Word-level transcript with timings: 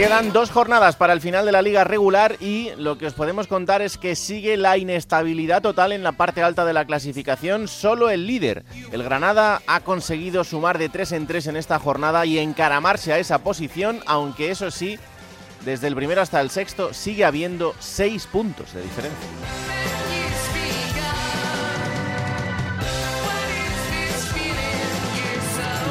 Quedan 0.00 0.32
dos 0.32 0.50
jornadas 0.50 0.96
para 0.96 1.12
el 1.12 1.20
final 1.20 1.44
de 1.44 1.52
la 1.52 1.60
liga 1.60 1.84
regular 1.84 2.36
y 2.40 2.70
lo 2.78 2.96
que 2.96 3.04
os 3.06 3.12
podemos 3.12 3.46
contar 3.46 3.82
es 3.82 3.98
que 3.98 4.16
sigue 4.16 4.56
la 4.56 4.78
inestabilidad 4.78 5.60
total 5.60 5.92
en 5.92 6.02
la 6.02 6.12
parte 6.12 6.42
alta 6.42 6.64
de 6.64 6.72
la 6.72 6.86
clasificación. 6.86 7.68
Solo 7.68 8.08
el 8.08 8.26
líder, 8.26 8.64
el 8.92 9.02
Granada, 9.02 9.60
ha 9.66 9.80
conseguido 9.80 10.42
sumar 10.42 10.78
de 10.78 10.88
3 10.88 11.12
en 11.12 11.26
3 11.26 11.48
en 11.48 11.56
esta 11.56 11.78
jornada 11.78 12.24
y 12.24 12.38
encaramarse 12.38 13.12
a 13.12 13.18
esa 13.18 13.40
posición, 13.40 14.00
aunque 14.06 14.50
eso 14.50 14.70
sí, 14.70 14.98
desde 15.66 15.88
el 15.88 15.96
primero 15.96 16.22
hasta 16.22 16.40
el 16.40 16.48
sexto 16.48 16.94
sigue 16.94 17.26
habiendo 17.26 17.74
6 17.78 18.26
puntos 18.28 18.72
de 18.72 18.80
diferencia. 18.80 19.28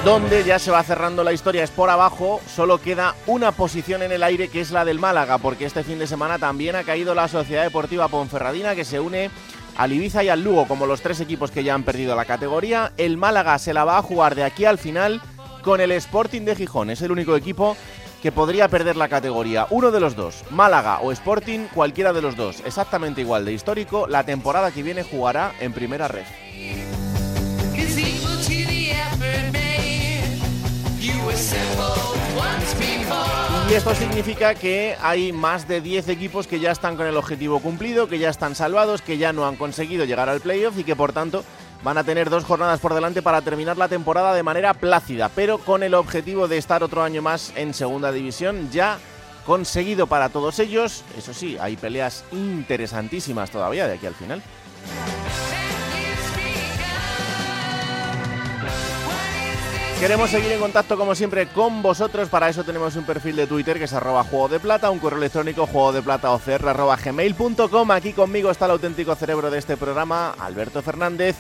Donde 0.03 0.44
ya 0.44 0.59
se 0.59 0.71
va 0.71 0.81
cerrando 0.84 1.23
la 1.23 1.34
historia 1.34 1.63
es 1.63 1.71
por 1.71 1.89
abajo, 1.89 2.40
solo 2.48 2.80
queda 2.80 3.16
una 3.27 3.52
posición 3.52 4.02
en 4.02 4.12
el 4.12 4.23
aire 4.23 4.48
que 4.48 4.62
es 4.62 4.71
la 4.71 4.85
del 4.85 4.99
Málaga, 4.99 5.38
porque 5.40 5.66
este 5.66 5.84
fin 5.84 5.99
de 5.99 6.07
semana 6.07 6.40
también 6.40 6.76
ha 6.76 6.84
caído 6.84 7.13
la 7.13 7.27
Sociedad 7.27 7.63
Deportiva 7.63 8.07
Ponferradina 8.07 8.76
que 8.76 8.85
se 8.85 8.99
une 8.99 9.29
al 9.77 9.91
Ibiza 9.91 10.23
y 10.23 10.29
al 10.29 10.43
Lugo 10.43 10.68
como 10.68 10.85
los 10.85 11.01
tres 11.01 11.20
equipos 11.20 11.51
que 11.51 11.63
ya 11.63 11.73
han 11.73 11.84
perdido 11.84 12.15
la 12.15 12.26
categoría. 12.26 12.93
El 12.98 13.18
Málaga 13.18 13.57
se 13.60 13.73
la 13.73 13.84
va 13.84 13.98
a 13.98 14.01
jugar 14.01 14.35
de 14.35 14.43
aquí 14.43 14.65
al 14.65 14.77
final 14.77 15.21
con 15.63 15.82
el 15.82 15.91
Sporting 15.91 16.41
de 16.41 16.55
Gijón, 16.55 16.90
es 16.90 17.01
el 17.01 17.12
único 17.12 17.35
equipo 17.35 17.76
que 18.21 18.32
podría 18.32 18.70
perder 18.70 18.95
la 18.95 19.10
categoría. 19.10 19.68
Uno 19.70 19.91
de 19.91 19.99
los 19.99 20.16
dos, 20.16 20.43
Málaga 20.49 20.99
o 21.01 21.12
Sporting, 21.12 21.68
cualquiera 21.73 22.13
de 22.13 22.21
los 22.21 22.38
dos, 22.38 22.62
exactamente 22.66 23.21
igual 23.21 23.43
de 23.43 23.54
histórico, 23.54 24.07
la 24.07 24.23
temporada 24.23 24.71
que 24.71 24.84
viene 24.84 25.04
jugará 25.04 25.54
en 25.60 25.73
primera 25.73 26.07
red. 26.07 26.26
Y 33.70 33.74
esto 33.74 33.94
significa 33.94 34.55
que 34.55 34.96
hay 34.99 35.32
más 35.32 35.68
de 35.68 35.80
10 35.80 36.10
equipos 36.10 36.48
que 36.48 36.60
ya 36.60 36.72
están 36.72 36.96
con 36.98 37.05
el 37.05 37.16
objetivo 37.16 37.60
cumplido, 37.60 38.08
que 38.08 38.18
ya 38.18 38.30
están 38.30 38.55
salvados, 38.55 39.04
que 39.04 39.20
ya 39.20 39.32
no 39.32 39.46
han 39.46 39.57
conseguido 39.57 40.05
llegar 40.05 40.27
al 40.27 40.41
playoff 40.41 40.80
y 40.80 40.84
que 40.84 40.96
por 40.96 41.13
tanto 41.13 41.44
van 41.84 41.98
a 42.00 42.04
tener 42.04 42.32
dos 42.32 42.46
jornadas 42.46 42.80
por 42.80 42.96
delante 42.96 43.22
para 43.22 43.41
terminar 43.41 43.77
la 43.77 43.88
temporada 43.88 44.34
de 44.34 44.41
manera 44.41 44.74
plácida, 44.74 45.30
pero 45.30 45.60
con 45.60 45.84
el 45.84 45.94
objetivo 45.94 46.48
de 46.48 46.57
estar 46.57 46.84
otro 46.84 47.04
año 47.04 47.22
más 47.22 47.54
en 47.55 47.76
segunda 47.76 48.12
división 48.12 48.72
ya 48.72 48.98
conseguido 49.46 50.07
para 50.07 50.30
todos 50.30 50.57
ellos. 50.60 51.04
Eso 51.16 51.34
sí, 51.34 51.57
hay 51.60 51.77
peleas 51.77 52.24
interesantísimas 52.32 53.52
todavía 53.52 53.88
de 53.88 53.94
aquí 53.94 54.07
al 54.07 54.16
final. 54.16 54.41
Queremos 59.99 60.29
seguir 60.29 60.53
en 60.53 60.61
contacto 60.61 60.97
como 60.97 61.13
siempre 61.13 61.47
con 61.47 61.81
vosotros, 61.81 62.29
para 62.29 62.47
eso 62.47 62.63
tenemos 62.63 62.95
un 62.95 63.03
perfil 63.03 63.35
de 63.35 63.47
Twitter 63.47 63.77
que 63.77 63.83
es 63.83 63.91
arroba 63.91 64.23
juego 64.23 64.47
de 64.47 64.61
plata, 64.61 64.89
un 64.91 65.00
correo 65.00 65.19
electrónico 65.19 65.67
juego 65.67 65.91
de 65.91 66.01
plata. 66.01 66.33
Aquí 67.94 68.13
conmigo 68.13 68.50
está 68.50 68.63
el 68.63 68.72
auténtico 68.72 69.13
cerebro 69.16 69.51
de 69.51 69.59
este 69.59 69.75
programa, 69.75 70.33
Alberto 70.39 70.81
Fernández. 70.81 71.35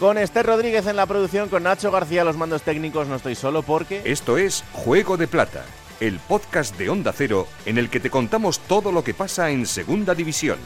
Con 0.00 0.18
Esther 0.18 0.44
Rodríguez 0.44 0.88
en 0.88 0.96
la 0.96 1.06
producción, 1.06 1.48
con 1.48 1.62
Nacho 1.62 1.92
García 1.92 2.24
los 2.24 2.36
mandos 2.36 2.62
técnicos, 2.62 3.06
no 3.06 3.14
estoy 3.14 3.36
solo 3.36 3.62
porque... 3.62 4.02
Esto 4.04 4.38
es 4.38 4.64
Juego 4.72 5.16
de 5.16 5.28
Plata, 5.28 5.64
el 6.00 6.18
podcast 6.18 6.76
de 6.76 6.90
Onda 6.90 7.12
Cero 7.12 7.46
en 7.64 7.78
el 7.78 7.90
que 7.90 8.00
te 8.00 8.10
contamos 8.10 8.58
todo 8.58 8.90
lo 8.90 9.04
que 9.04 9.14
pasa 9.14 9.50
en 9.50 9.66
Segunda 9.66 10.16
División. 10.16 10.58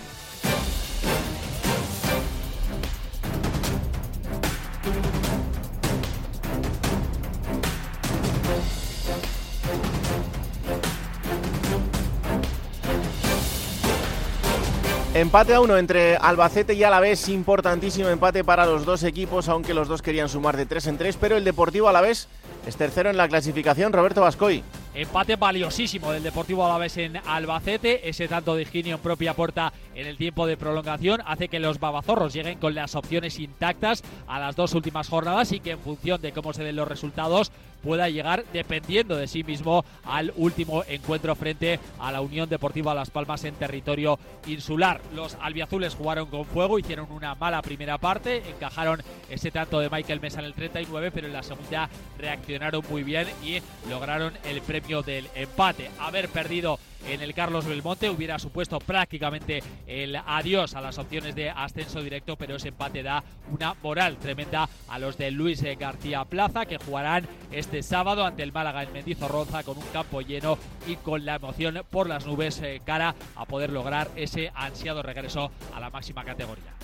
Empate 15.14 15.54
a 15.54 15.60
uno 15.60 15.78
entre 15.78 16.16
Albacete 16.16 16.74
y 16.74 16.82
Alavés, 16.82 17.28
importantísimo 17.28 18.08
empate 18.08 18.42
para 18.42 18.66
los 18.66 18.84
dos 18.84 19.04
equipos, 19.04 19.48
aunque 19.48 19.72
los 19.72 19.86
dos 19.86 20.02
querían 20.02 20.28
sumar 20.28 20.56
de 20.56 20.66
tres 20.66 20.88
en 20.88 20.98
tres, 20.98 21.16
pero 21.16 21.36
el 21.36 21.44
Deportivo 21.44 21.88
Alavés 21.88 22.26
es 22.66 22.74
tercero 22.74 23.10
en 23.10 23.16
la 23.16 23.28
clasificación, 23.28 23.92
Roberto 23.92 24.22
Vascoy. 24.22 24.64
Empate 24.96 25.34
valiosísimo 25.34 26.12
del 26.12 26.22
Deportivo 26.22 26.64
Alavés 26.64 26.96
en 26.98 27.16
Albacete. 27.16 28.08
Ese 28.08 28.28
tanto 28.28 28.54
de 28.54 28.62
Higinio 28.62 28.94
en 28.94 29.02
propia 29.02 29.34
puerta 29.34 29.72
en 29.92 30.06
el 30.06 30.16
tiempo 30.16 30.46
de 30.46 30.56
prolongación 30.56 31.20
hace 31.26 31.48
que 31.48 31.58
los 31.58 31.80
babazorros 31.80 32.32
lleguen 32.32 32.60
con 32.60 32.76
las 32.76 32.94
opciones 32.94 33.40
intactas 33.40 34.04
a 34.28 34.38
las 34.38 34.54
dos 34.54 34.72
últimas 34.72 35.08
jornadas 35.08 35.50
y 35.50 35.58
que 35.58 35.72
en 35.72 35.80
función 35.80 36.22
de 36.22 36.30
cómo 36.30 36.52
se 36.52 36.62
den 36.62 36.76
los 36.76 36.86
resultados 36.86 37.50
pueda 37.82 38.08
llegar 38.08 38.44
dependiendo 38.52 39.16
de 39.16 39.26
sí 39.26 39.42
mismo 39.42 39.84
al 40.04 40.32
último 40.36 40.84
encuentro 40.88 41.34
frente 41.34 41.80
a 41.98 42.10
la 42.12 42.22
Unión 42.22 42.48
Deportiva 42.48 42.94
Las 42.94 43.10
Palmas 43.10 43.44
en 43.44 43.54
territorio 43.56 44.18
insular. 44.46 45.02
Los 45.12 45.36
albiazules 45.42 45.94
jugaron 45.94 46.28
con 46.28 46.46
fuego, 46.46 46.78
hicieron 46.78 47.10
una 47.10 47.34
mala 47.34 47.60
primera 47.60 47.98
parte, 47.98 48.48
encajaron 48.48 49.02
ese 49.28 49.50
tanto 49.50 49.80
de 49.80 49.90
Michael 49.90 50.20
Mesa 50.20 50.38
en 50.38 50.46
el 50.46 50.54
39, 50.54 51.10
pero 51.12 51.26
en 51.26 51.32
la 51.34 51.42
segunda 51.42 51.90
reaccionaron 52.16 52.82
muy 52.88 53.02
bien 53.02 53.26
y 53.44 53.60
lograron 53.90 54.32
el 54.44 54.62
premio 54.62 54.83
del 54.84 55.28
empate. 55.34 55.90
Haber 55.98 56.28
perdido 56.28 56.78
en 57.08 57.22
el 57.22 57.32
Carlos 57.32 57.66
Belmonte 57.66 58.10
hubiera 58.10 58.38
supuesto 58.38 58.78
prácticamente 58.78 59.62
el 59.86 60.14
adiós 60.16 60.74
a 60.74 60.82
las 60.82 60.98
opciones 60.98 61.34
de 61.34 61.48
ascenso 61.48 62.02
directo, 62.02 62.36
pero 62.36 62.56
ese 62.56 62.68
empate 62.68 63.02
da 63.02 63.24
una 63.50 63.74
moral 63.82 64.18
tremenda 64.18 64.68
a 64.88 64.98
los 64.98 65.16
de 65.16 65.30
Luis 65.30 65.62
García 65.78 66.24
Plaza 66.26 66.66
que 66.66 66.76
jugarán 66.76 67.26
este 67.50 67.82
sábado 67.82 68.26
ante 68.26 68.42
el 68.42 68.52
Málaga 68.52 68.82
en 68.82 68.92
Mendizorroza 68.92 69.62
con 69.62 69.78
un 69.78 69.86
campo 69.92 70.20
lleno 70.20 70.58
y 70.86 70.96
con 70.96 71.24
la 71.24 71.36
emoción 71.36 71.82
por 71.90 72.06
las 72.06 72.26
nubes 72.26 72.60
eh, 72.60 72.82
cara 72.84 73.14
a 73.36 73.46
poder 73.46 73.70
lograr 73.70 74.10
ese 74.16 74.50
ansiado 74.54 75.02
regreso 75.02 75.50
a 75.74 75.80
la 75.80 75.88
máxima 75.88 76.24
categoría. 76.24 76.74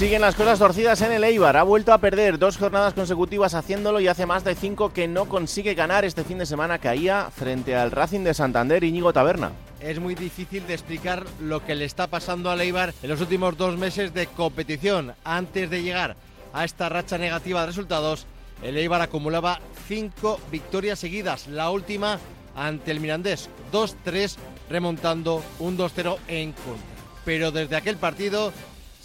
Siguen 0.00 0.22
las 0.22 0.34
cosas 0.34 0.58
torcidas 0.58 1.02
en 1.02 1.12
el 1.12 1.24
Eibar. 1.24 1.58
Ha 1.58 1.62
vuelto 1.62 1.92
a 1.92 1.98
perder 1.98 2.38
dos 2.38 2.56
jornadas 2.56 2.94
consecutivas 2.94 3.52
haciéndolo 3.52 4.00
y 4.00 4.08
hace 4.08 4.24
más 4.24 4.44
de 4.44 4.54
cinco 4.54 4.94
que 4.94 5.06
no 5.06 5.26
consigue 5.26 5.74
ganar. 5.74 6.06
Este 6.06 6.24
fin 6.24 6.38
de 6.38 6.46
semana 6.46 6.78
caía 6.78 7.30
frente 7.30 7.76
al 7.76 7.90
Racing 7.90 8.20
de 8.20 8.32
Santander 8.32 8.82
Íñigo 8.82 9.12
Taberna. 9.12 9.52
Es 9.78 10.00
muy 10.00 10.14
difícil 10.14 10.66
de 10.66 10.72
explicar 10.72 11.26
lo 11.38 11.66
que 11.66 11.74
le 11.74 11.84
está 11.84 12.06
pasando 12.06 12.50
al 12.50 12.62
Eibar 12.62 12.94
en 13.02 13.10
los 13.10 13.20
últimos 13.20 13.58
dos 13.58 13.76
meses 13.76 14.14
de 14.14 14.26
competición. 14.26 15.12
Antes 15.22 15.68
de 15.68 15.82
llegar 15.82 16.16
a 16.54 16.64
esta 16.64 16.88
racha 16.88 17.18
negativa 17.18 17.60
de 17.60 17.66
resultados, 17.66 18.24
el 18.62 18.78
Eibar 18.78 19.02
acumulaba 19.02 19.60
cinco 19.86 20.40
victorias 20.50 20.98
seguidas. 20.98 21.46
La 21.46 21.68
última 21.68 22.18
ante 22.56 22.90
el 22.90 23.00
Mirandés, 23.00 23.50
2-3, 23.70 24.36
remontando 24.70 25.44
un 25.58 25.76
2-0 25.76 26.16
en 26.26 26.52
contra. 26.52 26.86
Pero 27.26 27.52
desde 27.52 27.76
aquel 27.76 27.98
partido 27.98 28.50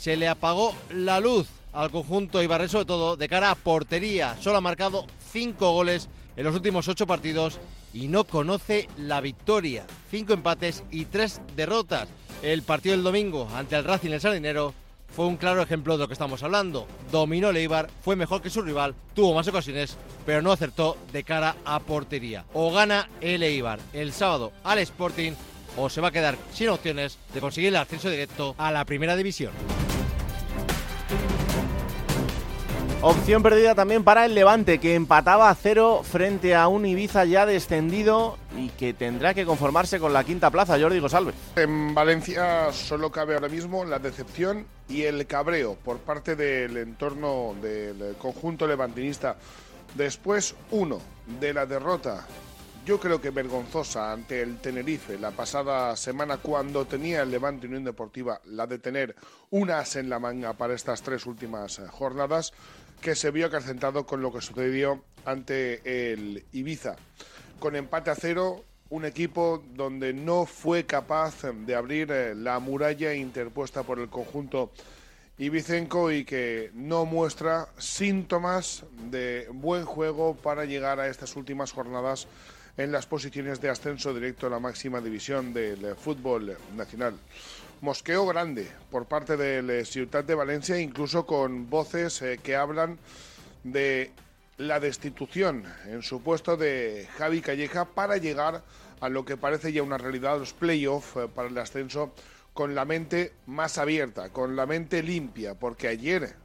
se 0.05 0.17
le 0.17 0.27
apagó 0.27 0.75
la 0.91 1.19
luz 1.19 1.47
al 1.73 1.89
conjunto 1.89 2.43
Ibarre, 2.43 2.69
sobre 2.69 2.85
todo 2.85 3.17
de 3.17 3.27
cara 3.27 3.49
a 3.49 3.55
portería. 3.55 4.37
Solo 4.39 4.57
ha 4.57 4.61
marcado 4.61 5.07
cinco 5.31 5.71
goles 5.71 6.09
en 6.37 6.43
los 6.43 6.53
últimos 6.53 6.87
ocho 6.87 7.07
partidos 7.07 7.57
y 7.91 8.07
no 8.07 8.23
conoce 8.23 8.87
la 8.99 9.19
victoria. 9.19 9.87
Cinco 10.11 10.33
empates 10.33 10.83
y 10.91 11.05
tres 11.05 11.41
derrotas. 11.55 12.07
El 12.43 12.61
partido 12.61 12.93
del 12.93 13.03
domingo 13.03 13.49
ante 13.55 13.77
el 13.77 13.83
Racing 13.83 14.11
el 14.11 14.21
Sardinero 14.21 14.75
fue 15.07 15.25
un 15.25 15.37
claro 15.37 15.63
ejemplo 15.63 15.93
de 15.93 16.03
lo 16.03 16.07
que 16.07 16.13
estamos 16.13 16.43
hablando. 16.43 16.85
Dominó 17.11 17.49
el 17.49 17.87
fue 18.03 18.15
mejor 18.15 18.43
que 18.43 18.51
su 18.51 18.61
rival, 18.61 18.93
tuvo 19.15 19.33
más 19.33 19.47
ocasiones, 19.47 19.97
pero 20.23 20.43
no 20.43 20.51
acertó 20.51 20.97
de 21.13 21.23
cara 21.23 21.55
a 21.65 21.79
portería. 21.79 22.45
O 22.53 22.71
gana 22.71 23.09
el 23.21 23.41
Eibar 23.41 23.79
el 23.91 24.13
sábado 24.13 24.51
al 24.63 24.77
Sporting 24.77 25.31
o 25.77 25.89
se 25.89 26.01
va 26.01 26.09
a 26.09 26.11
quedar 26.11 26.37
sin 26.53 26.69
opciones 26.69 27.17
de 27.33 27.41
conseguir 27.41 27.69
el 27.69 27.75
ascenso 27.77 28.09
directo 28.09 28.55
a 28.57 28.71
la 28.71 28.85
primera 28.85 29.15
división. 29.15 29.51
Opción 33.07 33.43
perdida 33.43 33.75
también 33.75 34.03
para 34.03 34.25
el 34.25 34.33
Levante, 34.33 34.79
que 34.79 34.95
empataba 34.95 35.51
a 35.51 35.53
cero 35.53 36.01
frente 36.03 36.55
a 36.55 36.67
un 36.67 36.87
Ibiza 36.87 37.23
ya 37.25 37.45
descendido 37.45 38.39
y 38.57 38.69
que 38.69 38.95
tendrá 38.95 39.35
que 39.35 39.45
conformarse 39.45 39.99
con 39.99 40.11
la 40.11 40.23
quinta 40.23 40.49
plaza, 40.49 40.79
Jordi 40.79 40.97
Gosalves. 40.97 41.35
En 41.55 41.93
Valencia 41.93 42.71
solo 42.71 43.11
cabe 43.11 43.35
ahora 43.35 43.47
mismo 43.47 43.85
la 43.85 43.99
decepción 43.99 44.65
y 44.89 45.03
el 45.03 45.27
cabreo 45.27 45.77
por 45.85 45.99
parte 45.99 46.35
del 46.35 46.77
entorno 46.77 47.53
del 47.61 48.15
conjunto 48.17 48.65
levantinista. 48.65 49.35
Después, 49.93 50.55
uno, 50.71 50.99
de 51.39 51.53
la 51.53 51.67
derrota 51.67 52.25
yo 52.85 52.99
creo 52.99 53.19
que 53.19 53.31
vergonzosa 53.31 54.11
ante 54.11 54.43
el 54.43 54.59
Tenerife 54.59 55.17
la 55.17 55.31
pasada 55.31 55.95
semana 55.95 56.37
cuando 56.37 56.85
tenía 56.85 57.23
el 57.23 57.31
Levante 57.31 57.65
Unión 57.65 57.83
Deportiva 57.83 58.39
la 58.45 58.67
de 58.67 58.77
tener 58.77 59.15
unas 59.49 59.95
en 59.95 60.07
la 60.07 60.19
manga 60.19 60.53
para 60.53 60.75
estas 60.75 61.01
tres 61.01 61.25
últimas 61.25 61.79
eh, 61.79 61.87
jornadas 61.87 62.53
que 63.01 63.15
se 63.15 63.31
vio 63.31 63.47
acrecentado 63.47 64.05
con 64.05 64.21
lo 64.21 64.31
que 64.31 64.41
sucedió 64.41 65.03
ante 65.25 66.11
el 66.13 66.45
Ibiza. 66.51 66.95
Con 67.59 67.75
empate 67.75 68.11
a 68.11 68.15
cero, 68.15 68.63
un 68.89 69.05
equipo 69.05 69.63
donde 69.73 70.13
no 70.13 70.45
fue 70.45 70.85
capaz 70.85 71.41
de 71.41 71.75
abrir 71.75 72.11
eh, 72.11 72.35
la 72.35 72.59
muralla 72.59 73.15
interpuesta 73.15 73.81
por 73.81 73.97
el 73.97 74.09
conjunto 74.09 74.71
ibicenco 75.39 76.11
y 76.11 76.23
que 76.23 76.69
no 76.75 77.05
muestra 77.05 77.67
síntomas 77.79 78.83
de 79.09 79.47
buen 79.51 79.85
juego 79.85 80.35
para 80.35 80.65
llegar 80.65 80.99
a 80.99 81.07
estas 81.07 81.35
últimas 81.35 81.71
jornadas 81.71 82.27
en 82.77 82.91
las 82.91 83.05
posiciones 83.05 83.61
de 83.61 83.69
ascenso 83.69 84.13
directo 84.13 84.47
a 84.47 84.49
la 84.49 84.59
máxima 84.59 84.99
división 85.01 85.53
del 85.53 85.95
fútbol 85.95 86.57
nacional. 86.75 87.15
Mosqueo 87.81 88.25
grande 88.25 88.69
por 88.91 89.05
parte 89.05 89.37
del 89.37 89.85
Ciudad 89.85 90.23
de 90.23 90.35
Valencia, 90.35 90.79
incluso 90.79 91.25
con 91.25 91.69
voces 91.69 92.21
eh, 92.21 92.39
que 92.41 92.55
hablan 92.55 92.97
de 93.63 94.11
la 94.57 94.79
destitución 94.79 95.65
en 95.85 96.01
su 96.01 96.21
puesto 96.21 96.57
de 96.57 97.07
Javi 97.17 97.41
Calleja 97.41 97.85
para 97.85 98.17
llegar 98.17 98.63
a 99.01 99.09
lo 99.09 99.25
que 99.25 99.37
parece 99.37 99.73
ya 99.73 99.83
una 99.83 99.97
realidad, 99.97 100.39
los 100.39 100.53
playoffs 100.53 101.15
eh, 101.17 101.27
para 101.33 101.49
el 101.49 101.57
ascenso, 101.57 102.13
con 102.53 102.73
la 102.73 102.85
mente 102.85 103.33
más 103.45 103.77
abierta, 103.77 104.29
con 104.29 104.55
la 104.55 104.65
mente 104.65 105.03
limpia, 105.03 105.55
porque 105.55 105.89
ayer 105.89 106.35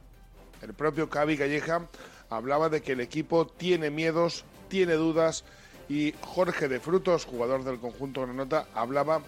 el 0.61 0.73
propio 0.73 1.09
Javi 1.09 1.37
Calleja 1.37 1.87
hablaba 2.29 2.69
de 2.69 2.81
que 2.81 2.91
el 2.91 2.99
equipo 2.99 3.47
tiene 3.47 3.89
miedos, 3.89 4.43
tiene 4.67 4.93
dudas 4.93 5.45
y 5.91 6.15
Jorge 6.21 6.69
de 6.69 6.79
Frutos, 6.79 7.25
jugador 7.25 7.65
del 7.65 7.77
conjunto 7.77 8.21
Granota, 8.21 8.65
hablaba 8.73 9.21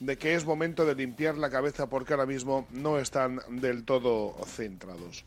de 0.00 0.18
que 0.18 0.34
es 0.34 0.44
momento 0.44 0.84
de 0.84 0.96
limpiar 0.96 1.38
la 1.38 1.48
cabeza 1.48 1.88
porque 1.88 2.12
ahora 2.12 2.26
mismo 2.26 2.66
no 2.72 2.98
están 2.98 3.40
del 3.48 3.84
todo 3.84 4.34
centrados. 4.44 5.24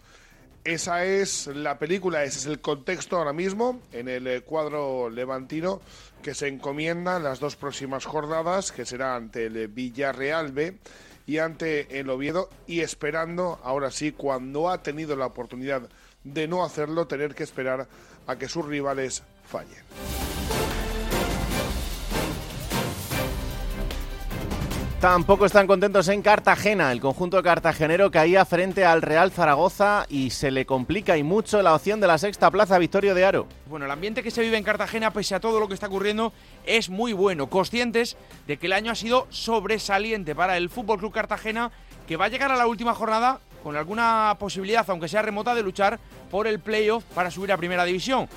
Esa 0.66 1.06
es 1.06 1.48
la 1.48 1.80
película, 1.80 2.26
ese 2.26 2.40
es 2.40 2.46
el 2.46 2.60
contexto 2.60 3.16
ahora 3.16 3.32
mismo 3.32 3.80
en 3.94 4.10
el 4.10 4.44
cuadro 4.44 5.10
levantino 5.10 5.80
que 6.22 6.36
se 6.36 6.50
encomienda 6.50 7.20
las 7.20 7.40
dos 7.40 7.56
próximas 7.56 8.06
jornadas, 8.06 8.74
que 8.74 8.86
será 8.86 9.16
ante 9.16 9.46
el 9.46 9.70
Villarreal 9.70 10.52
B 10.52 10.78
y 11.26 11.38
ante 11.38 12.02
el 12.02 12.10
Oviedo, 12.10 12.50
y 12.68 12.82
esperando, 12.82 13.62
ahora 13.64 13.92
sí, 13.92 14.12
cuando 14.12 14.70
ha 14.70 14.84
tenido 14.84 15.16
la 15.16 15.28
oportunidad 15.28 15.84
de 16.26 16.50
no 16.50 16.66
hacerlo, 16.66 17.08
tener 17.08 17.34
que 17.34 17.44
esperar 17.44 17.88
a 18.28 18.36
que 18.36 18.50
sus 18.50 18.66
rivales 18.66 19.24
fallen. 19.46 20.21
Tampoco 25.02 25.48
están 25.48 25.66
contentos 25.66 26.08
en 26.10 26.22
Cartagena. 26.22 26.92
El 26.92 27.02
conjunto 27.02 27.42
cartagenero 27.42 28.12
caía 28.12 28.46
frente 28.46 28.86
al 28.86 29.02
Real 29.02 29.32
Zaragoza 29.32 30.06
y 30.10 30.30
se 30.30 30.52
le 30.52 30.68
complica 30.68 31.18
y 31.18 31.24
mucho 31.24 31.60
la 31.64 31.74
opción 31.74 32.00
de 32.00 32.06
la 32.06 32.20
sexta 32.20 32.52
plaza 32.52 32.78
Victorio 32.78 33.16
de 33.16 33.26
Aro. 33.26 33.48
Bueno, 33.66 33.86
el 33.86 33.92
ambiente 33.92 34.22
que 34.22 34.30
se 34.30 34.44
vive 34.44 34.58
en 34.58 34.64
Cartagena, 34.64 35.12
pese 35.12 35.34
a 35.34 35.40
todo 35.40 35.60
lo 35.60 35.68
que 35.68 35.74
está 35.74 35.88
ocurriendo, 35.88 36.34
es 36.68 36.92
muy 36.92 37.14
bueno. 37.14 37.48
Conscientes 37.48 38.16
de 38.46 38.58
que 38.58 38.68
el 38.68 38.74
año 38.74 38.92
ha 38.92 38.96
sido 38.96 39.26
sobresaliente 39.32 40.36
para 40.36 40.56
el 40.56 40.70
Fútbol 40.70 41.00
Club 41.00 41.12
Cartagena, 41.12 41.72
que 42.08 42.16
va 42.16 42.26
a 42.26 42.30
llegar 42.30 42.52
a 42.52 42.56
la 42.56 42.68
última 42.68 42.94
jornada 42.94 43.40
con 43.64 43.76
alguna 43.76 44.36
posibilidad, 44.38 44.88
aunque 44.88 45.08
sea 45.08 45.24
remota, 45.24 45.56
de 45.56 45.64
luchar 45.64 46.00
por 46.30 46.46
el 46.46 46.60
playoff 46.60 47.04
para 47.16 47.32
subir 47.32 47.52
a 47.52 47.58
Primera 47.58 47.86
División. 47.86 48.30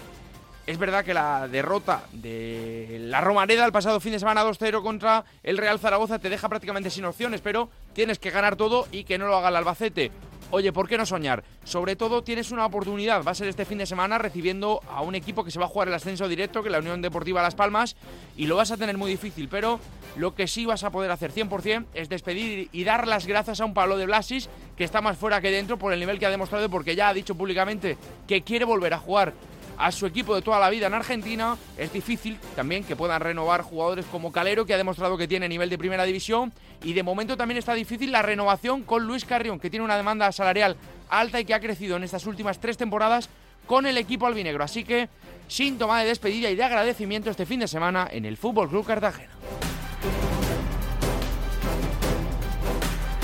Es 0.66 0.78
verdad 0.78 1.04
que 1.04 1.12
la 1.12 1.46
derrota 1.46 2.04
de 2.10 2.96
la 3.00 3.20
Romareda 3.20 3.66
el 3.66 3.72
pasado 3.72 4.00
fin 4.00 4.12
de 4.12 4.18
semana 4.18 4.42
2-0 4.42 4.82
contra 4.82 5.24
el 5.42 5.58
Real 5.58 5.78
Zaragoza 5.78 6.18
te 6.18 6.30
deja 6.30 6.48
prácticamente 6.48 6.88
sin 6.88 7.04
opciones, 7.04 7.42
pero 7.42 7.68
tienes 7.92 8.18
que 8.18 8.30
ganar 8.30 8.56
todo 8.56 8.88
y 8.90 9.04
que 9.04 9.18
no 9.18 9.26
lo 9.26 9.36
haga 9.36 9.50
el 9.50 9.56
Albacete. 9.56 10.10
Oye, 10.50 10.72
¿por 10.72 10.88
qué 10.88 10.96
no 10.96 11.04
soñar? 11.04 11.44
Sobre 11.64 11.96
todo 11.96 12.22
tienes 12.22 12.50
una 12.50 12.64
oportunidad, 12.64 13.22
va 13.24 13.32
a 13.32 13.34
ser 13.34 13.48
este 13.48 13.66
fin 13.66 13.76
de 13.76 13.86
semana 13.86 14.16
recibiendo 14.16 14.80
a 14.88 15.02
un 15.02 15.14
equipo 15.14 15.44
que 15.44 15.50
se 15.50 15.58
va 15.58 15.66
a 15.66 15.68
jugar 15.68 15.88
el 15.88 15.94
ascenso 15.94 16.28
directo, 16.28 16.62
que 16.62 16.68
es 16.68 16.72
la 16.72 16.78
Unión 16.78 17.02
Deportiva 17.02 17.42
Las 17.42 17.54
Palmas, 17.54 17.96
y 18.36 18.46
lo 18.46 18.56
vas 18.56 18.70
a 18.70 18.76
tener 18.76 18.96
muy 18.96 19.10
difícil, 19.10 19.48
pero 19.48 19.80
lo 20.16 20.34
que 20.34 20.46
sí 20.46 20.64
vas 20.64 20.84
a 20.84 20.90
poder 20.90 21.10
hacer 21.10 21.32
100% 21.32 21.86
es 21.92 22.08
despedir 22.08 22.68
y 22.72 22.84
dar 22.84 23.06
las 23.06 23.26
gracias 23.26 23.60
a 23.60 23.64
un 23.64 23.74
Pablo 23.74 23.98
de 23.98 24.06
Blasis, 24.06 24.48
que 24.76 24.84
está 24.84 25.00
más 25.00 25.18
fuera 25.18 25.40
que 25.40 25.50
dentro 25.50 25.76
por 25.76 25.92
el 25.92 26.00
nivel 26.00 26.18
que 26.18 26.26
ha 26.26 26.30
demostrado, 26.30 26.70
porque 26.70 26.94
ya 26.94 27.08
ha 27.08 27.14
dicho 27.14 27.34
públicamente 27.34 27.98
que 28.28 28.42
quiere 28.42 28.64
volver 28.64 28.94
a 28.94 28.98
jugar 28.98 29.34
a 29.78 29.92
su 29.92 30.06
equipo 30.06 30.34
de 30.34 30.42
toda 30.42 30.58
la 30.58 30.70
vida 30.70 30.86
en 30.86 30.94
Argentina. 30.94 31.56
Es 31.76 31.92
difícil 31.92 32.38
también 32.56 32.84
que 32.84 32.96
puedan 32.96 33.20
renovar 33.20 33.62
jugadores 33.62 34.06
como 34.06 34.32
Calero, 34.32 34.66
que 34.66 34.74
ha 34.74 34.78
demostrado 34.78 35.16
que 35.16 35.28
tiene 35.28 35.48
nivel 35.48 35.70
de 35.70 35.78
primera 35.78 36.04
división. 36.04 36.52
Y 36.82 36.92
de 36.92 37.02
momento 37.02 37.36
también 37.36 37.58
está 37.58 37.74
difícil 37.74 38.12
la 38.12 38.22
renovación 38.22 38.82
con 38.82 39.06
Luis 39.06 39.24
Carrión, 39.24 39.58
que 39.58 39.70
tiene 39.70 39.84
una 39.84 39.96
demanda 39.96 40.30
salarial 40.32 40.76
alta 41.08 41.40
y 41.40 41.44
que 41.44 41.54
ha 41.54 41.60
crecido 41.60 41.96
en 41.96 42.04
estas 42.04 42.26
últimas 42.26 42.60
tres 42.60 42.76
temporadas 42.76 43.28
con 43.66 43.86
el 43.86 43.96
equipo 43.96 44.26
albinegro. 44.26 44.64
Así 44.64 44.84
que 44.84 45.08
síntoma 45.48 46.00
de 46.00 46.08
despedida 46.08 46.50
y 46.50 46.56
de 46.56 46.64
agradecimiento 46.64 47.30
este 47.30 47.46
fin 47.46 47.60
de 47.60 47.68
semana 47.68 48.08
en 48.10 48.24
el 48.24 48.36
Fútbol 48.36 48.68
Club 48.68 48.86
Cartagena. 48.86 49.32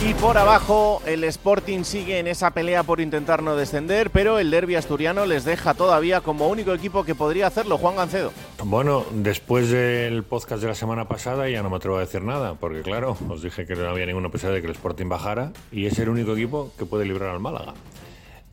Y 0.02 0.14
por 0.14 0.38
abajo, 0.38 1.02
el 1.04 1.24
Sporting 1.24 1.84
sigue 1.84 2.18
en 2.20 2.26
esa 2.26 2.52
pelea 2.52 2.84
por 2.84 3.00
intentar 3.00 3.42
no 3.42 3.54
descender, 3.54 4.08
pero 4.08 4.38
el 4.38 4.50
derby 4.50 4.76
asturiano 4.76 5.26
les 5.26 5.44
deja 5.44 5.74
todavía 5.74 6.22
como 6.22 6.48
único 6.48 6.72
equipo 6.72 7.04
que 7.04 7.14
podría 7.14 7.46
hacerlo, 7.46 7.76
Juan 7.76 7.96
Gancedo. 7.96 8.32
Bueno, 8.64 9.04
después 9.12 9.68
del 9.68 10.22
podcast 10.22 10.62
de 10.62 10.68
la 10.68 10.74
semana 10.74 11.06
pasada 11.06 11.50
ya 11.50 11.62
no 11.62 11.68
me 11.68 11.76
atrevo 11.76 11.98
a 11.98 12.00
decir 12.00 12.22
nada, 12.22 12.54
porque 12.54 12.80
claro, 12.80 13.18
os 13.28 13.42
dije 13.42 13.66
que 13.66 13.76
no 13.76 13.90
había 13.90 14.06
ninguna 14.06 14.30
posibilidad 14.30 14.56
de 14.56 14.62
que 14.62 14.68
el 14.68 14.74
Sporting 14.74 15.10
bajara 15.10 15.52
y 15.70 15.84
es 15.84 15.98
el 15.98 16.08
único 16.08 16.32
equipo 16.32 16.72
que 16.78 16.86
puede 16.86 17.04
librar 17.04 17.28
al 17.28 17.40
Málaga. 17.40 17.74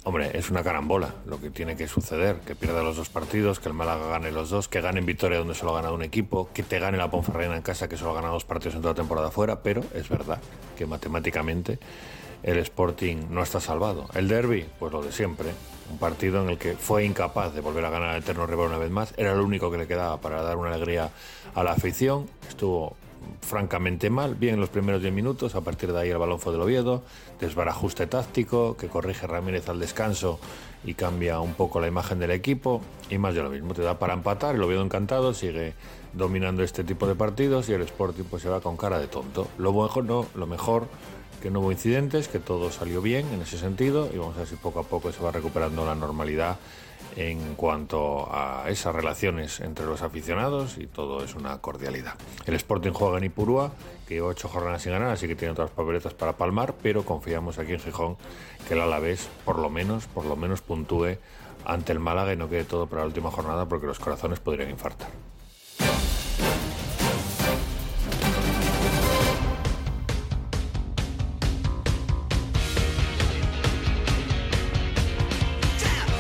Hombre, 0.07 0.31
es 0.35 0.49
una 0.49 0.63
carambola 0.63 1.15
lo 1.25 1.41
que 1.41 1.49
tiene 1.49 1.75
que 1.75 1.85
suceder, 1.89 2.39
que 2.39 2.55
pierda 2.55 2.81
los 2.81 2.95
dos 2.95 3.09
partidos, 3.09 3.59
que 3.59 3.67
el 3.67 3.73
Málaga 3.73 4.07
gane 4.07 4.31
los 4.31 4.49
dos, 4.49 4.69
que 4.69 4.79
gane 4.79 4.99
en 4.99 5.05
Vitoria 5.05 5.39
donde 5.39 5.53
solo 5.53 5.73
ha 5.73 5.81
ganado 5.81 5.95
un 5.95 6.01
equipo, 6.01 6.49
que 6.53 6.63
te 6.63 6.79
gane 6.79 6.97
la 6.97 7.11
Ponferrada 7.11 7.57
en 7.57 7.61
casa 7.61 7.89
que 7.89 7.97
solo 7.97 8.11
ha 8.11 8.13
ganado 8.13 8.35
dos 8.35 8.45
partidos 8.45 8.75
en 8.75 8.83
toda 8.83 8.93
la 8.93 8.95
temporada 8.95 9.31
fuera, 9.31 9.61
pero 9.61 9.83
es 9.93 10.07
verdad 10.07 10.39
que 10.77 10.85
matemáticamente 10.85 11.77
el 12.41 12.57
Sporting 12.59 13.17
no 13.31 13.43
está 13.43 13.59
salvado. 13.59 14.07
El 14.13 14.29
derby, 14.29 14.65
pues 14.79 14.93
lo 14.93 15.01
de 15.01 15.11
siempre, 15.11 15.49
un 15.91 15.97
partido 15.97 16.41
en 16.41 16.51
el 16.51 16.57
que 16.57 16.75
fue 16.75 17.03
incapaz 17.03 17.53
de 17.53 17.59
volver 17.59 17.83
a 17.83 17.89
ganar 17.89 18.11
al 18.11 18.21
eterno 18.21 18.47
rival 18.47 18.67
una 18.67 18.77
vez 18.77 18.89
más, 18.89 19.13
era 19.17 19.35
lo 19.35 19.43
único 19.43 19.69
que 19.71 19.77
le 19.77 19.87
quedaba 19.87 20.21
para 20.21 20.41
dar 20.41 20.55
una 20.55 20.69
alegría 20.69 21.09
a 21.53 21.63
la 21.65 21.71
afición, 21.73 22.27
estuvo 22.47 22.95
francamente 23.41 24.09
mal, 24.09 24.35
bien 24.35 24.55
en 24.55 24.59
los 24.59 24.69
primeros 24.69 25.01
10 25.01 25.13
minutos, 25.13 25.55
a 25.55 25.61
partir 25.61 25.93
de 25.93 25.99
ahí 25.99 26.09
el 26.09 26.17
balón 26.17 26.39
fue 26.39 26.51
del 26.51 26.61
Oviedo, 26.61 27.03
desbarajuste 27.39 28.07
táctico, 28.07 28.75
que 28.77 28.87
corrige 28.87 29.27
Ramírez 29.27 29.69
al 29.69 29.79
descanso 29.79 30.39
y 30.83 30.93
cambia 30.93 31.39
un 31.39 31.53
poco 31.53 31.79
la 31.79 31.87
imagen 31.87 32.19
del 32.19 32.31
equipo, 32.31 32.81
y 33.09 33.17
más 33.17 33.35
de 33.35 33.43
lo 33.43 33.49
mismo, 33.49 33.73
te 33.73 33.81
da 33.81 33.99
para 33.99 34.13
empatar, 34.13 34.55
el 34.55 34.63
Oviedo 34.63 34.83
encantado, 34.83 35.33
sigue 35.33 35.73
dominando 36.13 36.63
este 36.63 36.83
tipo 36.83 37.07
de 37.07 37.15
partidos 37.15 37.69
y 37.69 37.73
el 37.73 37.81
Sporting 37.81 38.23
pues 38.23 38.43
se 38.43 38.49
va 38.49 38.59
con 38.61 38.75
cara 38.75 38.99
de 38.99 39.07
tonto. 39.07 39.47
Lo 39.57 39.71
mejor 39.71 40.03
no, 40.03 40.25
lo 40.35 40.47
mejor 40.47 40.87
que 41.41 41.51
no 41.51 41.59
hubo 41.59 41.71
incidentes, 41.71 42.27
que 42.27 42.39
todo 42.39 42.71
salió 42.71 43.01
bien 43.01 43.27
en 43.33 43.41
ese 43.41 43.57
sentido 43.57 44.09
y 44.13 44.17
vamos 44.17 44.35
a 44.35 44.39
ver 44.39 44.47
si 44.47 44.55
poco 44.55 44.79
a 44.79 44.83
poco 44.83 45.11
se 45.11 45.21
va 45.21 45.31
recuperando 45.31 45.85
la 45.85 45.95
normalidad 45.95 46.57
en 47.17 47.55
cuanto 47.55 48.29
a 48.31 48.69
esas 48.69 48.93
relaciones 48.93 49.59
entre 49.59 49.87
los 49.87 50.03
aficionados 50.03 50.77
y 50.77 50.85
todo 50.85 51.23
es 51.23 51.33
una 51.33 51.57
cordialidad. 51.57 52.13
El 52.45 52.53
Sporting 52.53 52.91
juega 52.91 53.17
en 53.17 53.23
Ipurúa, 53.23 53.71
que 54.07 54.13
lleva 54.13 54.27
ocho 54.27 54.47
jornadas 54.47 54.83
sin 54.83 54.91
ganar, 54.91 55.09
así 55.09 55.27
que 55.27 55.35
tiene 55.35 55.53
otras 55.53 55.71
papeletas 55.71 56.13
para 56.13 56.33
palmar, 56.33 56.75
pero 56.83 57.03
confiamos 57.03 57.57
aquí 57.57 57.73
en 57.73 57.79
Gijón 57.79 58.17
que 58.67 58.75
el 58.75 58.81
Alavés 58.81 59.29
por 59.45 59.57
lo 59.57 59.71
menos, 59.71 60.05
por 60.05 60.25
lo 60.25 60.35
menos 60.35 60.61
puntúe 60.61 61.17
ante 61.65 61.91
el 61.91 61.99
Málaga 61.99 62.33
y 62.33 62.37
no 62.37 62.49
quede 62.49 62.65
todo 62.65 62.85
para 62.85 63.01
la 63.01 63.07
última 63.07 63.31
jornada 63.31 63.65
porque 63.65 63.87
los 63.87 63.97
corazones 63.97 64.39
podrían 64.39 64.69
infartar. 64.69 65.09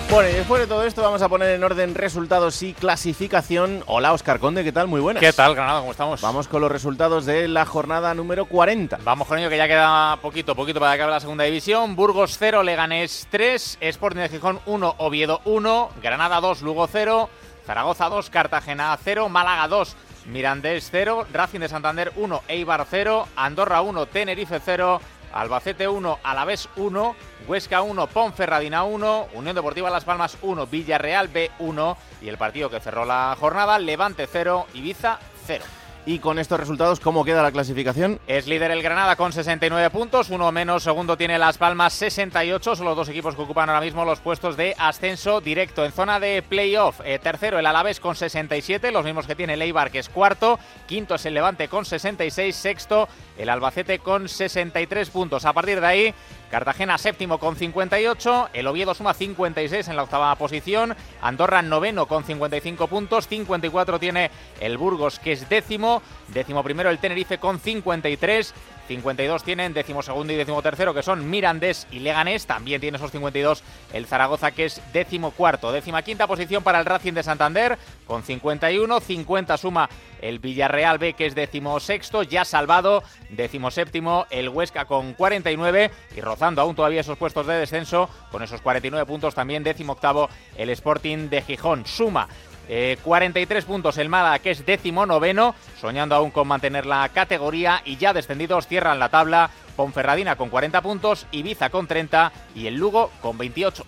Bueno, 0.09 0.29
y 0.29 0.33
después 0.33 0.61
de 0.61 0.67
todo 0.67 0.85
esto 0.85 1.01
vamos 1.01 1.21
a 1.21 1.27
poner 1.27 1.49
en 1.49 1.63
orden 1.65 1.93
resultados 1.93 2.63
y 2.63 2.73
clasificación. 2.73 3.83
Hola, 3.87 4.13
Oscar 4.13 4.39
Conde, 4.39 4.63
¿qué 4.63 4.71
tal? 4.71 4.87
Muy 4.87 5.01
buenas. 5.01 5.19
¿Qué 5.19 5.33
tal, 5.33 5.53
Granada? 5.53 5.81
¿Cómo 5.81 5.91
estamos? 5.91 6.21
Vamos 6.21 6.47
con 6.47 6.61
los 6.61 6.71
resultados 6.71 7.25
de 7.25 7.49
la 7.49 7.65
jornada 7.65 8.13
número 8.13 8.45
40. 8.45 8.99
Vamos 9.03 9.27
con 9.27 9.37
ello, 9.37 9.49
que 9.49 9.57
ya 9.57 9.67
queda 9.67 10.17
poquito, 10.21 10.55
poquito 10.55 10.79
para 10.79 10.93
que 10.93 11.01
acabe 11.01 11.11
la 11.11 11.19
segunda 11.19 11.43
división. 11.43 11.97
Burgos 11.97 12.37
0, 12.39 12.63
Leganés 12.63 13.27
3, 13.29 13.79
Sporting 13.81 14.21
de 14.21 14.29
Gijón 14.29 14.61
1, 14.65 14.95
Oviedo 14.99 15.41
1, 15.43 15.89
Granada 16.01 16.39
2, 16.39 16.61
Lugo 16.61 16.87
0, 16.87 17.29
Zaragoza 17.65 18.07
2, 18.07 18.29
Cartagena 18.29 18.97
0, 19.03 19.27
Málaga 19.27 19.67
2, 19.67 19.93
Mirandés 20.27 20.87
0, 20.89 21.27
Racing 21.33 21.59
de 21.59 21.67
Santander 21.67 22.13
1, 22.15 22.43
Eibar 22.47 22.87
0, 22.89 23.27
Andorra 23.35 23.81
1, 23.81 24.05
Tenerife 24.05 24.61
0, 24.63 25.01
Albacete 25.33 25.87
1, 25.87 26.19
Alavés 26.23 26.69
1, 26.75 27.15
Huesca 27.47 27.81
1, 27.81 28.07
Ponferradina 28.07 28.83
1, 28.83 29.27
Unión 29.33 29.55
Deportiva 29.55 29.89
Las 29.89 30.05
Palmas 30.05 30.37
1, 30.41 30.67
Villarreal 30.67 31.27
B 31.27 31.51
1 31.59 31.97
y 32.21 32.29
el 32.29 32.37
partido 32.37 32.69
que 32.69 32.79
cerró 32.79 33.05
la 33.05 33.35
jornada, 33.39 33.79
Levante 33.79 34.27
0, 34.31 34.67
Ibiza 34.73 35.19
0. 35.45 35.63
Y 36.07 36.19
con 36.19 36.39
estos 36.39 36.57
resultados, 36.57 37.01
¿cómo 37.01 37.25
queda 37.25 37.43
la 37.43 37.51
clasificación? 37.51 38.21
Es 38.27 38.47
líder 38.47 38.71
el 38.71 38.81
Granada 38.81 39.17
con 39.17 39.33
69 39.33 39.89
puntos, 39.89 40.29
uno 40.29 40.49
menos. 40.53 40.83
Segundo 40.83 41.17
tiene 41.17 41.37
Las 41.37 41.57
Palmas 41.57 41.91
68. 41.95 42.77
Son 42.77 42.85
los 42.85 42.95
dos 42.95 43.09
equipos 43.09 43.35
que 43.35 43.41
ocupan 43.41 43.67
ahora 43.67 43.81
mismo 43.81 44.05
los 44.05 44.21
puestos 44.21 44.55
de 44.55 44.73
ascenso 44.79 45.41
directo 45.41 45.83
en 45.83 45.91
zona 45.91 46.21
de 46.21 46.41
playoff. 46.43 47.01
Eh, 47.03 47.19
tercero 47.19 47.59
el 47.59 47.65
Alavés 47.65 47.99
con 47.99 48.15
67, 48.15 48.93
los 48.93 49.03
mismos 49.03 49.27
que 49.27 49.35
tiene 49.35 49.55
el 49.55 49.61
Eibar 49.61 49.91
que 49.91 49.99
es 49.99 50.07
cuarto. 50.07 50.59
Quinto 50.87 51.15
es 51.15 51.25
el 51.25 51.33
Levante 51.33 51.67
con 51.67 51.83
66. 51.83 52.55
Sexto 52.55 53.09
el 53.37 53.49
Albacete 53.49 53.99
con 53.99 54.27
63 54.29 55.09
puntos. 55.09 55.45
A 55.45 55.53
partir 55.53 55.79
de 55.79 55.87
ahí 55.87 56.13
Cartagena 56.49 56.97
séptimo 56.97 57.39
con 57.39 57.57
58, 57.57 58.49
el 58.53 58.67
Oviedo 58.67 58.93
suma 58.93 59.13
56 59.13 59.87
en 59.89 59.95
la 59.97 60.03
octava 60.03 60.33
posición, 60.35 60.95
Andorra 61.21 61.61
noveno 61.61 62.07
con 62.07 62.23
55 62.23 62.87
puntos, 62.87 63.27
54 63.27 63.99
tiene 63.99 64.31
el 64.61 64.77
Burgos 64.77 65.19
que 65.19 65.33
es 65.33 65.49
décimo, 65.49 66.01
décimo 66.29 66.63
primero 66.63 66.89
el 66.89 66.99
Tenerife 66.99 67.37
con 67.37 67.59
53, 67.59 68.53
52 68.87 69.43
tienen 69.43 69.73
décimo 69.73 70.01
segundo 70.01 70.33
y 70.33 70.35
décimo 70.35 70.61
tercero, 70.61 70.93
que 70.93 71.03
son 71.03 71.29
Mirandés 71.29 71.87
y 71.91 71.99
Leganés. 71.99 72.45
También 72.45 72.81
tiene 72.81 72.97
esos 72.97 73.11
52 73.11 73.63
el 73.93 74.05
Zaragoza, 74.05 74.51
que 74.51 74.65
es 74.65 74.81
décimo 74.93 75.31
cuarto. 75.31 75.71
Décima 75.71 76.01
quinta 76.01 76.27
posición 76.27 76.63
para 76.63 76.79
el 76.79 76.85
Racing 76.85 77.13
de 77.13 77.23
Santander, 77.23 77.77
con 78.05 78.23
51. 78.23 78.99
50 78.99 79.57
suma 79.57 79.89
el 80.21 80.39
Villarreal 80.39 80.97
B, 80.97 81.13
que 81.13 81.25
es 81.25 81.35
décimo 81.35 81.79
sexto, 81.79 82.23
ya 82.23 82.45
salvado. 82.45 83.03
Décimo 83.29 83.71
séptimo 83.71 84.25
el 84.29 84.49
Huesca 84.49 84.85
con 84.85 85.13
49 85.13 85.91
y 86.15 86.21
rozando 86.21 86.61
aún 86.61 86.75
todavía 86.75 87.01
esos 87.01 87.17
puestos 87.17 87.45
de 87.45 87.55
descenso, 87.55 88.09
con 88.31 88.41
esos 88.41 88.61
49 88.61 89.05
puntos 89.05 89.35
también 89.35 89.63
décimo 89.63 89.93
octavo 89.93 90.29
el 90.55 90.69
Sporting 90.69 91.29
de 91.29 91.41
Gijón. 91.41 91.85
Suma 91.85 92.27
43 92.67 93.63
eh, 93.63 93.67
puntos 93.67 93.97
el 93.97 94.09
Málaga, 94.09 94.39
que 94.39 94.51
es 94.51 94.65
décimo 94.65 95.05
noveno, 95.05 95.55
soñando 95.79 96.15
aún 96.15 96.31
con 96.31 96.47
mantener 96.47 96.85
la 96.85 97.07
categoría 97.09 97.81
y 97.85 97.97
ya 97.97 98.13
descendidos 98.13 98.67
cierran 98.67 98.99
la 98.99 99.09
tabla. 99.09 99.49
Ponferradina 99.75 100.35
con 100.35 100.49
40 100.49 100.81
puntos, 100.81 101.27
Ibiza 101.31 101.69
con 101.69 101.87
30 101.87 102.31
y 102.55 102.67
el 102.67 102.75
Lugo 102.75 103.11
con 103.21 103.37
28. 103.37 103.85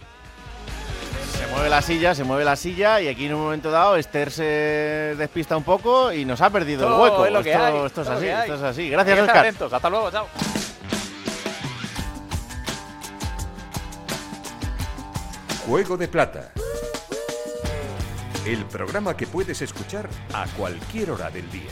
Se 1.31 1.48
mueve 1.48 1.69
la 1.69 1.81
silla, 1.81 2.13
se 2.13 2.24
mueve 2.24 2.45
la 2.45 2.55
silla 2.55 3.01
y 3.01 3.07
aquí 3.07 3.25
en 3.25 3.33
un 3.33 3.41
momento 3.41 3.71
dado 3.71 3.95
Esther 3.95 4.29
se 4.29 4.43
despista 5.17 5.57
un 5.57 5.63
poco 5.63 6.13
y 6.13 6.25
nos 6.25 6.41
ha 6.41 6.50
perdido 6.51 6.88
el 6.88 7.01
hueco. 7.01 7.25
Es 7.25 7.31
lo 7.31 7.43
que 7.43 7.51
esto, 7.51 7.86
esto, 7.88 8.01
es 8.03 8.07
así, 8.07 8.27
esto 8.27 8.55
es 8.55 8.62
así. 8.62 8.89
Gracias, 8.89 9.19
Oscar. 9.19 9.53
Hasta 9.74 9.89
luego, 9.89 10.12
chao. 10.12 10.27
Juego 15.65 15.98
de 15.98 16.07
Plata 16.07 16.51
el 18.46 18.65
programa 18.65 19.17
que 19.17 19.27
puedes 19.27 19.62
escuchar 19.62 20.10
a 20.34 20.48
cualquier 20.58 21.12
hora 21.12 21.29
del 21.29 21.50
día. 21.51 21.72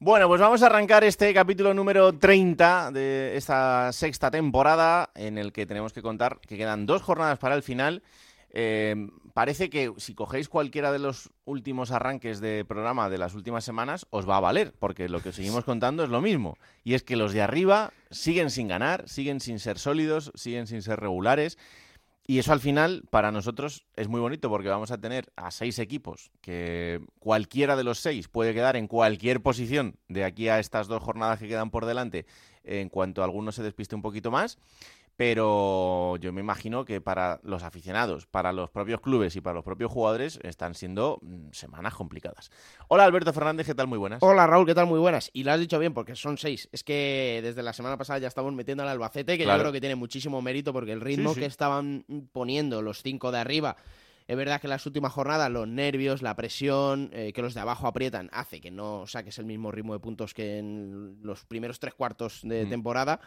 Bueno, 0.00 0.28
pues 0.28 0.40
vamos 0.40 0.62
a 0.62 0.66
arrancar 0.66 1.04
este 1.04 1.32
capítulo 1.32 1.74
número 1.74 2.12
30 2.12 2.90
de 2.92 3.36
esta 3.36 3.92
sexta 3.92 4.30
temporada 4.30 5.10
en 5.14 5.38
el 5.38 5.52
que 5.52 5.66
tenemos 5.66 5.92
que 5.92 6.02
contar 6.02 6.40
que 6.40 6.56
quedan 6.56 6.86
dos 6.86 7.02
jornadas 7.02 7.38
para 7.38 7.54
el 7.54 7.62
final. 7.62 8.02
Eh, 8.50 9.08
parece 9.34 9.70
que 9.70 9.92
si 9.98 10.14
cogéis 10.14 10.48
cualquiera 10.48 10.90
de 10.90 10.98
los 10.98 11.30
últimos 11.44 11.90
arranques 11.90 12.40
de 12.40 12.64
programa 12.64 13.08
de 13.08 13.18
las 13.18 13.34
últimas 13.34 13.64
semanas, 13.64 14.06
os 14.10 14.28
va 14.28 14.36
a 14.36 14.40
valer, 14.40 14.72
porque 14.78 15.08
lo 15.08 15.20
que 15.20 15.32
seguimos 15.32 15.64
contando 15.64 16.02
es 16.04 16.10
lo 16.10 16.20
mismo. 16.20 16.58
Y 16.82 16.94
es 16.94 17.02
que 17.02 17.16
los 17.16 17.32
de 17.32 17.42
arriba 17.42 17.92
siguen 18.10 18.50
sin 18.50 18.68
ganar, 18.68 19.08
siguen 19.08 19.40
sin 19.40 19.58
ser 19.58 19.78
sólidos, 19.78 20.32
siguen 20.34 20.66
sin 20.66 20.82
ser 20.82 21.00
regulares. 21.00 21.58
Y 22.30 22.38
eso 22.38 22.52
al 22.52 22.60
final, 22.60 23.04
para 23.08 23.32
nosotros, 23.32 23.86
es 23.96 24.06
muy 24.06 24.20
bonito 24.20 24.50
porque 24.50 24.68
vamos 24.68 24.90
a 24.90 25.00
tener 25.00 25.32
a 25.34 25.50
seis 25.50 25.78
equipos 25.78 26.30
que 26.42 27.00
cualquiera 27.20 27.74
de 27.74 27.84
los 27.84 28.00
seis 28.00 28.28
puede 28.28 28.52
quedar 28.52 28.76
en 28.76 28.86
cualquier 28.86 29.40
posición 29.40 29.96
de 30.08 30.24
aquí 30.24 30.48
a 30.48 30.58
estas 30.58 30.88
dos 30.88 31.02
jornadas 31.02 31.38
que 31.38 31.48
quedan 31.48 31.70
por 31.70 31.86
delante 31.86 32.26
en 32.64 32.90
cuanto 32.90 33.24
alguno 33.24 33.50
se 33.50 33.62
despiste 33.62 33.94
un 33.94 34.02
poquito 34.02 34.30
más 34.30 34.58
pero 35.18 36.16
yo 36.18 36.32
me 36.32 36.40
imagino 36.40 36.84
que 36.84 37.00
para 37.00 37.40
los 37.42 37.64
aficionados, 37.64 38.26
para 38.26 38.52
los 38.52 38.70
propios 38.70 39.00
clubes 39.00 39.34
y 39.34 39.40
para 39.40 39.54
los 39.54 39.64
propios 39.64 39.90
jugadores 39.90 40.38
están 40.44 40.76
siendo 40.76 41.18
mm, 41.22 41.48
semanas 41.50 41.96
complicadas. 41.96 42.52
Hola 42.86 43.04
Alberto 43.04 43.32
Fernández, 43.32 43.66
¿qué 43.66 43.74
tal? 43.74 43.88
Muy 43.88 43.98
buenas. 43.98 44.22
Hola 44.22 44.46
Raúl, 44.46 44.64
¿qué 44.64 44.76
tal? 44.76 44.86
Muy 44.86 45.00
buenas. 45.00 45.28
Y 45.32 45.42
lo 45.42 45.50
has 45.50 45.58
dicho 45.58 45.76
bien 45.80 45.92
porque 45.92 46.14
son 46.14 46.38
seis. 46.38 46.68
Es 46.70 46.84
que 46.84 47.40
desde 47.42 47.64
la 47.64 47.72
semana 47.72 47.96
pasada 47.96 48.20
ya 48.20 48.28
estamos 48.28 48.52
metiendo 48.52 48.84
al 48.84 48.90
Albacete, 48.90 49.36
que 49.36 49.44
yo 49.44 49.58
creo 49.58 49.72
que 49.72 49.80
tiene 49.80 49.96
muchísimo 49.96 50.40
mérito 50.40 50.72
porque 50.72 50.92
el 50.92 51.00
ritmo 51.00 51.34
que 51.34 51.46
estaban 51.46 52.04
poniendo 52.30 52.80
los 52.80 53.02
cinco 53.02 53.32
de 53.32 53.40
arriba 53.40 53.76
es 54.28 54.36
verdad 54.36 54.60
que 54.60 54.66
en 54.66 54.72
las 54.72 54.84
últimas 54.84 55.12
jornadas 55.12 55.50
los 55.50 55.66
nervios, 55.66 56.20
la 56.20 56.36
presión, 56.36 57.08
eh, 57.14 57.32
que 57.32 57.40
los 57.40 57.54
de 57.54 57.60
abajo 57.60 57.86
aprietan, 57.86 58.28
hace 58.30 58.60
que 58.60 58.70
no 58.70 59.06
saques 59.06 59.38
el 59.38 59.46
mismo 59.46 59.72
ritmo 59.72 59.94
de 59.94 60.00
puntos 60.00 60.34
que 60.34 60.58
en 60.58 61.18
los 61.22 61.46
primeros 61.46 61.80
tres 61.80 61.94
cuartos 61.94 62.42
de 62.44 62.66
mm. 62.66 62.68
temporada 62.68 63.20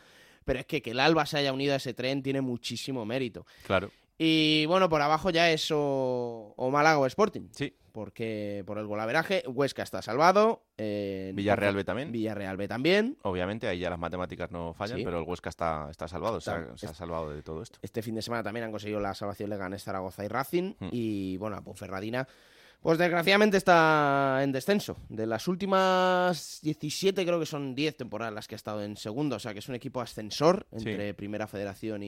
pero 0.46 0.60
es 0.60 0.66
que 0.66 0.82
que 0.82 0.92
el 0.92 1.00
Alba 1.00 1.26
se 1.26 1.38
haya 1.38 1.54
unido 1.54 1.74
a 1.74 1.78
ese 1.78 1.94
tren 1.94 2.24
tiene 2.24 2.42
muchísimo 2.42 3.06
mérito. 3.06 3.46
Claro. 3.66 3.92
Y 4.24 4.68
bueno, 4.68 4.88
por 4.88 5.02
abajo 5.02 5.32
ya 5.32 5.50
es 5.50 5.70
o, 5.72 6.70
Málaga 6.72 7.00
o 7.00 7.08
Sporting. 7.08 7.48
Sí. 7.54 7.76
Porque 7.92 8.64
por 8.68 8.78
el 8.78 8.86
golaveraje, 8.86 9.44
Huesca 9.48 9.82
está 9.82 10.04
salvado. 10.04 10.64
Eh, 10.78 11.32
Villarreal 11.34 11.76
B 11.76 11.84
también. 11.84 12.12
Villarreal 12.12 12.56
B 12.56 12.68
también. 12.68 13.18
Obviamente, 13.24 13.68
ahí 13.68 13.80
ya 13.80 13.90
las 13.90 13.98
matemáticas 13.98 14.52
no 14.52 14.76
fallan, 14.76 15.04
pero 15.04 15.18
el 15.18 15.28
Huesca 15.28 15.50
está, 15.50 15.88
está 15.90 16.08
salvado, 16.08 16.40
se, 16.40 16.52
ha, 16.52 16.94
salvado 16.94 17.34
de 17.34 17.42
todo 17.42 17.64
esto. 17.64 17.80
Este 17.82 18.04
fin 18.04 18.14
de 18.14 18.22
semana 18.22 18.44
también 18.44 18.66
han 18.66 18.72
conseguido 18.72 19.00
la 19.00 19.16
salvación 19.16 19.50
Leganés, 19.50 19.84
Zaragoza 19.84 20.24
y 20.24 20.28
Racing. 20.28 20.76
Hmm. 20.80 20.90
Y 20.92 21.38
bueno, 21.38 21.58
a 21.58 21.62
Ponferradina 21.62 22.26
pues 22.26 22.38
desgraciadamente 22.84 23.58
está 23.58 24.40
en 24.42 24.52
descenso. 24.52 24.98
De 25.08 25.28
las 25.28 25.48
últimas 25.48 26.60
17, 26.64 27.26
creo 27.26 27.40
que 27.40 27.46
son 27.46 27.76
10 27.76 27.98
temporadas 27.98 28.34
las 28.34 28.48
que 28.48 28.56
ha 28.56 28.58
estado 28.58 28.84
en 28.84 28.98
segundo. 28.98 29.36
O 29.36 29.40
sea 29.40 29.54
que 29.54 29.60
es 29.60 29.70
un 29.70 29.76
equipo 29.76 30.02
ascensor 30.02 30.66
entre 30.72 31.14
Primera 31.14 31.48
Federación 31.48 32.02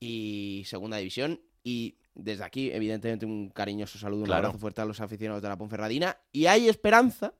y, 0.00 0.64
Segunda 0.66 0.96
División. 0.96 1.40
Y 1.62 1.96
desde 2.14 2.42
aquí, 2.42 2.72
evidentemente, 2.72 3.24
un 3.24 3.50
cariñoso 3.50 3.98
saludo, 3.98 4.24
un 4.24 4.32
abrazo 4.32 4.58
fuerte 4.58 4.80
a 4.80 4.84
los 4.84 5.00
aficionados 5.00 5.40
de 5.40 5.48
la 5.48 5.56
Ponferradina. 5.56 6.18
Y 6.32 6.46
hay 6.46 6.68
esperanza, 6.68 7.34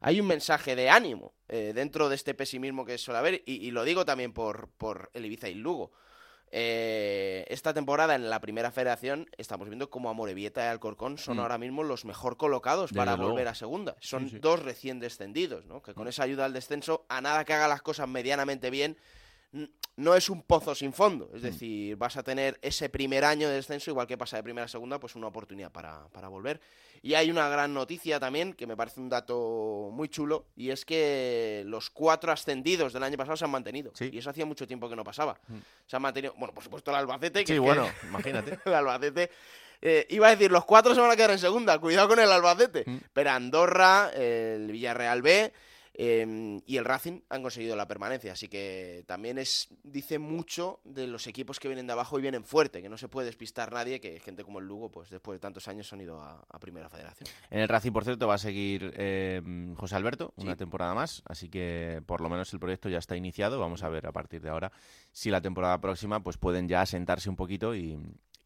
hay 0.00 0.20
un 0.20 0.26
mensaje 0.26 0.74
de 0.74 0.90
ánimo 0.90 1.34
eh, 1.48 1.72
dentro 1.72 2.08
de 2.08 2.16
este 2.16 2.34
pesimismo 2.34 2.84
que 2.84 2.98
suele 2.98 3.18
haber. 3.18 3.42
Y, 3.46 3.70
lo 3.70 3.84
digo 3.84 4.04
también 4.04 4.32
por, 4.32 4.68
por 4.76 5.10
el 5.14 5.26
Ibiza 5.26 5.48
y 5.48 5.54
Lugo. 5.54 5.92
Eh, 6.52 7.44
esta 7.48 7.72
temporada 7.72 8.16
en 8.16 8.28
la 8.28 8.40
primera 8.40 8.72
federación 8.72 9.28
estamos 9.38 9.68
viendo 9.68 9.88
como 9.88 10.10
Amorebieta 10.10 10.64
y 10.64 10.68
Alcorcón 10.68 11.16
son 11.16 11.36
mm. 11.36 11.40
ahora 11.40 11.58
mismo 11.58 11.84
los 11.84 12.04
mejor 12.04 12.36
colocados 12.36 12.92
para 12.92 13.14
volver 13.14 13.46
a 13.48 13.54
segunda. 13.54 13.96
Son 14.00 14.28
dos 14.40 14.60
recién 14.60 14.98
descendidos, 14.98 15.66
¿no? 15.66 15.80
Que 15.82 15.94
con 15.94 16.08
esa 16.08 16.24
ayuda 16.24 16.46
al 16.46 16.52
descenso, 16.52 17.06
a 17.08 17.20
nada 17.20 17.44
que 17.44 17.52
haga 17.52 17.68
las 17.68 17.82
cosas 17.82 18.08
medianamente 18.08 18.70
bien, 18.70 18.96
no 20.00 20.14
es 20.14 20.30
un 20.30 20.42
pozo 20.42 20.74
sin 20.74 20.92
fondo. 20.92 21.30
Es 21.34 21.42
mm. 21.42 21.44
decir, 21.44 21.96
vas 21.96 22.16
a 22.16 22.22
tener 22.22 22.58
ese 22.62 22.88
primer 22.88 23.24
año 23.24 23.48
de 23.48 23.54
descenso, 23.54 23.90
igual 23.90 24.06
que 24.06 24.16
pasa 24.16 24.36
de 24.36 24.42
primera 24.42 24.64
a 24.64 24.68
segunda, 24.68 24.98
pues 24.98 25.14
una 25.14 25.26
oportunidad 25.26 25.70
para, 25.70 26.08
para 26.08 26.28
volver. 26.28 26.60
Y 27.02 27.14
hay 27.14 27.30
una 27.30 27.48
gran 27.48 27.72
noticia 27.72 28.18
también, 28.18 28.54
que 28.54 28.66
me 28.66 28.76
parece 28.76 29.00
un 29.00 29.08
dato 29.08 29.90
muy 29.92 30.08
chulo, 30.08 30.46
y 30.56 30.70
es 30.70 30.84
que 30.84 31.62
los 31.66 31.90
cuatro 31.90 32.32
ascendidos 32.32 32.92
del 32.92 33.02
año 33.02 33.16
pasado 33.16 33.36
se 33.36 33.44
han 33.44 33.50
mantenido. 33.50 33.92
Y 34.00 34.18
eso 34.18 34.30
hacía 34.30 34.46
mucho 34.46 34.66
tiempo 34.66 34.88
que 34.88 34.96
no 34.96 35.04
pasaba. 35.04 35.38
Mm. 35.48 35.58
Se 35.86 35.96
han 35.96 36.02
mantenido, 36.02 36.34
bueno, 36.36 36.54
por 36.54 36.64
supuesto 36.64 36.90
el 36.90 36.96
Albacete. 36.96 37.44
Que 37.44 37.52
sí, 37.52 37.58
bueno, 37.58 37.86
imagínate. 38.02 38.58
el 38.64 38.74
Albacete. 38.74 39.30
Eh, 39.82 40.06
iba 40.10 40.28
a 40.28 40.30
decir, 40.30 40.50
los 40.50 40.64
cuatro 40.64 40.94
se 40.94 41.00
van 41.00 41.10
a 41.10 41.16
quedar 41.16 41.30
en 41.30 41.38
segunda, 41.38 41.78
cuidado 41.78 42.08
con 42.08 42.18
el 42.18 42.30
Albacete. 42.30 42.84
Mm. 42.86 42.96
Pero 43.12 43.30
Andorra, 43.30 44.10
el 44.14 44.70
Villarreal 44.70 45.22
B, 45.22 45.52
Em, 45.94 46.60
y 46.66 46.76
el 46.76 46.84
Racing 46.84 47.20
han 47.28 47.42
conseguido 47.42 47.74
la 47.74 47.88
permanencia, 47.88 48.32
así 48.32 48.48
que 48.48 49.04
también 49.06 49.38
es 49.38 49.68
dice 49.82 50.18
mucho 50.18 50.80
de 50.84 51.06
los 51.06 51.26
equipos 51.26 51.58
que 51.58 51.68
vienen 51.68 51.86
de 51.86 51.92
abajo 51.92 52.18
y 52.18 52.22
vienen 52.22 52.44
fuerte, 52.44 52.80
que 52.80 52.88
no 52.88 52.96
se 52.96 53.08
puede 53.08 53.26
despistar 53.26 53.72
nadie, 53.72 54.00
que 54.00 54.20
gente 54.20 54.44
como 54.44 54.60
el 54.60 54.66
Lugo, 54.66 54.90
pues 54.90 55.10
después 55.10 55.36
de 55.36 55.40
tantos 55.40 55.66
años 55.68 55.92
han 55.92 56.00
ido 56.00 56.20
a, 56.20 56.46
Primera 56.60 56.90
Federación. 56.90 57.26
En 57.50 57.60
el 57.60 57.68
Racing, 57.68 57.90
por 57.90 58.04
cierto, 58.04 58.28
va 58.28 58.34
a 58.34 58.38
seguir 58.38 58.92
em, 58.96 59.74
José 59.76 59.96
Alberto 59.96 60.34
una 60.36 60.56
temporada 60.56 60.94
más, 60.94 61.22
así 61.24 61.48
que 61.48 62.02
por 62.04 62.20
lo 62.20 62.28
menos 62.28 62.52
el 62.52 62.60
proyecto 62.60 62.90
ya 62.90 62.98
está 62.98 63.16
iniciado. 63.16 63.58
Vamos 63.58 63.82
a 63.82 63.88
ver 63.88 64.06
a 64.06 64.12
partir 64.12 64.42
de 64.42 64.50
ahora 64.50 64.70
si 65.10 65.30
la 65.30 65.40
temporada 65.40 65.80
próxima 65.80 66.22
pues 66.22 66.36
pueden 66.36 66.68
ya 66.68 66.82
asentarse 66.82 67.30
un 67.30 67.36
poquito 67.36 67.74
y, 67.74 67.98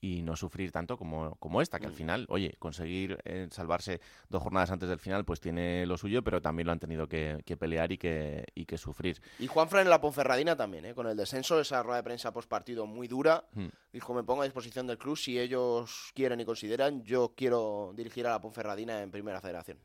y 0.04 0.22
no 0.22 0.36
sufrir 0.36 0.70
tanto 0.70 0.98
como, 0.98 1.34
como 1.36 1.62
esta, 1.62 1.80
que 1.80 1.86
al 1.86 1.94
final, 1.94 2.26
oye, 2.28 2.56
conseguir 2.58 3.18
eh, 3.24 3.48
salvarse 3.50 4.02
dos 4.28 4.42
jornadas 4.42 4.70
antes 4.70 4.86
del 4.86 4.98
final, 4.98 5.24
pues 5.24 5.40
tiene 5.40 5.86
lo 5.86 5.96
suyo, 5.96 6.22
pero 6.22 6.42
también 6.42 6.66
lo 6.66 6.72
han 6.72 6.78
tenido 6.78 7.08
que, 7.08 7.42
que 7.46 7.56
pelear 7.56 7.90
y 7.90 7.96
que, 7.96 8.44
y 8.54 8.66
que 8.66 8.76
sufrir. 8.76 9.22
Y 9.38 9.46
Juanfran 9.46 9.84
en 9.84 9.88
la 9.88 10.02
Ponferradina 10.02 10.56
también, 10.56 10.84
¿eh? 10.84 10.94
con 10.94 11.06
el 11.06 11.16
descenso, 11.16 11.58
esa 11.58 11.82
rueda 11.82 11.96
de 11.96 12.02
prensa 12.02 12.34
post 12.34 12.50
partido 12.50 12.84
muy 12.84 13.08
dura. 13.08 13.44
Hmm. 13.54 13.68
Dijo, 13.94 14.12
me 14.12 14.22
pongo 14.22 14.42
a 14.42 14.44
disposición 14.44 14.86
del 14.86 14.98
club 14.98 15.16
si 15.16 15.38
ellos 15.38 16.12
quieren 16.14 16.38
y 16.38 16.44
consideran, 16.44 17.02
yo 17.02 17.32
quiero 17.34 17.94
dirigir 17.96 18.26
a 18.26 18.32
la 18.32 18.42
Ponferradina 18.42 19.00
en 19.00 19.10
Primera 19.10 19.40
Federación. 19.40 19.78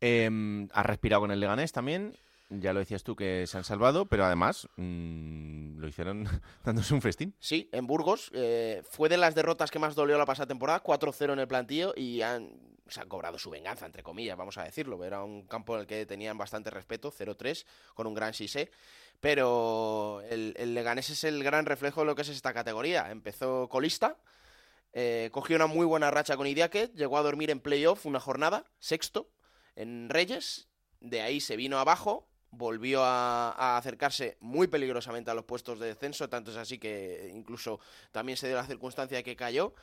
Eh, 0.00 0.66
has 0.72 0.86
respirado 0.86 1.20
con 1.20 1.30
el 1.30 1.40
Leganés 1.40 1.72
también. 1.72 2.16
Ya 2.60 2.72
lo 2.72 2.80
decías 2.80 3.02
tú 3.02 3.16
que 3.16 3.46
se 3.46 3.56
han 3.56 3.64
salvado, 3.64 4.06
pero 4.06 4.24
además 4.24 4.68
mm, 4.76 5.78
lo 5.78 5.88
hicieron 5.88 6.28
dándose 6.64 6.92
un 6.94 7.00
festín. 7.02 7.34
Sí, 7.38 7.68
en 7.72 7.86
Burgos. 7.86 8.30
eh, 8.34 8.82
fue 8.90 9.08
de 9.08 9.16
las 9.16 9.34
derrotas 9.34 9.70
que 9.70 9.78
más 9.78 9.94
dolió 9.94 10.18
la 10.18 10.26
pasada 10.26 10.46
temporada, 10.46 10.82
4-0 10.82 11.32
en 11.32 11.38
el 11.38 11.48
plantillo 11.48 11.94
y 11.96 12.22
han, 12.22 12.52
se 12.88 13.00
han 13.00 13.08
cobrado 13.08 13.38
su 13.38 13.50
venganza, 13.50 13.86
entre 13.86 14.02
comillas, 14.02 14.36
vamos 14.36 14.58
a 14.58 14.64
decirlo. 14.64 15.02
Era 15.04 15.22
un 15.22 15.46
campo 15.46 15.74
en 15.74 15.82
el 15.82 15.86
que 15.86 16.04
tenían 16.04 16.36
bastante 16.36 16.70
respeto, 16.70 17.10
0-3, 17.10 17.64
con 17.94 18.06
un 18.06 18.14
gran 18.14 18.34
Sisé. 18.34 18.70
Pero 19.20 20.20
el, 20.28 20.54
el 20.58 20.74
Leganés 20.74 21.10
es 21.10 21.22
el 21.24 21.44
gran 21.44 21.64
reflejo 21.64 22.00
de 22.00 22.06
lo 22.06 22.14
que 22.16 22.22
es 22.22 22.28
esta 22.28 22.52
categoría. 22.52 23.10
Empezó 23.10 23.68
colista, 23.68 24.18
eh, 24.92 25.30
cogió 25.32 25.56
una 25.56 25.68
muy 25.68 25.86
buena 25.86 26.10
racha 26.10 26.36
con 26.36 26.46
Idiáquez, 26.46 26.92
llegó 26.94 27.16
a 27.16 27.22
dormir 27.22 27.50
en 27.50 27.60
playoff 27.60 28.04
una 28.04 28.20
jornada, 28.20 28.66
sexto, 28.80 29.30
en 29.76 30.08
Reyes. 30.10 30.68
De 31.00 31.22
ahí 31.22 31.40
se 31.40 31.56
vino 31.56 31.78
abajo, 31.78 32.28
volvió 32.52 33.02
a, 33.02 33.76
acercarse 33.76 34.36
muy 34.40 34.68
peligrosamente 34.68 35.30
a 35.30 35.34
los 35.34 35.44
puestos 35.44 35.80
de 35.80 35.88
descenso, 35.88 36.28
tanto 36.28 36.50
es 36.52 36.56
así 36.56 36.78
que 36.78 37.30
incluso 37.34 37.80
también 38.12 38.38
se 38.38 38.46
dio 38.46 38.56
la 38.56 38.66
circunstancia 38.66 39.16
de 39.16 39.24
que 39.24 39.34
cayó. 39.34 39.74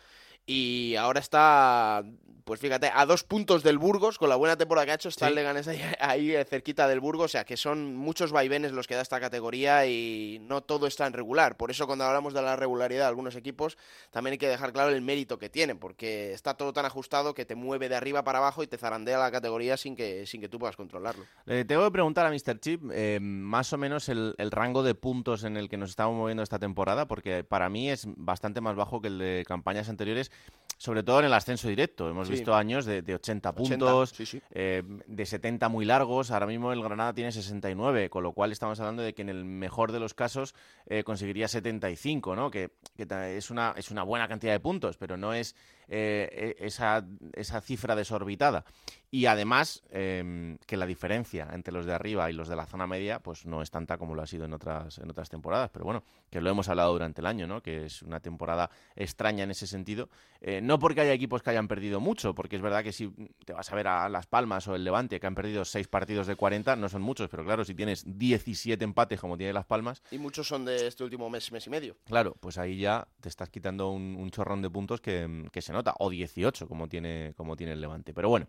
Y 0.46 0.96
ahora 0.96 1.20
está, 1.20 2.04
pues 2.44 2.60
fíjate, 2.60 2.90
a 2.92 3.06
dos 3.06 3.24
puntos 3.24 3.62
del 3.62 3.78
Burgos, 3.78 4.18
con 4.18 4.30
la 4.30 4.36
buena 4.36 4.58
temporada 4.58 4.86
que 4.86 4.92
ha 4.94 4.96
hecho, 4.96 5.10
está 5.10 5.26
Sí. 5.28 5.30
el 5.30 5.36
Leganés 5.36 5.68
ahí, 5.68 5.80
ahí, 6.00 6.32
eh, 6.36 6.44
cerquita 6.46 6.88
del 6.88 7.00
Burgos, 7.00 7.26
o 7.26 7.28
sea 7.28 7.44
que 7.46 7.56
son 7.56 7.96
muchos 7.96 8.32
vaivenes 8.32 8.72
los 8.72 8.88
que 8.88 8.96
da 8.96 9.02
esta 9.04 9.20
categoría 9.20 9.86
y 9.86 10.40
no 10.42 10.62
todo 10.62 10.88
está 10.88 11.06
en 11.06 11.14
regular. 11.14 11.56
Por 11.58 11.70
eso 11.70 11.86
cuando 11.86 12.06
hablamos 12.06 12.34
de 12.34 12.42
la 12.42 12.56
regularidad 12.56 13.02
de 13.04 13.08
algunos 13.10 13.36
equipos, 13.36 13.78
también 14.10 14.32
hay 14.32 14.38
que 14.40 14.48
dejar 14.48 14.74
claro 14.74 14.90
el 14.90 15.04
mérito 15.04 15.38
que 15.38 15.50
tienen, 15.50 15.78
porque 15.78 16.34
está 16.34 16.56
todo 16.56 16.74
tan 16.74 16.88
ajustado 16.88 17.36
que 17.36 17.46
te 17.46 17.54
mueve 17.54 17.88
de 17.88 17.96
arriba 17.96 18.24
para 18.24 18.40
abajo 18.40 18.64
y 18.64 18.68
te 18.68 18.80
zarandea 18.80 19.20
la 19.20 19.30
categoría 19.30 19.78
sin 19.78 19.96
que, 19.96 20.26
sin 20.26 20.42
que 20.42 20.50
tú 20.50 20.58
puedas 20.58 20.76
controlarlo. 20.76 21.26
Le 21.46 21.64
tengo 21.66 21.86
que 21.86 21.92
preguntar 21.92 22.26
a 22.26 22.32
Mr. 22.32 22.60
Chip 22.60 22.82
eh, 22.92 23.20
más 23.22 23.72
o 23.74 23.78
menos 23.78 24.10
el, 24.10 24.34
el 24.40 24.50
rango 24.50 24.82
de 24.82 24.96
puntos 24.96 25.44
en 25.44 25.58
el 25.58 25.70
que 25.70 25.78
nos 25.78 25.92
estamos 25.92 26.16
moviendo 26.18 26.42
esta 26.42 26.58
temporada, 26.58 27.08
porque 27.08 27.44
para 27.44 27.70
mí 27.70 27.92
es 27.92 28.08
bastante 28.18 28.62
más 28.62 28.76
bajo 28.76 29.00
que 29.00 29.10
el 29.10 29.20
de 29.20 29.46
campañas 29.48 29.88
anteriores, 29.90 30.29
sobre 30.78 31.04
todo 31.04 31.20
en 31.20 31.26
el 31.26 31.34
ascenso 31.34 31.68
directo. 31.68 32.10
Hemos 32.10 32.28
Sí. 32.28 32.34
visto 32.36 32.56
años 32.56 32.86
de, 32.86 33.02
de 33.02 33.16
80 33.16 33.50
80, 33.50 33.54
puntos, 33.54 34.10
sí, 34.12 34.26
sí. 34.26 34.42
eh, 34.52 34.82
de 35.08 35.26
70 35.26 35.68
muy 35.68 35.84
largos. 35.84 36.32
Ahora 36.32 36.46
mismo 36.48 36.72
el 36.72 36.82
Granada 36.82 37.14
tiene 37.14 37.32
69, 37.34 38.10
con 38.10 38.24
lo 38.24 38.32
cual 38.32 38.52
estamos 38.54 38.80
hablando 38.80 39.04
de 39.04 39.14
que 39.14 39.22
en 39.22 39.30
el 39.30 39.44
mejor 39.44 39.92
de 39.92 40.00
los 40.00 40.14
casos 40.14 40.56
eh, 40.86 41.04
conseguiría 41.04 41.50
75, 41.50 42.34
¿no? 42.36 42.50
Que, 42.50 42.70
que 42.96 43.06
es, 43.38 43.50
una, 43.52 43.74
es 43.76 43.92
una 43.92 44.04
buena 44.04 44.28
cantidad 44.30 44.54
de 44.54 44.60
puntos, 44.62 44.96
pero 44.96 45.18
no 45.18 45.34
es 45.34 45.54
eh, 45.90 46.56
e- 46.60 46.66
esa, 46.66 47.06
esa 47.34 47.62
cifra 47.62 47.96
desorbitada. 47.96 48.64
Y 49.12 49.26
además, 49.26 49.82
em, 49.90 50.58
que 50.68 50.78
la 50.78 50.86
diferencia 50.86 51.48
entre 51.52 51.74
los 51.74 51.88
de 51.88 51.94
arriba 51.94 52.30
y 52.30 52.34
los 52.34 52.48
de 52.48 52.56
la 52.56 52.68
zona 52.68 52.86
media, 52.86 53.20
pues 53.20 53.46
no 53.48 53.64
es 53.64 53.72
tanta 53.72 53.98
como 53.98 54.14
lo 54.14 54.22
ha 54.22 54.28
sido 54.28 54.46
en 54.46 54.54
otras, 54.54 55.00
en 55.00 55.10
otras 55.10 55.30
temporadas. 55.30 55.72
Pero 55.74 55.84
bueno, 55.84 56.04
que 56.30 56.42
lo 56.42 56.50
hemos 56.52 56.70
hablado 56.70 56.94
durante 56.94 57.22
el 57.22 57.26
año, 57.26 57.48
¿no? 57.48 57.64
Que 57.64 57.86
es 57.88 58.04
una 58.04 58.20
temporada 58.20 58.70
extraña 58.96 59.44
en 59.46 59.52
ese 59.52 59.66
sentido. 59.66 60.10
Eh, 60.42 60.62
no 60.62 60.78
porque 60.78 61.02
haya 61.02 61.14
equipos 61.14 61.42
que 61.42 61.50
hayan 61.50 61.68
perdido 61.68 62.00
mucho, 62.00 62.36
porque 62.36 62.56
es 62.56 62.62
verdad 62.62 62.84
que 62.84 62.92
si 62.92 63.10
te 63.46 63.54
vas 63.54 63.72
a 63.72 63.76
ver 63.76 63.88
a 63.88 64.08
Las 64.10 64.28
Palmas 64.28 64.68
o 64.68 64.76
el 64.76 64.84
Levante, 64.84 65.20
que 65.20 65.26
han 65.26 65.34
perdido 65.34 65.66
seis 65.66 65.88
partidos 65.88 66.28
de 66.28 66.36
40, 66.36 66.76
no 66.76 66.88
son 66.88 67.02
muchos, 67.02 67.30
pero 67.30 67.44
claro, 67.44 67.66
si 67.66 67.74
tienes 67.74 68.04
17 68.06 68.84
empates 68.84 69.20
como 69.20 69.38
tiene 69.38 69.54
Las 69.54 69.66
Palmas, 69.66 70.04
Y 70.12 70.20
muchos 70.20 70.48
son 70.48 70.66
de 70.66 70.86
este 70.86 71.04
último 71.04 71.32
mes, 71.32 71.52
mes 71.52 71.66
y 71.66 71.70
medio. 71.72 71.98
Claro, 72.06 72.36
pues 72.40 72.60
ahí 72.60 72.78
ya 72.78 73.08
te 73.22 73.28
estás 73.30 73.50
quitando 73.50 73.90
un, 73.90 74.16
un 74.20 74.30
chorrón 74.30 74.62
de 74.62 74.70
puntos 74.70 75.02
que, 75.02 75.48
que 75.52 75.62
se 75.64 75.74
nota, 75.74 75.79
o 76.00 76.10
18 76.10 76.68
como 76.68 76.88
tiene, 76.88 77.34
como 77.36 77.56
tiene 77.56 77.74
el 77.74 77.82
Levante. 77.82 78.14
Pero 78.14 78.30
bueno, 78.30 78.48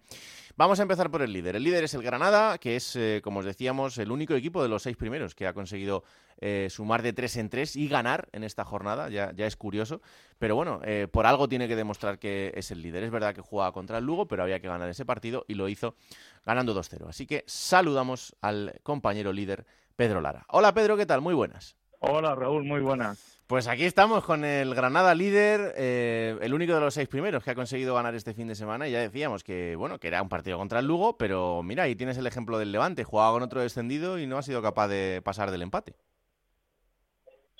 vamos 0.57 0.79
a 0.79 0.83
empezar 0.83 1.11
por 1.11 1.23
el 1.23 1.33
líder. 1.33 1.57
El 1.57 1.65
líder 1.65 1.85
es 1.85 1.95
el 1.95 2.03
Granada, 2.03 2.59
que 2.59 2.77
es, 2.77 2.97
eh, 2.97 3.21
como 3.23 3.41
os 3.41 3.47
decíamos, 3.47 3.99
el 3.99 4.11
único 4.11 4.35
equipo 4.35 4.63
de 4.63 4.69
los 4.69 4.83
seis 4.83 4.97
primeros 4.97 5.35
que 5.35 5.47
ha 5.47 5.53
conseguido 5.53 6.05
eh, 6.39 6.69
sumar 6.71 7.03
de 7.03 7.13
tres 7.13 7.37
en 7.37 7.51
tres 7.51 7.77
y 7.77 7.89
ganar 7.89 8.29
en 8.33 8.45
esta 8.45 8.65
jornada, 8.65 9.09
ya, 9.09 9.33
ya 9.33 9.47
es 9.47 9.57
curioso. 9.57 10.01
Pero 10.39 10.57
bueno, 10.57 10.81
eh, 10.85 11.07
por 11.11 11.27
algo 11.27 11.49
tiene 11.49 11.69
que 11.69 11.77
demostrar 11.77 12.19
que 12.19 12.53
es 12.55 12.71
el 12.71 12.83
líder. 12.83 13.05
Es 13.05 13.11
verdad 13.11 13.35
que 13.35 13.41
jugaba 13.41 13.73
contra 13.73 13.99
el 13.99 14.05
Lugo, 14.05 14.27
pero 14.27 14.43
había 14.43 14.61
que 14.61 14.69
ganar 14.69 14.89
ese 14.89 15.05
partido 15.05 15.45
y 15.49 15.55
lo 15.55 15.69
hizo 15.69 15.97
ganando 16.45 16.75
2-0. 16.75 17.09
Así 17.09 17.27
que 17.27 17.45
saludamos 17.47 18.35
al 18.41 18.81
compañero 18.83 19.33
líder, 19.33 19.67
Pedro 19.97 20.21
Lara. 20.21 20.47
Hola 20.49 20.73
Pedro, 20.73 20.97
¿qué 20.97 21.07
tal? 21.07 21.21
Muy 21.21 21.35
buenas. 21.35 21.77
Hola 21.99 22.35
Raúl, 22.35 22.65
muy 22.65 22.81
buenas. 22.81 23.40
Pues 23.51 23.67
aquí 23.67 23.85
estamos 23.85 24.23
con 24.23 24.45
el 24.45 24.77
Granada 24.77 25.13
líder, 25.13 25.75
eh, 25.77 26.39
el 26.41 26.55
único 26.55 26.73
de 26.73 26.79
los 26.79 26.95
seis 26.95 27.09
primeros 27.09 27.43
que 27.43 27.51
ha 27.51 27.57
conseguido 27.57 27.97
ganar 27.97 28.15
este 28.15 28.33
fin 28.33 28.47
de 28.47 28.55
semana. 28.55 28.87
Y 28.87 28.93
ya 28.93 29.01
decíamos 29.01 29.43
que 29.43 29.75
bueno 29.75 29.99
que 29.99 30.07
era 30.07 30.23
un 30.23 30.29
partido 30.29 30.57
contra 30.57 30.79
el 30.79 30.87
Lugo, 30.87 31.19
pero 31.19 31.61
mira, 31.61 31.83
ahí 31.83 31.97
tienes 31.97 32.17
el 32.17 32.29
ejemplo 32.29 32.61
del 32.61 32.71
Levante, 32.71 33.03
jugaba 33.03 33.33
con 33.33 33.43
otro 33.43 33.61
descendido 33.61 34.21
y 34.21 34.29
no 34.29 34.39
ha 34.39 34.43
sido 34.43 34.63
capaz 34.63 34.87
de 34.87 35.21
pasar 35.25 35.51
del 35.51 35.63
empate. 35.63 35.97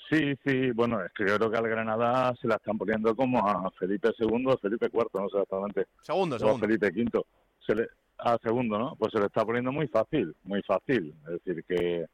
Sí, 0.09 0.33
sí, 0.45 0.71
bueno, 0.71 1.03
es 1.03 1.11
que 1.11 1.27
yo 1.27 1.37
creo 1.37 1.51
que 1.51 1.57
al 1.57 1.67
Granada 1.67 2.33
se 2.39 2.47
la 2.47 2.55
están 2.55 2.77
poniendo 2.77 3.13
como 3.13 3.45
a 3.45 3.69
Felipe 3.71 4.11
II 4.17 4.45
o 4.47 4.57
Felipe 4.59 4.85
IV, 4.85 5.07
no 5.15 5.27
sé 5.27 5.39
exactamente. 5.39 5.87
Segundo, 6.03 6.35
O 6.35 6.37
a 6.37 6.39
segundo. 6.39 6.67
Felipe 6.67 6.87
V. 6.87 7.21
Se 7.67 7.75
le, 7.75 7.89
a 8.17 8.37
segundo, 8.41 8.79
¿no? 8.79 8.95
Pues 8.95 9.11
se 9.11 9.19
le 9.19 9.25
está 9.25 9.43
poniendo 9.43 9.73
muy 9.73 9.89
fácil, 9.89 10.33
muy 10.45 10.61
fácil. 10.61 11.13
Es 11.25 11.43
decir, 11.43 11.65
que 11.65 12.05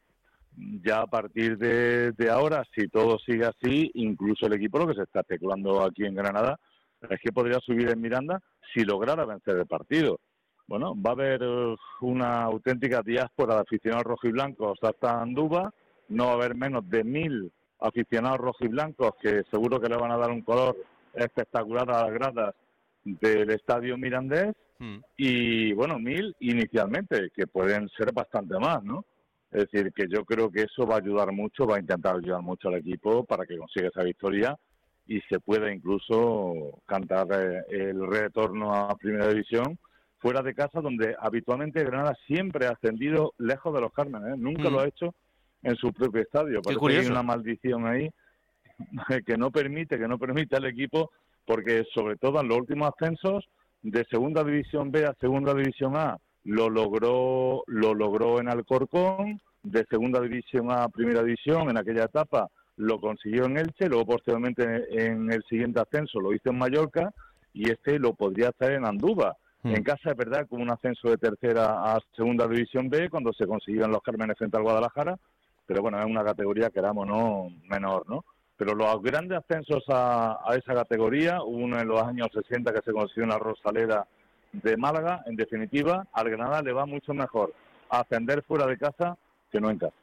ya 0.82 1.02
a 1.02 1.06
partir 1.06 1.56
de, 1.58 2.12
de 2.12 2.30
ahora, 2.30 2.64
si 2.74 2.88
todo 2.88 3.18
sigue 3.18 3.46
así, 3.46 3.90
incluso 3.94 4.46
el 4.46 4.54
equipo, 4.54 4.78
lo 4.78 4.86
que 4.86 4.94
se 4.94 5.02
está 5.02 5.20
especulando 5.20 5.82
aquí 5.82 6.04
en 6.04 6.14
Granada, 6.14 6.58
es 7.08 7.20
que 7.20 7.32
podría 7.32 7.58
subir 7.60 7.88
en 7.88 8.00
Miranda 8.00 8.40
si 8.72 8.84
lograra 8.84 9.24
vencer 9.24 9.56
el 9.56 9.66
partido. 9.66 10.20
Bueno, 10.66 10.94
va 11.00 11.10
a 11.10 11.12
haber 11.14 11.42
eh, 11.42 11.76
una 12.00 12.42
auténtica 12.42 13.02
diáspora 13.02 13.54
de 13.54 13.60
aficionados 13.60 14.04
rojiblancos 14.04 14.78
hasta 14.82 15.20
Andúba, 15.20 15.72
no 16.08 16.26
va 16.26 16.30
a 16.32 16.34
haber 16.34 16.54
menos 16.54 16.88
de 16.88 17.04
mil 17.04 17.52
aficionados 17.80 18.38
rojiblancos 18.38 19.12
que 19.20 19.44
seguro 19.50 19.80
que 19.80 19.88
le 19.88 19.96
van 19.96 20.10
a 20.10 20.16
dar 20.16 20.30
un 20.30 20.42
color 20.42 20.76
espectacular 21.14 21.88
a 21.90 22.02
las 22.04 22.12
gradas 22.12 22.54
del 23.04 23.50
estadio 23.50 23.96
mirandés 23.96 24.54
Mm. 24.78 24.98
y 25.16 25.72
bueno, 25.72 25.98
mil 25.98 26.34
inicialmente, 26.40 27.30
que 27.34 27.46
pueden 27.46 27.88
ser 27.90 28.12
bastante 28.12 28.58
más, 28.58 28.82
¿no? 28.82 29.04
Es 29.50 29.70
decir, 29.70 29.92
que 29.94 30.06
yo 30.08 30.24
creo 30.24 30.50
que 30.50 30.62
eso 30.62 30.86
va 30.86 30.96
a 30.96 30.98
ayudar 30.98 31.32
mucho, 31.32 31.66
va 31.66 31.76
a 31.76 31.80
intentar 31.80 32.16
ayudar 32.16 32.42
mucho 32.42 32.68
al 32.68 32.74
equipo 32.76 33.24
para 33.24 33.46
que 33.46 33.56
consiga 33.56 33.88
esa 33.88 34.02
victoria 34.02 34.58
y 35.06 35.20
se 35.22 35.40
pueda 35.40 35.72
incluso 35.72 36.82
cantar 36.86 37.26
eh, 37.32 37.62
el 37.70 38.06
retorno 38.06 38.74
a 38.74 38.94
Primera 38.96 39.28
División 39.28 39.78
fuera 40.18 40.42
de 40.42 40.54
casa, 40.54 40.80
donde 40.82 41.16
habitualmente 41.18 41.82
Granada 41.82 42.14
siempre 42.26 42.66
ha 42.66 42.72
ascendido 42.72 43.32
lejos 43.38 43.72
de 43.72 43.80
los 43.80 43.92
Cármenes, 43.92 44.34
¿eh? 44.34 44.36
nunca 44.36 44.68
Mm. 44.68 44.72
lo 44.72 44.80
ha 44.80 44.86
hecho 44.86 45.14
en 45.62 45.76
su 45.76 45.92
propio 45.92 46.22
estadio. 46.22 46.60
Parece 46.60 46.80
que 46.86 46.98
hay 46.98 47.06
una 47.06 47.22
maldición 47.22 47.86
ahí 47.86 48.10
que 49.26 49.36
no 49.38 49.50
permite, 49.50 49.98
que 49.98 50.08
no 50.08 50.18
permite 50.18 50.56
al 50.56 50.66
equipo, 50.66 51.10
porque 51.46 51.84
sobre 51.94 52.16
todo 52.16 52.40
en 52.40 52.48
los 52.48 52.58
últimos 52.58 52.90
ascensos 52.94 53.48
de 53.82 54.04
segunda 54.10 54.44
división 54.44 54.90
B 54.90 55.06
a 55.06 55.14
segunda 55.20 55.54
división 55.54 55.96
A 55.96 56.18
lo 56.48 56.70
logró 56.70 57.62
lo 57.66 57.94
logró 57.94 58.40
en 58.40 58.48
Alcorcón, 58.48 59.38
de 59.62 59.84
segunda 59.90 60.18
división 60.20 60.70
A 60.70 60.88
primera 60.88 61.22
división 61.22 61.68
en 61.68 61.76
aquella 61.76 62.04
etapa 62.04 62.48
lo 62.76 63.00
consiguió 63.00 63.44
en 63.44 63.58
Elche, 63.58 63.88
luego 63.88 64.06
posteriormente 64.06 64.64
en 64.90 65.30
el 65.30 65.42
siguiente 65.44 65.80
ascenso 65.80 66.20
lo 66.20 66.32
hizo 66.32 66.50
en 66.50 66.58
Mallorca 66.58 67.12
y 67.52 67.70
este 67.70 67.98
lo 67.98 68.14
podría 68.14 68.50
hacer 68.50 68.72
en 68.72 68.86
Andúba. 68.86 69.36
Mm. 69.64 69.74
En 69.74 69.82
casa 69.82 70.10
es 70.10 70.16
verdad 70.16 70.46
como 70.48 70.62
un 70.62 70.70
ascenso 70.70 71.10
de 71.10 71.18
tercera 71.18 71.92
a 71.92 71.98
segunda 72.16 72.46
división 72.46 72.88
B 72.88 73.10
cuando 73.10 73.32
se 73.32 73.46
consiguió 73.46 73.84
en 73.84 73.90
los 73.90 74.02
Cármenes 74.02 74.38
frente 74.38 74.56
al 74.56 74.62
Guadalajara, 74.62 75.18
pero 75.66 75.82
bueno, 75.82 75.98
es 75.98 76.06
una 76.06 76.24
categoría, 76.24 76.70
queramos 76.70 77.06
no, 77.06 77.48
menor, 77.68 78.08
¿no? 78.08 78.24
Pero 78.56 78.74
los 78.74 79.02
grandes 79.02 79.38
ascensos 79.38 79.82
a, 79.88 80.38
a 80.46 80.54
esa 80.54 80.72
categoría, 80.72 81.42
hubo 81.42 81.58
uno 81.58 81.80
en 81.80 81.88
los 81.88 82.00
años 82.00 82.28
60 82.32 82.72
que 82.72 82.82
se 82.82 82.92
consiguió 82.92 83.24
en 83.24 83.30
la 83.30 83.38
Rosaleda 83.38 84.06
de 84.52 84.76
Málaga, 84.76 85.22
en 85.26 85.36
definitiva, 85.36 86.06
al 86.12 86.30
Granada 86.30 86.62
le 86.62 86.72
va 86.72 86.86
mucho 86.86 87.14
mejor 87.14 87.54
ascender 87.90 88.42
fuera 88.42 88.66
de 88.66 88.78
casa 88.78 89.16
que 89.50 89.60
no 89.60 89.70
en 89.70 89.78
casa. 89.78 89.94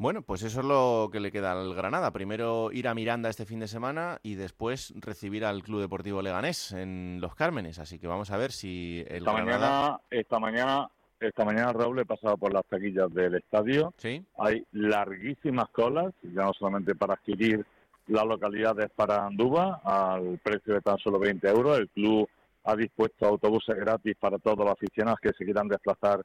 Bueno, 0.00 0.22
pues 0.22 0.42
eso 0.42 0.60
es 0.60 0.66
lo 0.66 1.10
que 1.12 1.20
le 1.20 1.30
queda 1.30 1.52
al 1.52 1.74
Granada. 1.74 2.10
Primero 2.10 2.72
ir 2.72 2.88
a 2.88 2.94
Miranda 2.94 3.28
este 3.28 3.44
fin 3.44 3.60
de 3.60 3.68
semana 3.68 4.18
y 4.22 4.34
después 4.34 4.94
recibir 4.96 5.44
al 5.44 5.62
Club 5.62 5.82
Deportivo 5.82 6.22
Leganés 6.22 6.72
en 6.72 7.18
Los 7.20 7.34
Cármenes. 7.34 7.78
Así 7.78 7.98
que 7.98 8.06
vamos 8.06 8.30
a 8.30 8.38
ver 8.38 8.50
si 8.50 9.04
el 9.08 9.18
Esta 9.18 9.32
Granada... 9.32 9.58
mañana, 9.58 10.00
esta 10.10 10.38
mañana, 10.38 10.90
esta 11.20 11.44
mañana 11.44 11.72
Raúl 11.74 11.98
he 11.98 12.06
pasado 12.06 12.38
por 12.38 12.50
las 12.50 12.64
taquillas 12.64 13.12
del 13.12 13.34
estadio. 13.34 13.92
¿Sí? 13.98 14.24
Hay 14.38 14.64
larguísimas 14.72 15.68
colas, 15.68 16.14
ya 16.22 16.44
no 16.44 16.54
solamente 16.54 16.94
para 16.94 17.12
adquirir 17.12 17.66
las 18.06 18.24
localidades 18.24 18.90
para 18.96 19.26
Andúba 19.26 19.82
al 19.84 20.38
precio 20.42 20.72
de 20.72 20.80
tan 20.80 20.96
solo 20.96 21.18
20 21.18 21.46
euros. 21.46 21.78
El 21.78 21.90
club 21.90 22.26
ha 22.64 22.76
dispuesto 22.76 23.26
autobuses 23.26 23.76
gratis 23.76 24.16
para 24.18 24.38
todos 24.38 24.58
los 24.58 24.70
aficionados 24.70 25.20
que 25.20 25.32
se 25.32 25.44
quieran 25.44 25.68
desplazar 25.68 26.22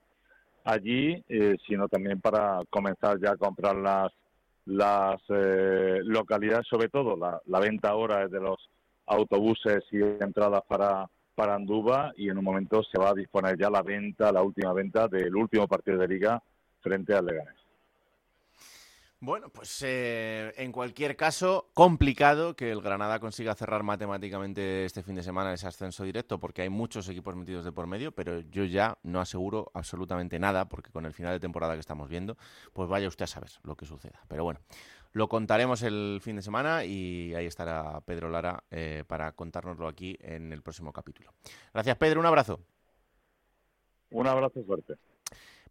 allí, 0.64 1.24
eh, 1.30 1.56
sino 1.68 1.88
también 1.88 2.20
para 2.20 2.60
comenzar 2.70 3.20
ya 3.20 3.32
a 3.32 3.38
comprar 3.38 3.76
las, 3.76 4.12
las 4.66 5.22
eh, 5.30 6.00
localidades, 6.04 6.68
sobre 6.68 6.90
todo 6.90 7.16
la, 7.16 7.60
venta 7.60 7.90
ahora 7.90 8.24
es 8.24 8.32
de 8.32 8.42
los 8.42 8.58
autobuses 9.06 9.84
y 9.92 10.02
entradas 10.02 10.62
para, 10.68 11.08
para 11.36 11.56
Andúba 11.56 12.12
y 12.18 12.30
en 12.30 12.38
un 12.38 12.44
momento 12.44 12.84
se 12.84 13.00
va 13.00 13.10
a 13.10 13.14
disponer 13.14 13.58
ya 13.58 13.70
la 13.70 13.84
venta, 13.84 14.32
la 14.32 14.42
última 14.42 14.74
venta 14.74 15.08
del 15.08 15.36
último 15.36 15.68
partido 15.68 16.00
de 16.00 16.08
liga 16.08 16.42
frente 16.82 17.14
al 17.14 17.28
Leganés. 17.28 17.65
Bueno, 19.22 19.50
pues 19.50 19.82
eh, 19.82 20.54
en 20.58 20.72
cualquier 20.72 21.16
caso, 21.16 21.70
complicado 21.74 22.56
que 22.56 22.72
el 22.72 22.82
Granada 22.82 23.20
consiga 23.20 23.56
cerrar 23.56 23.82
matemáticamente 23.82 24.86
este 24.86 25.04
fin 25.04 25.16
de 25.16 25.24
semana 25.24 25.54
ese 25.54 25.68
ascenso 25.68 26.04
directo, 26.04 26.40
porque 26.40 26.62
hay 26.62 26.70
muchos 26.70 27.08
equipos 27.08 27.36
metidos 27.36 27.64
de 27.64 27.72
por 27.72 27.88
medio, 27.88 28.12
pero 28.12 28.42
yo 28.42 28.66
ya 28.66 29.00
no 29.04 29.22
aseguro 29.22 29.72
absolutamente 29.74 30.38
nada, 30.38 30.68
porque 30.68 30.92
con 30.92 31.06
el 31.06 31.14
final 31.14 31.34
de 31.34 31.40
temporada 31.40 31.74
que 31.74 31.80
estamos 31.80 32.10
viendo, 32.10 32.38
pues 32.74 32.90
vaya 32.90 33.08
usted 33.08 33.24
a 33.24 33.28
saber 33.28 33.50
lo 33.64 33.76
que 33.76 33.86
suceda. 33.86 34.22
Pero 34.28 34.44
bueno, 34.44 34.60
lo 35.14 35.30
contaremos 35.30 35.82
el 35.82 36.20
fin 36.22 36.36
de 36.36 36.42
semana 36.42 36.84
y 36.84 37.34
ahí 37.36 37.46
estará 37.46 38.02
Pedro 38.02 38.30
Lara 38.30 38.66
eh, 38.70 39.06
para 39.08 39.32
contárnoslo 39.32 39.88
aquí 39.88 40.18
en 40.20 40.52
el 40.52 40.62
próximo 40.62 40.92
capítulo. 40.92 41.32
Gracias, 41.74 41.98
Pedro, 41.98 42.20
un 42.20 42.26
abrazo. 42.26 42.60
Un 44.12 44.28
abrazo 44.28 44.62
fuerte. 44.66 44.96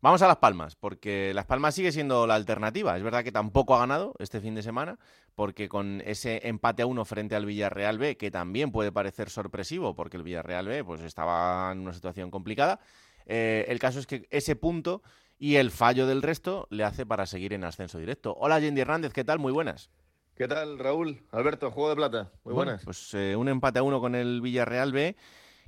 Vamos 0.04 0.20
a 0.20 0.28
Las 0.28 0.36
Palmas, 0.36 0.76
porque 0.76 1.32
Las 1.32 1.46
Palmas 1.46 1.74
sigue 1.74 1.90
siendo 1.90 2.26
la 2.26 2.34
alternativa. 2.34 2.94
Es 2.94 3.02
verdad 3.02 3.24
que 3.24 3.32
tampoco 3.32 3.74
ha 3.74 3.78
ganado 3.78 4.12
este 4.18 4.38
fin 4.38 4.54
de 4.54 4.62
semana, 4.62 4.98
porque 5.34 5.66
con 5.66 6.02
ese 6.04 6.46
empate 6.46 6.82
a 6.82 6.86
uno 6.86 7.06
frente 7.06 7.34
al 7.34 7.46
Villarreal 7.46 7.96
B, 7.96 8.18
que 8.18 8.30
también 8.30 8.70
puede 8.70 8.92
parecer 8.92 9.30
sorpresivo, 9.30 9.94
porque 9.94 10.18
el 10.18 10.22
Villarreal 10.22 10.68
B 10.68 10.84
pues, 10.84 11.00
estaba 11.00 11.72
en 11.72 11.78
una 11.78 11.94
situación 11.94 12.30
complicada, 12.30 12.80
eh, 13.24 13.64
el 13.68 13.78
caso 13.78 13.98
es 13.98 14.06
que 14.06 14.28
ese 14.28 14.56
punto 14.56 15.00
y 15.38 15.56
el 15.56 15.70
fallo 15.70 16.06
del 16.06 16.20
resto 16.20 16.66
le 16.68 16.84
hace 16.84 17.06
para 17.06 17.24
seguir 17.24 17.54
en 17.54 17.64
ascenso 17.64 17.96
directo. 17.96 18.36
Hola, 18.38 18.60
Yendi 18.60 18.82
Hernández, 18.82 19.14
¿qué 19.14 19.24
tal? 19.24 19.38
Muy 19.38 19.52
buenas. 19.52 19.88
¿Qué 20.36 20.46
tal, 20.46 20.78
Raúl? 20.78 21.22
Alberto, 21.30 21.70
Juego 21.70 21.88
de 21.88 21.96
Plata. 21.96 22.30
Muy 22.44 22.52
Bueno, 22.52 22.72
buenas. 22.72 22.84
Pues 22.84 23.14
eh, 23.14 23.36
un 23.36 23.48
empate 23.48 23.78
a 23.78 23.82
uno 23.82 24.00
con 24.02 24.14
el 24.14 24.42
Villarreal 24.42 24.92
B 24.92 25.16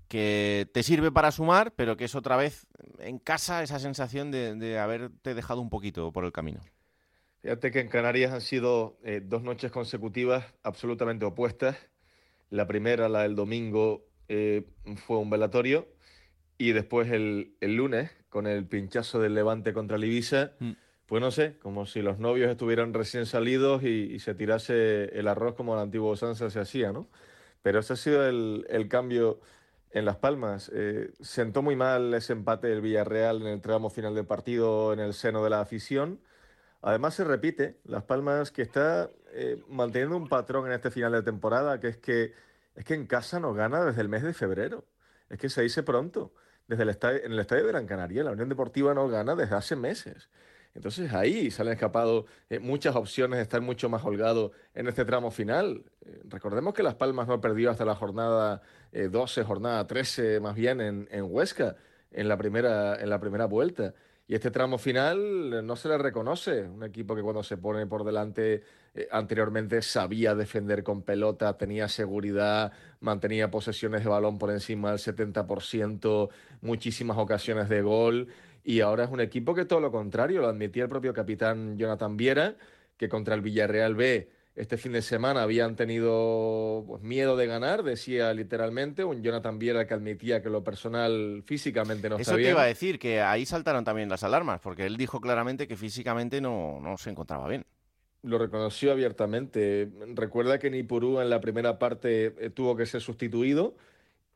que 0.09 0.69
te 0.73 0.83
sirve 0.83 1.11
para 1.11 1.31
sumar, 1.33 1.73
pero 1.75 1.97
que 1.97 2.05
es 2.05 2.15
otra 2.15 2.37
vez 2.37 2.67
en 2.99 3.19
casa 3.19 3.63
esa 3.63 3.79
sensación 3.79 4.31
de, 4.31 4.55
de 4.55 4.79
haberte 4.79 5.35
dejado 5.35 5.61
un 5.61 5.71
poquito 5.71 6.13
por 6.13 6.25
el 6.25 6.33
camino. 6.33 6.61
Fíjate 7.43 7.71
que 7.71 7.81
en 7.81 7.89
Canarias 7.89 8.33
han 8.33 8.41
sido 8.41 8.99
eh, 9.05 9.21
dos 9.25 9.43
noches 9.43 9.71
consecutivas 9.71 10.45
absolutamente 10.63 11.25
opuestas. 11.25 11.77
La 12.51 12.67
primera, 12.67 13.09
la 13.09 13.23
del 13.23 13.35
domingo, 13.37 14.07
eh, 14.29 14.67
fue 15.07 15.19
un 15.19 15.31
velatorio. 15.31 15.89
Y 16.59 16.73
después 16.73 17.11
el, 17.11 17.57
el 17.61 17.77
lunes, 17.77 18.11
con 18.31 18.47
el 18.47 18.67
pinchazo 18.67 19.21
del 19.21 19.35
Levante 19.35 19.73
contra 19.73 19.97
el 19.97 20.05
Ibiza, 20.05 20.53
Mm. 20.59 20.73
pues 21.07 21.21
no 21.21 21.31
sé, 21.31 21.59
como 21.59 21.87
si 21.87 22.01
los 22.03 22.19
novios 22.19 22.51
estuvieran 22.51 22.95
recién 22.95 23.27
salidos 23.27 23.83
y, 23.83 23.89
y 24.15 24.19
se 24.21 24.35
tirase 24.35 25.05
el 25.19 25.29
arroz 25.29 25.55
como 25.55 25.77
la 25.77 25.83
antigua 25.83 26.11
usanza 26.13 26.49
se 26.51 26.59
hacía, 26.59 26.93
¿no? 26.93 27.09
Pero 27.63 27.81
ese 27.81 27.93
ha 27.93 27.97
sido 27.97 28.27
el, 28.27 28.67
el 28.71 28.89
cambio 28.89 29.41
en 29.97 30.05
Las 30.05 30.17
Palmas. 30.17 30.71
Eh, 30.75 31.11
sentó 31.21 31.63
muy 31.63 31.75
mal 31.75 32.13
ese 32.13 32.35
empate 32.35 32.69
del 32.69 32.83
Villarreal 32.83 33.41
en 33.41 33.49
el 33.49 33.63
tramo 33.63 33.89
final 33.89 34.15
del 34.15 34.27
partido 34.27 34.93
en 34.93 35.01
el 35.01 35.15
seno 35.15 35.43
de 35.43 35.49
la 35.49 35.61
afición. 35.61 36.21
Además 36.83 37.15
se 37.15 37.25
repite, 37.25 37.81
Las 37.85 38.05
Palmas 38.05 38.53
que 38.53 38.61
está 38.61 39.09
eh, 39.33 39.63
manteniendo 39.69 40.19
un 40.19 40.29
patrón 40.29 40.67
en 40.67 40.73
este 40.73 40.91
final 40.91 41.13
de 41.13 41.23
temporada, 41.23 41.81
que 41.81 41.89
es 41.89 41.97
que 41.97 42.35
es 42.75 42.85
que 42.85 42.93
en 42.93 43.07
casa 43.07 43.41
no 43.41 43.55
gana 43.55 43.87
desde 43.87 44.03
el 44.03 44.11
mes 44.11 44.23
de 44.23 44.35
febrero. 44.35 44.85
Es 45.31 45.39
que 45.39 45.49
se 45.49 45.63
dice 45.63 45.83
pronto. 45.83 46.35
Desde 46.69 46.83
el 46.83 46.91
estadio, 46.91 47.25
en 47.25 47.33
el 47.33 47.39
estadio 47.39 47.63
de 47.63 47.69
Gran 47.73 47.87
Canaria, 47.87 48.23
la 48.23 48.33
Unión 48.33 48.51
Deportiva 48.51 48.93
no 48.93 49.09
gana 49.09 49.35
desde 49.35 49.57
hace 49.57 49.77
meses. 49.77 50.29
Entonces 50.77 51.11
ahí 51.15 51.49
han 51.59 51.69
escapado 51.69 52.27
eh, 52.51 52.59
muchas 52.59 52.95
opciones 52.97 53.39
de 53.39 53.43
estar 53.43 53.63
mucho 53.63 53.89
más 53.89 54.05
holgado 54.05 54.53
en 54.75 54.87
este 54.87 55.07
tramo 55.07 55.31
final. 55.31 55.83
Eh, 56.05 56.21
recordemos 56.29 56.75
que 56.75 56.83
Las 56.83 56.95
Palmas 56.95 57.27
no 57.27 57.41
perdió 57.41 57.71
hasta 57.71 57.87
la 57.87 57.95
jornada 57.95 58.61
eh, 58.93 59.09
12, 59.11 59.43
jornada 59.43 59.87
13 59.87 60.39
más 60.41 60.55
bien 60.55 60.83
en, 60.83 61.09
en 61.11 61.25
Huesca, 61.29 61.77
en 62.11 62.29
la, 62.29 62.37
primera, 62.37 63.01
en 63.01 63.09
la 63.09 63.19
primera 63.19 63.47
vuelta. 63.47 63.95
Y 64.29 64.35
este 64.35 64.51
tramo 64.51 64.77
final 64.77 65.55
eh, 65.55 65.63
no 65.63 65.77
se 65.77 65.89
le 65.89 65.97
reconoce. 65.97 66.65
Un 66.65 66.85
equipo 66.85 67.17
que 67.17 67.23
cuando 67.23 67.43
se 67.43 67.57
pone 67.57 67.87
por 67.87 68.05
delante 68.05 68.63
anteriormente 69.11 69.83
sabía 69.83 70.35
defender 70.35 70.83
con 70.83 71.03
pelota, 71.03 71.59
tenía 71.59 71.87
seguridad, 71.87 72.73
mantenía 73.01 73.51
posesiones 73.51 74.03
de 74.03 74.09
balón 74.09 74.39
por 74.39 74.51
encima 74.51 74.91
del 74.91 74.99
70%, 74.99 76.31
muchísimas 76.63 77.19
ocasiones 77.19 77.69
de 77.69 77.83
gol. 77.83 78.29
Y 78.69 78.81
ahora 78.81 79.05
es 79.05 79.11
un 79.11 79.21
equipo 79.21 79.55
que 79.55 79.65
todo 79.65 79.79
lo 79.79 79.93
contrario, 79.93 80.41
lo 80.41 80.49
admitía 80.49 80.83
el 80.83 80.89
propio 80.89 81.15
capitán 81.15 81.79
Jonathan 81.79 82.17
Viera, 82.17 82.57
que 82.97 83.09
contra 83.09 83.37
el 83.37 83.41
Villarreal 83.41 83.95
B 83.95 84.29
este 84.57 84.77
fin 84.77 84.91
de 84.91 85.03
semana 85.03 85.43
habían 85.43 85.77
tenido 85.77 86.83
pues, 86.89 87.01
miedo 87.01 87.37
de 87.37 87.47
ganar, 87.47 87.85
decía 87.85 88.35
literalmente, 88.35 89.05
un 89.05 89.23
Jonathan 89.23 89.61
Viera 89.61 89.87
que 89.87 89.95
admitía 89.95 90.43
que 90.43 90.51
lo 90.51 90.65
personal 90.65 91.45
físicamente 91.47 92.09
no 92.09 92.17
Eso 92.17 92.23
está 92.23 92.33
te 92.33 92.39
bien. 92.39 92.51
iba 92.53 92.63
a 92.63 92.67
decir, 92.67 92.99
que 92.99 93.21
ahí 93.21 93.47
saltaron 93.47 93.85
también 93.85 94.09
las 94.09 94.25
alarmas, 94.25 94.59
porque 94.61 94.85
él 94.87 94.97
dijo 94.97 95.21
claramente 95.21 95.69
que 95.69 95.77
físicamente 95.77 96.41
no, 96.41 96.81
no 96.81 96.97
se 96.97 97.11
encontraba 97.11 97.47
bien. 97.47 97.67
Lo 98.23 98.39
reconoció 98.39 98.91
abiertamente. 98.91 99.89
Recuerda 100.15 100.59
que 100.59 100.71
Nipurú 100.71 101.21
en 101.21 101.31
la 101.31 101.41
primera 101.41 101.79
parte 101.79 102.35
eh, 102.45 102.51
tuvo 102.51 102.75
que 102.75 102.87
ser 102.87 103.01
sustituido 103.01 103.77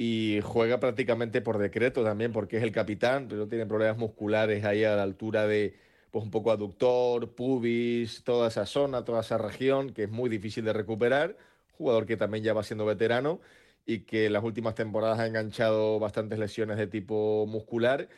y 0.03 0.41
juega 0.43 0.81
prácticamente 0.81 1.43
por 1.43 1.59
decreto 1.59 2.03
también, 2.03 2.33
porque 2.33 2.57
es 2.57 2.63
el 2.63 2.73
capitán, 2.73 3.27
pero 3.29 3.49
tiene 3.49 3.67
problemas 3.67 3.99
musculares 3.99 4.65
ahí 4.65 4.83
a 4.83 4.97
la 4.97 5.03
altura 5.03 5.47
de 5.47 5.77
pues 6.11 6.25
un 6.25 6.31
poco 6.31 6.51
aductor, 6.53 7.35
pubis, 7.35 8.25
toda 8.25 8.49
esa 8.49 8.65
zona, 8.65 9.05
toda 9.05 9.21
esa 9.21 9.37
región, 9.37 9.93
que 9.93 10.05
es 10.05 10.11
muy 10.11 10.31
difícil 10.31 10.65
de 10.65 10.73
recuperar. 10.73 11.37
Jugador 11.73 12.07
que 12.07 12.17
también 12.17 12.43
ya 12.43 12.55
va 12.55 12.63
siendo 12.63 12.87
veterano 12.87 13.41
y 13.85 14.01
que 14.01 14.27
en 14.27 14.33
las 14.33 14.43
últimas 14.43 14.75
temporadas 14.75 15.19
ha 15.19 15.27
enganchado 15.27 15.99
bastantes 15.99 16.39
lesiones 16.39 16.79
de 16.79 16.87
tipo 16.87 17.45
muscular. 17.47 18.09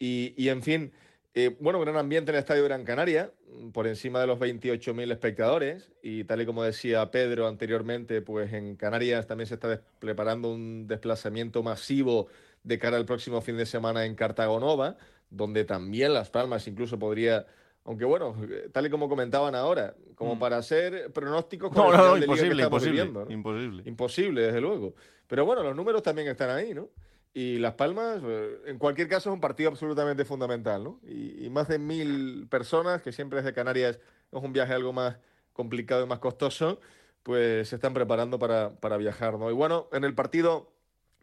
Y, 0.00 0.34
y 0.36 0.48
en 0.48 0.62
fin, 0.62 0.92
eh, 1.34 1.56
bueno, 1.60 1.78
gran 1.80 1.96
ambiente 1.96 2.30
en 2.30 2.36
el 2.36 2.40
Estadio 2.40 2.64
Gran 2.64 2.84
Canaria, 2.84 3.30
por 3.72 3.86
encima 3.86 4.20
de 4.20 4.26
los 4.26 4.38
28.000 4.38 5.12
espectadores. 5.12 5.90
Y 6.02 6.24
tal 6.24 6.40
y 6.40 6.46
como 6.46 6.64
decía 6.64 7.10
Pedro 7.10 7.46
anteriormente, 7.46 8.20
pues 8.20 8.52
en 8.52 8.76
Canarias 8.76 9.26
también 9.26 9.46
se 9.46 9.54
está 9.54 9.80
preparando 9.98 10.50
un 10.50 10.86
desplazamiento 10.88 11.62
masivo 11.62 12.28
de 12.64 12.78
cara 12.78 12.96
al 12.96 13.06
próximo 13.06 13.40
fin 13.40 13.56
de 13.56 13.66
semana 13.66 14.04
en 14.04 14.14
Cartagonova, 14.14 14.96
donde 15.30 15.64
también 15.64 16.14
Las 16.14 16.30
Palmas 16.30 16.66
incluso 16.66 16.98
podría, 16.98 17.46
aunque 17.84 18.04
bueno, 18.04 18.34
eh, 18.50 18.68
tal 18.72 18.86
y 18.86 18.90
como 18.90 19.08
comentaban 19.08 19.54
ahora, 19.54 19.94
como 20.16 20.38
para 20.38 20.56
hacer 20.58 21.12
pronósticos 21.12 21.70
con 21.72 21.84
No, 21.84 21.90
el 21.92 21.96
no, 21.96 22.08
no, 22.08 22.16
imposible, 22.18 22.64
imposible, 22.64 22.90
viviendo, 22.90 23.24
¿no? 23.24 23.30
imposible. 23.30 23.82
Imposible, 23.86 24.42
desde 24.42 24.60
luego. 24.60 24.94
Pero 25.28 25.46
bueno, 25.46 25.62
los 25.62 25.76
números 25.76 26.02
también 26.02 26.26
están 26.26 26.50
ahí, 26.50 26.74
¿no? 26.74 26.88
Y 27.32 27.58
Las 27.58 27.74
Palmas, 27.74 28.20
eh, 28.24 28.58
en 28.66 28.78
cualquier 28.78 29.08
caso, 29.08 29.30
es 29.30 29.34
un 29.34 29.40
partido 29.40 29.70
absolutamente 29.70 30.24
fundamental, 30.24 30.82
¿no? 30.82 31.00
Y, 31.04 31.46
y 31.46 31.50
más 31.50 31.68
de 31.68 31.78
mil 31.78 32.48
personas, 32.48 33.02
que 33.02 33.12
siempre 33.12 33.38
desde 33.38 33.52
Canarias 33.52 34.00
es 34.32 34.42
un 34.42 34.52
viaje 34.52 34.72
algo 34.72 34.92
más 34.92 35.16
complicado 35.52 36.04
y 36.04 36.08
más 36.08 36.18
costoso, 36.18 36.80
pues 37.22 37.68
se 37.68 37.76
están 37.76 37.94
preparando 37.94 38.38
para, 38.38 38.80
para 38.80 38.96
viajar, 38.96 39.38
¿no? 39.38 39.50
Y 39.50 39.54
bueno, 39.54 39.88
en 39.92 40.04
el 40.04 40.14
partido, 40.14 40.72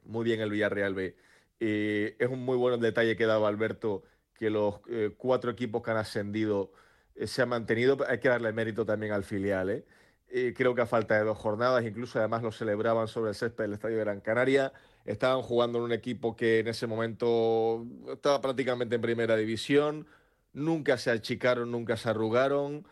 muy 0.05 0.23
bien 0.23 0.39
el 0.39 0.49
Villarreal 0.51 0.93
B. 0.93 1.15
Eh, 1.59 2.15
es 2.19 2.29
un 2.29 2.45
muy 2.45 2.55
buen 2.55 2.79
detalle 2.79 3.15
que 3.15 3.25
daba 3.25 3.47
Alberto 3.47 4.03
que 4.35 4.49
los 4.49 4.75
eh, 4.89 5.13
cuatro 5.17 5.51
equipos 5.51 5.81
que 5.81 5.91
han 5.91 5.97
ascendido 5.97 6.71
eh, 7.15 7.27
se 7.27 7.41
han 7.41 7.49
mantenido. 7.49 7.97
Hay 8.07 8.19
que 8.19 8.29
darle 8.29 8.53
mérito 8.53 8.85
también 8.85 9.11
al 9.11 9.23
filial, 9.23 9.69
¿eh? 9.71 9.85
Eh, 10.29 10.53
creo 10.55 10.75
que 10.75 10.81
a 10.81 10.85
falta 10.85 11.17
de 11.17 11.23
dos 11.23 11.37
jornadas, 11.37 11.85
incluso 11.85 12.19
además 12.19 12.43
lo 12.43 12.51
celebraban 12.51 13.07
sobre 13.07 13.29
el 13.29 13.35
césped 13.35 13.63
del 13.63 13.73
Estadio 13.73 13.97
de 13.97 14.03
Gran 14.03 14.19
Canaria. 14.19 14.73
Estaban 15.07 15.41
jugando 15.41 15.79
en 15.79 15.85
un 15.85 15.91
equipo 15.93 16.35
que 16.35 16.59
en 16.59 16.67
ese 16.67 16.85
momento 16.85 17.85
estaba 18.11 18.39
prácticamente 18.41 18.95
en 18.95 19.01
primera 19.01 19.35
división. 19.35 20.05
Nunca 20.53 20.97
se 20.97 21.09
achicaron, 21.11 21.71
nunca 21.71 21.97
se 21.97 22.09
arrugaron. 22.09 22.85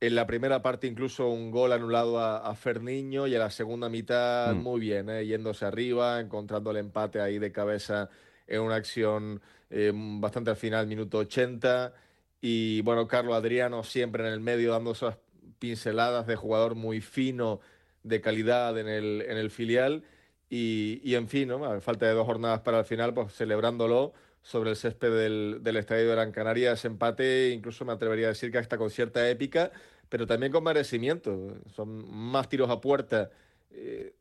En 0.00 0.14
la 0.14 0.26
primera 0.26 0.62
parte 0.62 0.86
incluso 0.86 1.28
un 1.28 1.50
gol 1.50 1.72
anulado 1.72 2.18
a, 2.20 2.38
a 2.38 2.54
Ferniño 2.54 3.26
y 3.26 3.34
en 3.34 3.40
la 3.40 3.50
segunda 3.50 3.88
mitad 3.88 4.54
Mm. 4.54 4.58
muy 4.62 4.80
bien, 4.80 5.10
¿eh? 5.10 5.26
yéndose 5.26 5.64
arriba, 5.66 6.20
encontrando 6.20 6.70
el 6.70 6.78
empate 6.78 7.20
ahí 7.20 7.38
de 7.38 7.52
cabeza 7.52 8.08
en 8.46 8.60
una 8.62 8.76
acción 8.76 9.40
eh, 9.70 9.92
bastante 9.94 10.50
al 10.50 10.56
final, 10.56 10.86
minuto 10.86 11.18
80. 11.18 11.92
Y 12.40 12.80
bueno, 12.82 13.06
Carlos 13.08 13.34
Adriano 13.34 13.82
siempre 13.82 14.26
en 14.26 14.32
el 14.32 14.40
medio 14.40 14.72
dando 14.72 14.92
esas 14.92 15.16
pinceladas 15.58 16.26
de 16.26 16.36
jugador 16.36 16.74
muy 16.76 17.00
fino, 17.00 17.60
de 18.04 18.20
calidad 18.20 18.78
en 18.78 18.88
el, 18.88 19.22
en 19.28 19.36
el 19.36 19.50
filial. 19.50 20.04
Y, 20.50 21.14
en 21.14 21.28
fin, 21.28 21.48
¿no? 21.48 21.64
a 21.64 21.80
falta 21.80 22.06
de 22.06 22.12
dos 22.12 22.26
jornadas 22.26 22.60
para 22.60 22.78
el 22.78 22.84
final, 22.84 23.12
pues 23.12 23.34
celebrándolo 23.34 24.14
sobre 24.42 24.70
el 24.70 24.76
césped 24.76 25.10
del, 25.10 25.58
del 25.60 25.76
Estadio 25.76 26.08
de 26.08 26.14
Gran 26.14 26.32
Canaria, 26.32 26.72
ese 26.72 26.86
empate, 26.86 27.50
incluso 27.50 27.84
me 27.84 27.92
atrevería 27.92 28.26
a 28.26 28.30
decir 28.30 28.50
que 28.50 28.58
hasta 28.58 28.78
con 28.78 28.90
cierta 28.90 29.28
épica, 29.28 29.70
pero 30.08 30.26
también 30.26 30.50
con 30.52 30.64
merecimiento. 30.64 31.54
Son 31.74 32.10
más 32.10 32.48
tiros 32.48 32.70
a 32.70 32.80
puerta, 32.80 33.30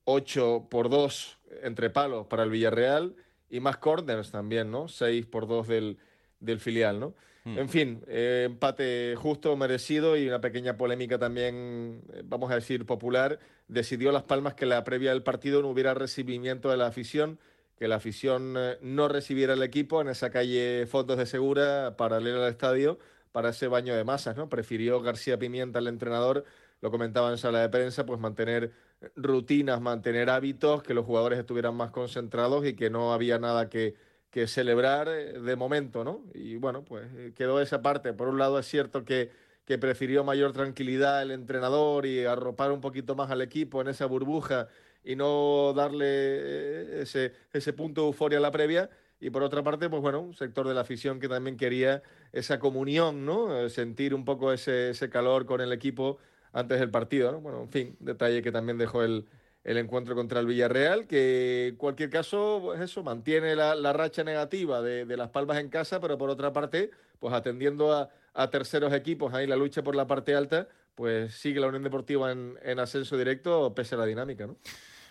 8 0.04 0.68
por 0.70 0.90
2 0.90 1.38
entre 1.64 1.90
palos 1.90 2.28
para 2.28 2.44
el 2.44 2.50
Villarreal 2.50 3.16
y 3.50 3.60
más 3.60 3.78
corners 3.78 4.32
también, 4.32 4.70
¿no? 4.70 4.88
6 4.88 5.26
por 5.26 5.48
2 5.48 5.68
del, 5.68 5.98
del 6.40 6.60
filial, 6.60 7.00
¿no? 7.00 7.14
Hmm. 7.48 7.60
En 7.60 7.70
fin, 7.70 8.04
eh, 8.08 8.44
empate 8.46 9.16
justo, 9.16 9.56
merecido 9.56 10.18
y 10.18 10.28
una 10.28 10.42
pequeña 10.42 10.76
polémica 10.76 11.18
también, 11.18 12.04
eh, 12.12 12.22
vamos 12.26 12.52
a 12.52 12.56
decir, 12.56 12.86
popular. 12.86 13.40
Decidió 13.70 14.12
Las 14.12 14.24
Palmas 14.24 14.54
que 14.54 14.66
la 14.66 14.84
previa 14.84 15.12
del 15.12 15.24
partido 15.24 15.62
no 15.62 15.70
hubiera 15.70 15.94
recibimiento 15.94 16.70
de 16.70 16.76
la 16.76 16.88
afición, 16.88 17.40
que 17.78 17.88
la 17.88 17.96
afición 17.96 18.56
eh, 18.58 18.78
no 18.82 19.08
recibiera 19.08 19.54
el 19.54 19.64
equipo 19.64 20.02
en 20.02 20.10
esa 20.10 20.30
calle 20.30 20.86
Fondos 20.88 21.18
de 21.18 21.26
Segura, 21.26 21.96
paralela 21.96 22.44
al 22.44 22.52
estadio, 22.52 23.00
para 23.32 23.50
ese 23.50 23.70
baño 23.70 23.96
de 23.96 24.04
masas, 24.04 24.36
¿no? 24.36 24.50
Prefirió 24.50 25.00
García 25.02 25.40
Pimienta, 25.40 25.80
el 25.80 25.88
entrenador, 25.88 26.44
lo 26.82 26.92
comentaba 26.92 27.32
en 27.32 27.38
sala 27.38 27.62
de 27.62 27.70
prensa, 27.70 28.06
pues 28.06 28.20
mantener 28.20 28.74
rutinas, 29.16 29.80
mantener 29.80 30.30
hábitos, 30.30 30.84
que 30.84 30.94
los 30.94 31.06
jugadores 31.06 31.40
estuvieran 31.40 31.76
más 31.76 31.92
concentrados 31.92 32.66
y 32.66 32.74
que 32.76 32.90
no 32.90 33.14
había 33.14 33.40
nada 33.40 33.70
que, 33.70 33.96
que 34.38 34.46
celebrar 34.46 35.08
eh, 35.08 35.40
de 35.40 35.56
momento, 35.56 36.04
¿no? 36.04 36.22
Y 36.36 36.58
bueno, 36.58 36.86
pues 36.86 37.08
eh, 37.16 37.34
quedó 37.36 37.60
esa 37.60 37.82
parte. 37.82 38.14
Por 38.14 38.28
un 38.28 38.38
lado 38.38 38.60
es 38.60 38.68
cierto 38.68 39.04
que, 39.04 39.32
que 39.66 39.80
prefirió 39.80 40.24
mayor 40.24 40.54
tranquilidad 40.54 41.24
el 41.24 41.32
entrenador 41.32 42.06
y 42.06 42.24
arropar 42.24 42.72
un 42.72 42.80
poquito 42.80 43.16
más 43.16 43.32
al 43.32 43.42
equipo 43.42 43.82
en 43.82 43.88
esa 43.88 44.06
burbuja 44.06 44.68
y 45.04 45.16
no 45.16 45.74
darle 45.76 46.06
eh, 46.08 47.02
ese, 47.02 47.34
ese 47.52 47.74
punto 47.74 48.02
de 48.02 48.08
euforia 48.10 48.38
a 48.38 48.42
la 48.42 48.52
previa. 48.52 48.92
Y 49.20 49.32
por 49.32 49.42
otra 49.42 49.64
parte, 49.64 49.90
pues 49.90 50.04
bueno, 50.04 50.20
un 50.20 50.36
sector 50.36 50.68
de 50.68 50.76
la 50.76 50.82
afición 50.82 51.20
que 51.20 51.28
también 51.28 51.58
quería 51.58 52.04
esa 52.32 52.60
comunión, 52.60 53.26
¿no? 53.26 53.68
Sentir 53.70 54.14
un 54.14 54.24
poco 54.24 54.54
ese, 54.54 54.92
ese 54.92 55.10
calor 55.10 55.48
con 55.48 55.62
el 55.62 55.74
equipo 55.74 56.20
antes 56.54 56.80
del 56.80 56.92
partido, 56.92 57.32
¿no? 57.32 57.42
Bueno, 57.42 57.64
en 57.64 57.70
fin, 57.70 57.98
detalle 58.00 58.44
que 58.44 58.52
también 58.52 58.78
dejó 58.78 59.02
el, 59.02 59.26
el 59.68 59.78
encuentro 59.78 60.16
contra 60.16 60.40
el 60.40 60.46
Villarreal, 60.46 61.08
que 61.08 61.68
en 61.68 61.76
cualquier 61.76 62.10
caso, 62.10 62.62
pues 62.64 62.80
eso, 62.80 63.04
mantiene 63.04 63.54
la, 63.54 63.92
racha 63.92 64.24
negativa 64.24 64.82
de, 64.82 65.04
de, 65.04 65.18
Las 65.18 65.30
Palmas 65.30 65.58
en 65.58 65.68
casa, 65.68 66.00
pero 66.00 66.18
por 66.18 66.30
otra 66.30 66.54
parte, 66.54 66.90
pues 67.20 67.34
atendiendo 67.34 67.92
a, 67.94 68.10
terceros 68.50 68.94
equipos, 68.94 69.34
ahí 69.34 69.46
la 69.46 69.58
lucha 69.58 69.84
por 69.84 69.94
la 69.94 70.08
parte 70.08 70.36
alta, 70.36 70.70
pues 70.96 71.36
sigue 71.36 71.60
la 71.60 71.68
Unión 71.68 71.84
Deportiva 71.84 72.32
en, 72.32 72.58
en 72.64 72.80
ascenso 72.80 73.18
directo, 73.18 73.76
pese 73.76 73.96
a 73.96 73.98
la 73.98 74.06
dinámica, 74.06 74.48
¿no? 74.48 74.56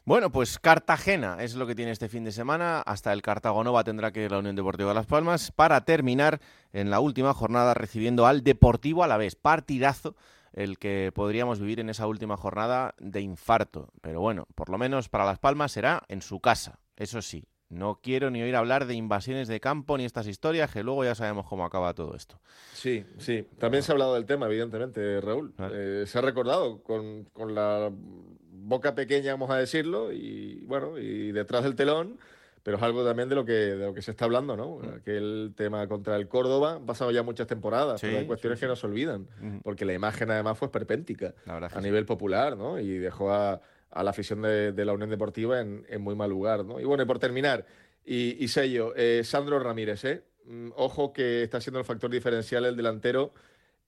Bueno, 0.06 0.30
pues 0.30 0.58
Cartagena 0.58 1.38
es 1.40 1.56
lo 1.56 1.66
que 1.66 1.74
tiene 1.74 1.90
este 1.90 2.08
fin 2.08 2.22
de 2.22 2.30
semana. 2.30 2.80
Hasta 2.80 3.12
el 3.12 3.22
Cartagonova 3.22 3.82
tendrá 3.82 4.12
que 4.12 4.22
ir 4.22 4.30
la 4.30 4.38
Unión 4.38 4.54
Deportiva 4.54 4.94
Las 4.94 5.06
Palmas 5.06 5.50
para 5.50 5.84
terminar 5.84 6.40
en 6.72 6.90
la 6.90 7.00
última 7.00 7.34
jornada 7.34 7.74
recibiendo 7.74 8.24
al 8.24 8.44
Deportivo 8.44 9.02
a 9.02 9.08
la 9.08 9.16
vez. 9.16 9.34
Partidazo 9.34 10.14
el 10.56 10.78
que 10.78 11.12
podríamos 11.14 11.60
vivir 11.60 11.78
en 11.78 11.90
esa 11.90 12.08
última 12.08 12.36
jornada 12.36 12.94
de 12.98 13.20
infarto. 13.20 13.92
Pero 14.00 14.20
bueno, 14.20 14.48
por 14.56 14.70
lo 14.70 14.78
menos 14.78 15.08
para 15.08 15.24
Las 15.24 15.38
Palmas 15.38 15.70
será 15.70 16.02
en 16.08 16.22
su 16.22 16.40
casa. 16.40 16.80
Eso 16.96 17.22
sí, 17.22 17.44
no 17.68 18.00
quiero 18.02 18.30
ni 18.30 18.42
oír 18.42 18.56
hablar 18.56 18.86
de 18.86 18.94
invasiones 18.94 19.48
de 19.48 19.60
campo 19.60 19.98
ni 19.98 20.04
estas 20.04 20.26
historias, 20.26 20.72
que 20.72 20.82
luego 20.82 21.04
ya 21.04 21.14
sabemos 21.14 21.46
cómo 21.46 21.64
acaba 21.64 21.94
todo 21.94 22.16
esto. 22.16 22.40
Sí, 22.72 23.04
sí. 23.18 23.46
También 23.58 23.82
se 23.82 23.92
ha 23.92 23.94
hablado 23.94 24.14
del 24.14 24.24
tema, 24.24 24.46
evidentemente, 24.46 25.20
Raúl. 25.20 25.54
Eh, 25.72 26.04
se 26.06 26.18
ha 26.18 26.22
recordado 26.22 26.82
con, 26.82 27.24
con 27.32 27.54
la 27.54 27.90
boca 27.92 28.94
pequeña, 28.94 29.32
vamos 29.32 29.50
a 29.50 29.56
decirlo, 29.56 30.12
y 30.12 30.64
bueno, 30.66 30.98
y 30.98 31.32
detrás 31.32 31.64
del 31.64 31.76
telón, 31.76 32.18
pero 32.66 32.78
es 32.78 32.82
algo 32.82 33.04
también 33.04 33.28
de 33.28 33.36
lo 33.36 33.44
que, 33.44 33.52
de 33.52 33.86
lo 33.86 33.94
que 33.94 34.02
se 34.02 34.10
está 34.10 34.24
hablando, 34.24 34.56
¿no? 34.56 34.80
Aquel 34.96 35.52
tema 35.56 35.86
contra 35.86 36.16
el 36.16 36.26
Córdoba, 36.26 36.72
han 36.74 36.84
pasado 36.84 37.12
ya 37.12 37.22
muchas 37.22 37.46
temporadas, 37.46 38.00
Sí, 38.00 38.08
pero 38.08 38.18
hay 38.18 38.26
cuestiones 38.26 38.58
sí, 38.58 38.64
que 38.64 38.66
no 38.66 38.74
se 38.74 38.88
olvidan, 38.88 39.28
Ujú. 39.40 39.60
porque 39.62 39.84
la 39.84 39.92
imagen 39.94 40.32
además 40.32 40.58
fue 40.58 40.66
esperpéntica 40.66 41.32
a 41.46 41.80
nivel 41.80 42.04
popular, 42.06 42.56
¿no? 42.56 42.80
Y 42.80 42.98
dejó 42.98 43.30
a, 43.32 43.60
a 43.92 44.02
la 44.02 44.10
afición 44.10 44.42
de, 44.42 44.72
de 44.72 44.84
la 44.84 44.94
Unión 44.94 45.10
Deportiva 45.10 45.60
en, 45.60 45.86
en 45.88 46.02
muy 46.02 46.16
mal 46.16 46.28
lugar, 46.28 46.64
¿no? 46.64 46.80
Y 46.80 46.84
bueno, 46.84 47.04
y 47.04 47.06
por 47.06 47.20
terminar, 47.20 47.64
y, 48.04 48.36
y 48.44 48.48
sello, 48.48 48.94
eh, 48.96 49.22
Sandro 49.22 49.60
Ramírez, 49.60 50.04
¿eh? 50.04 50.24
Mm, 50.46 50.70
Ojo 50.74 51.12
que 51.12 51.44
está 51.44 51.60
siendo 51.60 51.78
el 51.78 51.84
factor 51.84 52.10
diferencial 52.10 52.64
el 52.64 52.74
delantero 52.76 53.32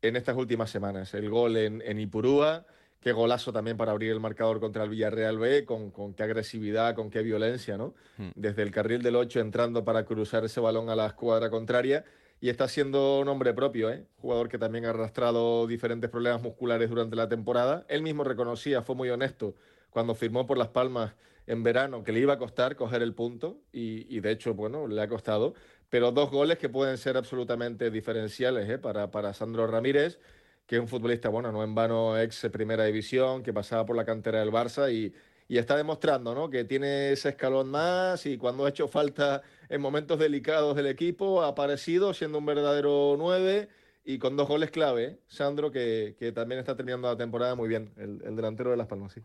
en 0.03 0.15
estas 0.15 0.37
últimas 0.37 0.71
semanas. 0.71 1.15
El 1.15 1.29
gol 1.31 1.57
en, 1.57 1.83
en 1.85 1.99
Ipurúa, 1.99 2.65
qué 3.01 3.13
golazo 3.13 3.53
también 3.53 3.77
para 3.77 3.93
abrir 3.93 4.11
el 4.11 4.21
marcador 4.21 4.61
contra 4.61 4.85
el 4.85 4.91
Villarreal 4.91 5.39
B, 5.39 5.65
con, 5.65 5.91
con 5.91 6.15
qué 6.15 6.25
agresividad, 6.25 6.95
con 6.95 7.11
qué 7.11 7.23
violencia, 7.23 7.77
¿no? 7.77 7.95
Hmm. 8.17 8.31
Desde 8.35 8.63
el 8.63 8.71
carril 8.71 9.03
del 9.03 9.17
8 9.17 9.41
entrando 9.41 9.85
para 9.85 10.05
cruzar 10.05 10.45
ese 10.45 10.61
balón 10.61 10.91
a 10.91 10.97
la 10.97 11.07
escuadra 11.07 11.51
contraria. 11.51 12.05
Y 12.41 12.51
está 12.51 12.69
siendo 12.69 13.23
nombre 13.25 13.53
propio, 13.53 13.91
¿eh? 13.91 14.05
Jugador 14.19 14.49
que 14.49 14.59
también 14.59 14.85
ha 14.85 14.91
arrastrado 14.91 15.67
diferentes 15.67 16.09
problemas 16.09 16.41
musculares 16.41 16.89
durante 16.89 17.17
la 17.17 17.29
temporada. 17.29 17.85
Él 17.89 18.03
mismo 18.03 18.23
reconocía, 18.23 18.83
fue 18.83 18.95
muy 18.95 19.11
honesto, 19.11 19.57
cuando 19.91 20.15
firmó 20.15 20.47
por 20.47 20.57
Las 20.57 20.69
Palmas 20.69 21.15
en 21.49 21.65
verano, 21.65 22.05
que 22.05 22.13
le 22.13 22.21
iba 22.21 22.35
a 22.35 22.39
costar 22.39 22.77
coger 22.77 23.03
el 23.03 23.15
punto. 23.15 23.59
Y, 23.73 24.07
y 24.15 24.21
de 24.21 24.31
hecho, 24.31 24.55
bueno, 24.55 24.87
le 24.87 25.01
ha 25.03 25.09
costado. 25.09 25.55
Pero 25.89 26.13
dos 26.13 26.31
goles 26.31 26.59
que 26.59 26.69
pueden 26.69 26.99
ser 26.99 27.17
absolutamente 27.17 27.91
diferenciales 27.91 28.69
¿eh? 28.69 28.79
para, 28.79 29.11
para 29.11 29.33
Sandro 29.33 29.67
Ramírez 29.67 30.21
que 30.69 30.77
es 30.77 30.81
un 30.83 30.87
futbolista, 30.87 31.31
bueno, 31.31 31.51
no 31.51 31.65
en 31.65 31.75
vano 31.75 32.19
ex 32.19 32.47
primera 32.53 32.85
división, 32.85 33.43
que 33.43 33.55
pasaba 33.55 33.87
por 33.87 33.97
la 33.97 34.05
cantera 34.05 34.41
del 34.41 34.53
Barça 34.53 34.93
y, 34.93 35.15
y 35.49 35.57
está 35.57 35.75
demostrando, 35.79 36.35
¿no? 36.35 36.51
Que 36.51 36.65
tiene 36.65 37.11
ese 37.11 37.31
escalón 37.31 37.71
más 37.71 38.27
y 38.27 38.37
cuando 38.37 38.67
ha 38.67 38.69
hecho 38.69 38.87
falta 38.87 39.41
en 39.71 39.81
momentos 39.81 40.19
delicados 40.19 40.77
del 40.77 40.87
equipo 40.87 41.43
ha 41.43 41.49
aparecido 41.49 42.13
siendo 42.13 42.37
un 42.37 42.45
verdadero 42.45 43.17
9 43.17 43.67
y 44.05 44.19
con 44.19 44.37
dos 44.37 44.47
goles 44.47 44.71
clave, 44.71 45.05
¿eh? 45.05 45.19
Sandro, 45.27 45.71
que, 45.71 46.17
que 46.19 46.33
también 46.33 46.59
está 46.59 46.77
terminando 46.77 47.09
la 47.09 47.17
temporada 47.17 47.55
muy 47.55 47.69
bien, 47.71 47.95
el, 47.97 48.21
el 48.23 48.37
delantero 48.37 48.71
de 48.71 48.77
Las 48.77 48.89
Palmas, 48.89 49.15
sí. 49.15 49.23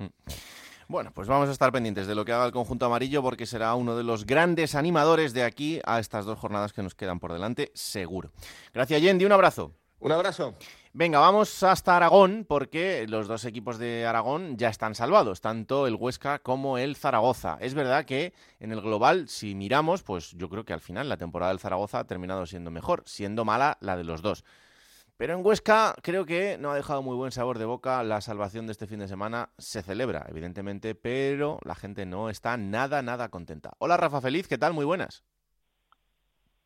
Bueno, 0.88 1.12
pues 1.14 1.28
vamos 1.28 1.50
a 1.50 1.52
estar 1.52 1.74
pendientes 1.74 2.08
de 2.08 2.16
lo 2.16 2.24
que 2.24 2.32
haga 2.32 2.46
el 2.46 2.54
conjunto 2.54 2.86
amarillo 2.86 3.22
porque 3.22 3.46
será 3.46 3.76
uno 3.76 3.98
de 3.98 4.04
los 4.04 4.26
grandes 4.26 4.76
animadores 4.76 5.34
de 5.34 5.44
aquí 5.44 5.82
a 5.84 6.00
estas 6.00 6.24
dos 6.26 6.40
jornadas 6.40 6.72
que 6.72 6.84
nos 6.84 6.96
quedan 6.96 7.20
por 7.20 7.34
delante, 7.34 7.70
seguro. 7.74 8.32
Gracias, 8.74 9.02
Yendi. 9.02 9.26
Un 9.26 9.34
abrazo. 9.34 9.74
Un 10.00 10.14
abrazo. 10.14 10.56
Venga, 10.96 11.18
vamos 11.18 11.64
hasta 11.64 11.98
Aragón 11.98 12.46
porque 12.48 13.08
los 13.08 13.28
dos 13.28 13.46
equipos 13.46 13.80
de 13.80 14.06
Aragón 14.06 14.58
ya 14.58 14.70
están 14.70 14.94
salvados, 14.94 15.42
tanto 15.42 15.88
el 15.88 15.96
Huesca 15.96 16.38
como 16.38 16.78
el 16.78 16.96
Zaragoza. 16.96 17.58
Es 17.62 17.74
verdad 17.74 18.06
que 18.06 18.32
en 18.60 18.72
el 18.72 18.80
global, 18.80 19.28
si 19.28 19.56
miramos, 19.56 20.04
pues 20.04 20.34
yo 20.34 20.50
creo 20.50 20.66
que 20.66 20.74
al 20.74 20.82
final 20.82 21.10
la 21.10 21.18
temporada 21.18 21.52
del 21.52 21.60
Zaragoza 21.60 21.98
ha 21.98 22.06
terminado 22.06 22.46
siendo 22.46 22.70
mejor, 22.70 23.02
siendo 23.08 23.44
mala 23.44 23.80
la 23.82 23.98
de 23.98 24.04
los 24.04 24.22
dos. 24.22 24.46
Pero 25.18 25.34
en 25.34 25.44
Huesca 25.44 25.96
creo 26.04 26.28
que 26.28 26.60
no 26.60 26.70
ha 26.70 26.76
dejado 26.76 27.02
muy 27.02 27.16
buen 27.16 27.32
sabor 27.32 27.58
de 27.58 27.66
boca. 27.66 28.04
La 28.04 28.22
salvación 28.22 28.68
de 28.68 28.74
este 28.74 28.86
fin 28.86 29.00
de 29.00 29.08
semana 29.08 29.50
se 29.58 29.82
celebra, 29.82 30.28
evidentemente, 30.30 30.94
pero 30.94 31.58
la 31.66 31.74
gente 31.74 32.06
no 32.06 32.30
está 32.30 32.56
nada, 32.58 33.02
nada 33.02 33.30
contenta. 33.30 33.72
Hola 33.80 33.98
Rafa 33.98 34.22
Feliz, 34.22 34.48
¿qué 34.48 34.60
tal? 34.60 34.74
Muy 34.74 34.86
buenas. 34.86 35.24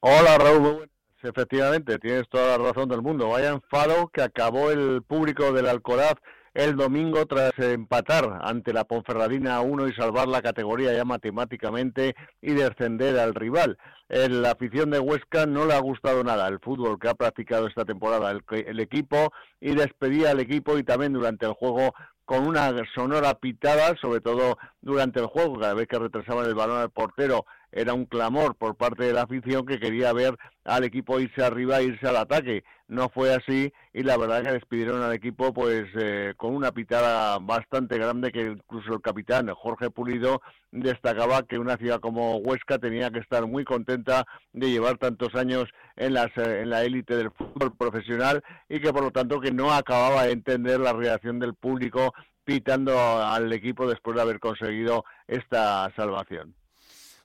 Hola 0.01 0.37
Raúl, 0.37 0.59
muy 0.59 0.71
buenas. 0.71 0.96
Efectivamente, 1.27 1.99
tienes 1.99 2.27
toda 2.29 2.57
la 2.57 2.63
razón 2.63 2.89
del 2.89 3.01
mundo. 3.01 3.29
Vaya 3.29 3.49
enfado 3.49 4.07
que 4.13 4.21
acabó 4.21 4.71
el 4.71 5.01
público 5.03 5.51
del 5.51 5.67
Alcoraz 5.67 6.13
el 6.53 6.75
domingo 6.75 7.25
tras 7.27 7.51
empatar 7.59 8.39
ante 8.41 8.73
la 8.73 8.83
Ponferradina 8.83 9.57
a 9.57 9.61
uno 9.61 9.87
y 9.87 9.93
salvar 9.93 10.27
la 10.27 10.41
categoría 10.41 10.91
ya 10.91 11.05
matemáticamente 11.05 12.15
y 12.41 12.53
descender 12.53 13.19
al 13.19 13.35
rival. 13.35 13.77
El- 14.09 14.41
La 14.41 14.51
afición 14.51 14.89
de 14.89 14.99
Huesca 14.99 15.45
no 15.45 15.65
le 15.65 15.73
ha 15.73 15.79
gustado 15.79 16.23
nada 16.23 16.47
el 16.47 16.59
fútbol 16.59 16.97
que 16.99 17.09
ha 17.09 17.13
practicado 17.13 17.67
esta 17.67 17.85
temporada 17.85 18.31
el, 18.31 18.41
el 18.65 18.79
equipo 18.79 19.31
y 19.59 19.75
despedía 19.75 20.31
al 20.31 20.39
equipo 20.39 20.77
y 20.79 20.83
también 20.83 21.13
durante 21.13 21.45
el 21.45 21.53
juego 21.53 21.93
con 22.25 22.47
una 22.47 22.73
sonora 22.95 23.35
pitada, 23.35 23.95
sobre 24.01 24.19
todo 24.21 24.57
durante 24.81 25.19
el 25.19 25.27
juego, 25.27 25.59
cada 25.59 25.75
vez 25.75 25.87
que 25.87 25.99
retrasaban 25.99 26.45
el 26.45 26.55
balón 26.55 26.79
al 26.79 26.89
portero 26.89 27.45
era 27.71 27.93
un 27.93 28.06
clamor 28.06 28.56
por 28.56 28.75
parte 28.75 29.03
de 29.03 29.13
la 29.13 29.23
afición 29.23 29.65
que 29.65 29.80
quería 29.80 30.13
ver 30.13 30.38
al 30.63 30.84
equipo 30.84 31.19
irse 31.19 31.43
arriba, 31.43 31.82
irse 31.82 32.08
al 32.08 32.17
ataque. 32.17 32.63
No 32.88 33.10
fue 33.10 33.34
así 33.34 33.71
y 33.93 34.03
la 34.03 34.17
verdad 34.17 34.43
que 34.43 34.51
despidieron 34.51 35.01
al 35.01 35.13
equipo 35.13 35.53
pues 35.53 35.86
eh, 35.99 36.34
con 36.38 36.56
una 36.56 36.71
pitada 36.71 37.38
bastante 37.39 37.97
grande 37.97 38.32
que 38.32 38.41
incluso 38.45 38.93
el 38.93 39.01
capitán 39.01 39.47
Jorge 39.49 39.89
Pulido 39.89 40.41
destacaba 40.71 41.43
que 41.43 41.60
una 41.60 41.77
ciudad 41.77 41.99
como 41.99 42.38
Huesca 42.38 42.80
tenía 42.80 43.12
que 43.12 43.19
estar 43.19 43.45
muy 43.45 43.65
contenta 43.65 44.25
de 44.53 44.69
llevar 44.69 44.97
tantos 44.97 45.36
años 45.36 45.65
en, 45.95 46.13
las, 46.13 46.27
eh, 46.38 46.62
en 46.62 46.69
la 46.69 46.84
élite 46.84 47.15
del 47.15 47.32
fútbol 47.32 47.75
profesional 47.75 48.43
y 48.69 48.80
que 48.80 48.93
por 48.93 49.03
lo 49.03 49.12
tanto 49.12 49.41
que 49.41 49.51
no 49.51 49.73
acababa 49.73 50.23
de 50.23 50.32
entender 50.32 50.80
la 50.80 50.93
reacción 50.93 51.39
del 51.39 51.56
público 51.56 52.13
pitando 52.45 52.97
al 52.97 53.51
equipo 53.51 53.89
después 53.89 54.15
de 54.15 54.21
haber 54.21 54.39
conseguido 54.39 55.03
esta 55.27 55.91
salvación. 55.97 56.56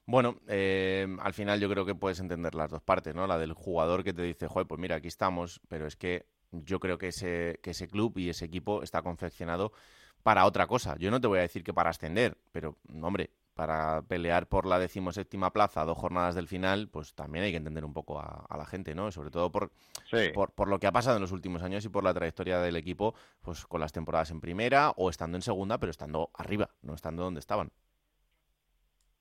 Bueno, 0.04 0.40
eh, 0.48 1.06
al 1.20 1.32
final 1.32 1.60
yo 1.60 1.68
creo 1.68 1.86
que 1.86 1.94
puedes 1.94 2.18
entender 2.18 2.54
las 2.54 2.70
dos 2.70 2.82
partes, 2.82 3.14
¿no? 3.14 3.26
La 3.26 3.38
del 3.38 3.52
jugador 3.52 4.02
que 4.02 4.12
te 4.12 4.22
dice, 4.22 4.48
joder, 4.48 4.66
pues 4.66 4.80
mira, 4.80 4.96
aquí 4.96 5.08
estamos, 5.08 5.60
pero 5.68 5.86
es 5.86 5.96
que 5.96 6.26
yo 6.50 6.80
creo 6.80 6.98
que 6.98 7.08
ese, 7.08 7.60
que 7.62 7.70
ese 7.70 7.88
club 7.88 8.18
y 8.18 8.28
ese 8.28 8.44
equipo 8.44 8.82
está 8.82 9.02
confeccionado 9.02 9.72
para 10.22 10.44
otra 10.44 10.66
cosa. 10.66 10.96
Yo 10.98 11.10
no 11.10 11.20
te 11.20 11.28
voy 11.28 11.38
a 11.38 11.42
decir 11.42 11.62
que 11.62 11.72
para 11.72 11.90
ascender, 11.90 12.36
pero, 12.50 12.76
hombre, 13.00 13.30
para 13.54 14.02
pelear 14.02 14.48
por 14.48 14.66
la 14.66 14.78
decimoséptima 14.78 15.52
plaza, 15.52 15.84
dos 15.84 15.98
jornadas 15.98 16.34
del 16.34 16.48
final, 16.48 16.88
pues 16.88 17.14
también 17.14 17.44
hay 17.44 17.50
que 17.52 17.58
entender 17.58 17.84
un 17.84 17.92
poco 17.92 18.18
a, 18.18 18.56
la 18.56 18.66
gente, 18.66 18.94
¿no? 18.94 19.12
Sobre 19.12 19.30
todo 19.30 19.52
por, 19.52 19.72
por, 20.34 20.52
por, 20.52 20.68
lo 20.68 20.80
que 20.80 20.86
ha 20.86 20.92
pasado 20.92 21.16
en 21.16 21.22
los 21.22 21.32
últimos 21.32 21.62
años 21.62 21.84
y 21.84 21.88
por 21.88 22.02
la 22.02 22.14
trayectoria 22.14 22.60
del 22.60 22.76
equipo, 22.76 23.14
pues 23.40 23.66
con 23.66 23.80
las 23.80 23.92
temporadas 23.92 24.30
en 24.30 24.40
primera 24.40 24.90
o 24.96 25.10
estando 25.10 25.36
en 25.36 25.42
segunda, 25.42 25.78
pero 25.78 25.90
estando 25.90 26.30
arriba, 26.34 26.70
no 26.82 26.94
estando 26.94 27.22
donde 27.22 27.40
estaban 27.40 27.70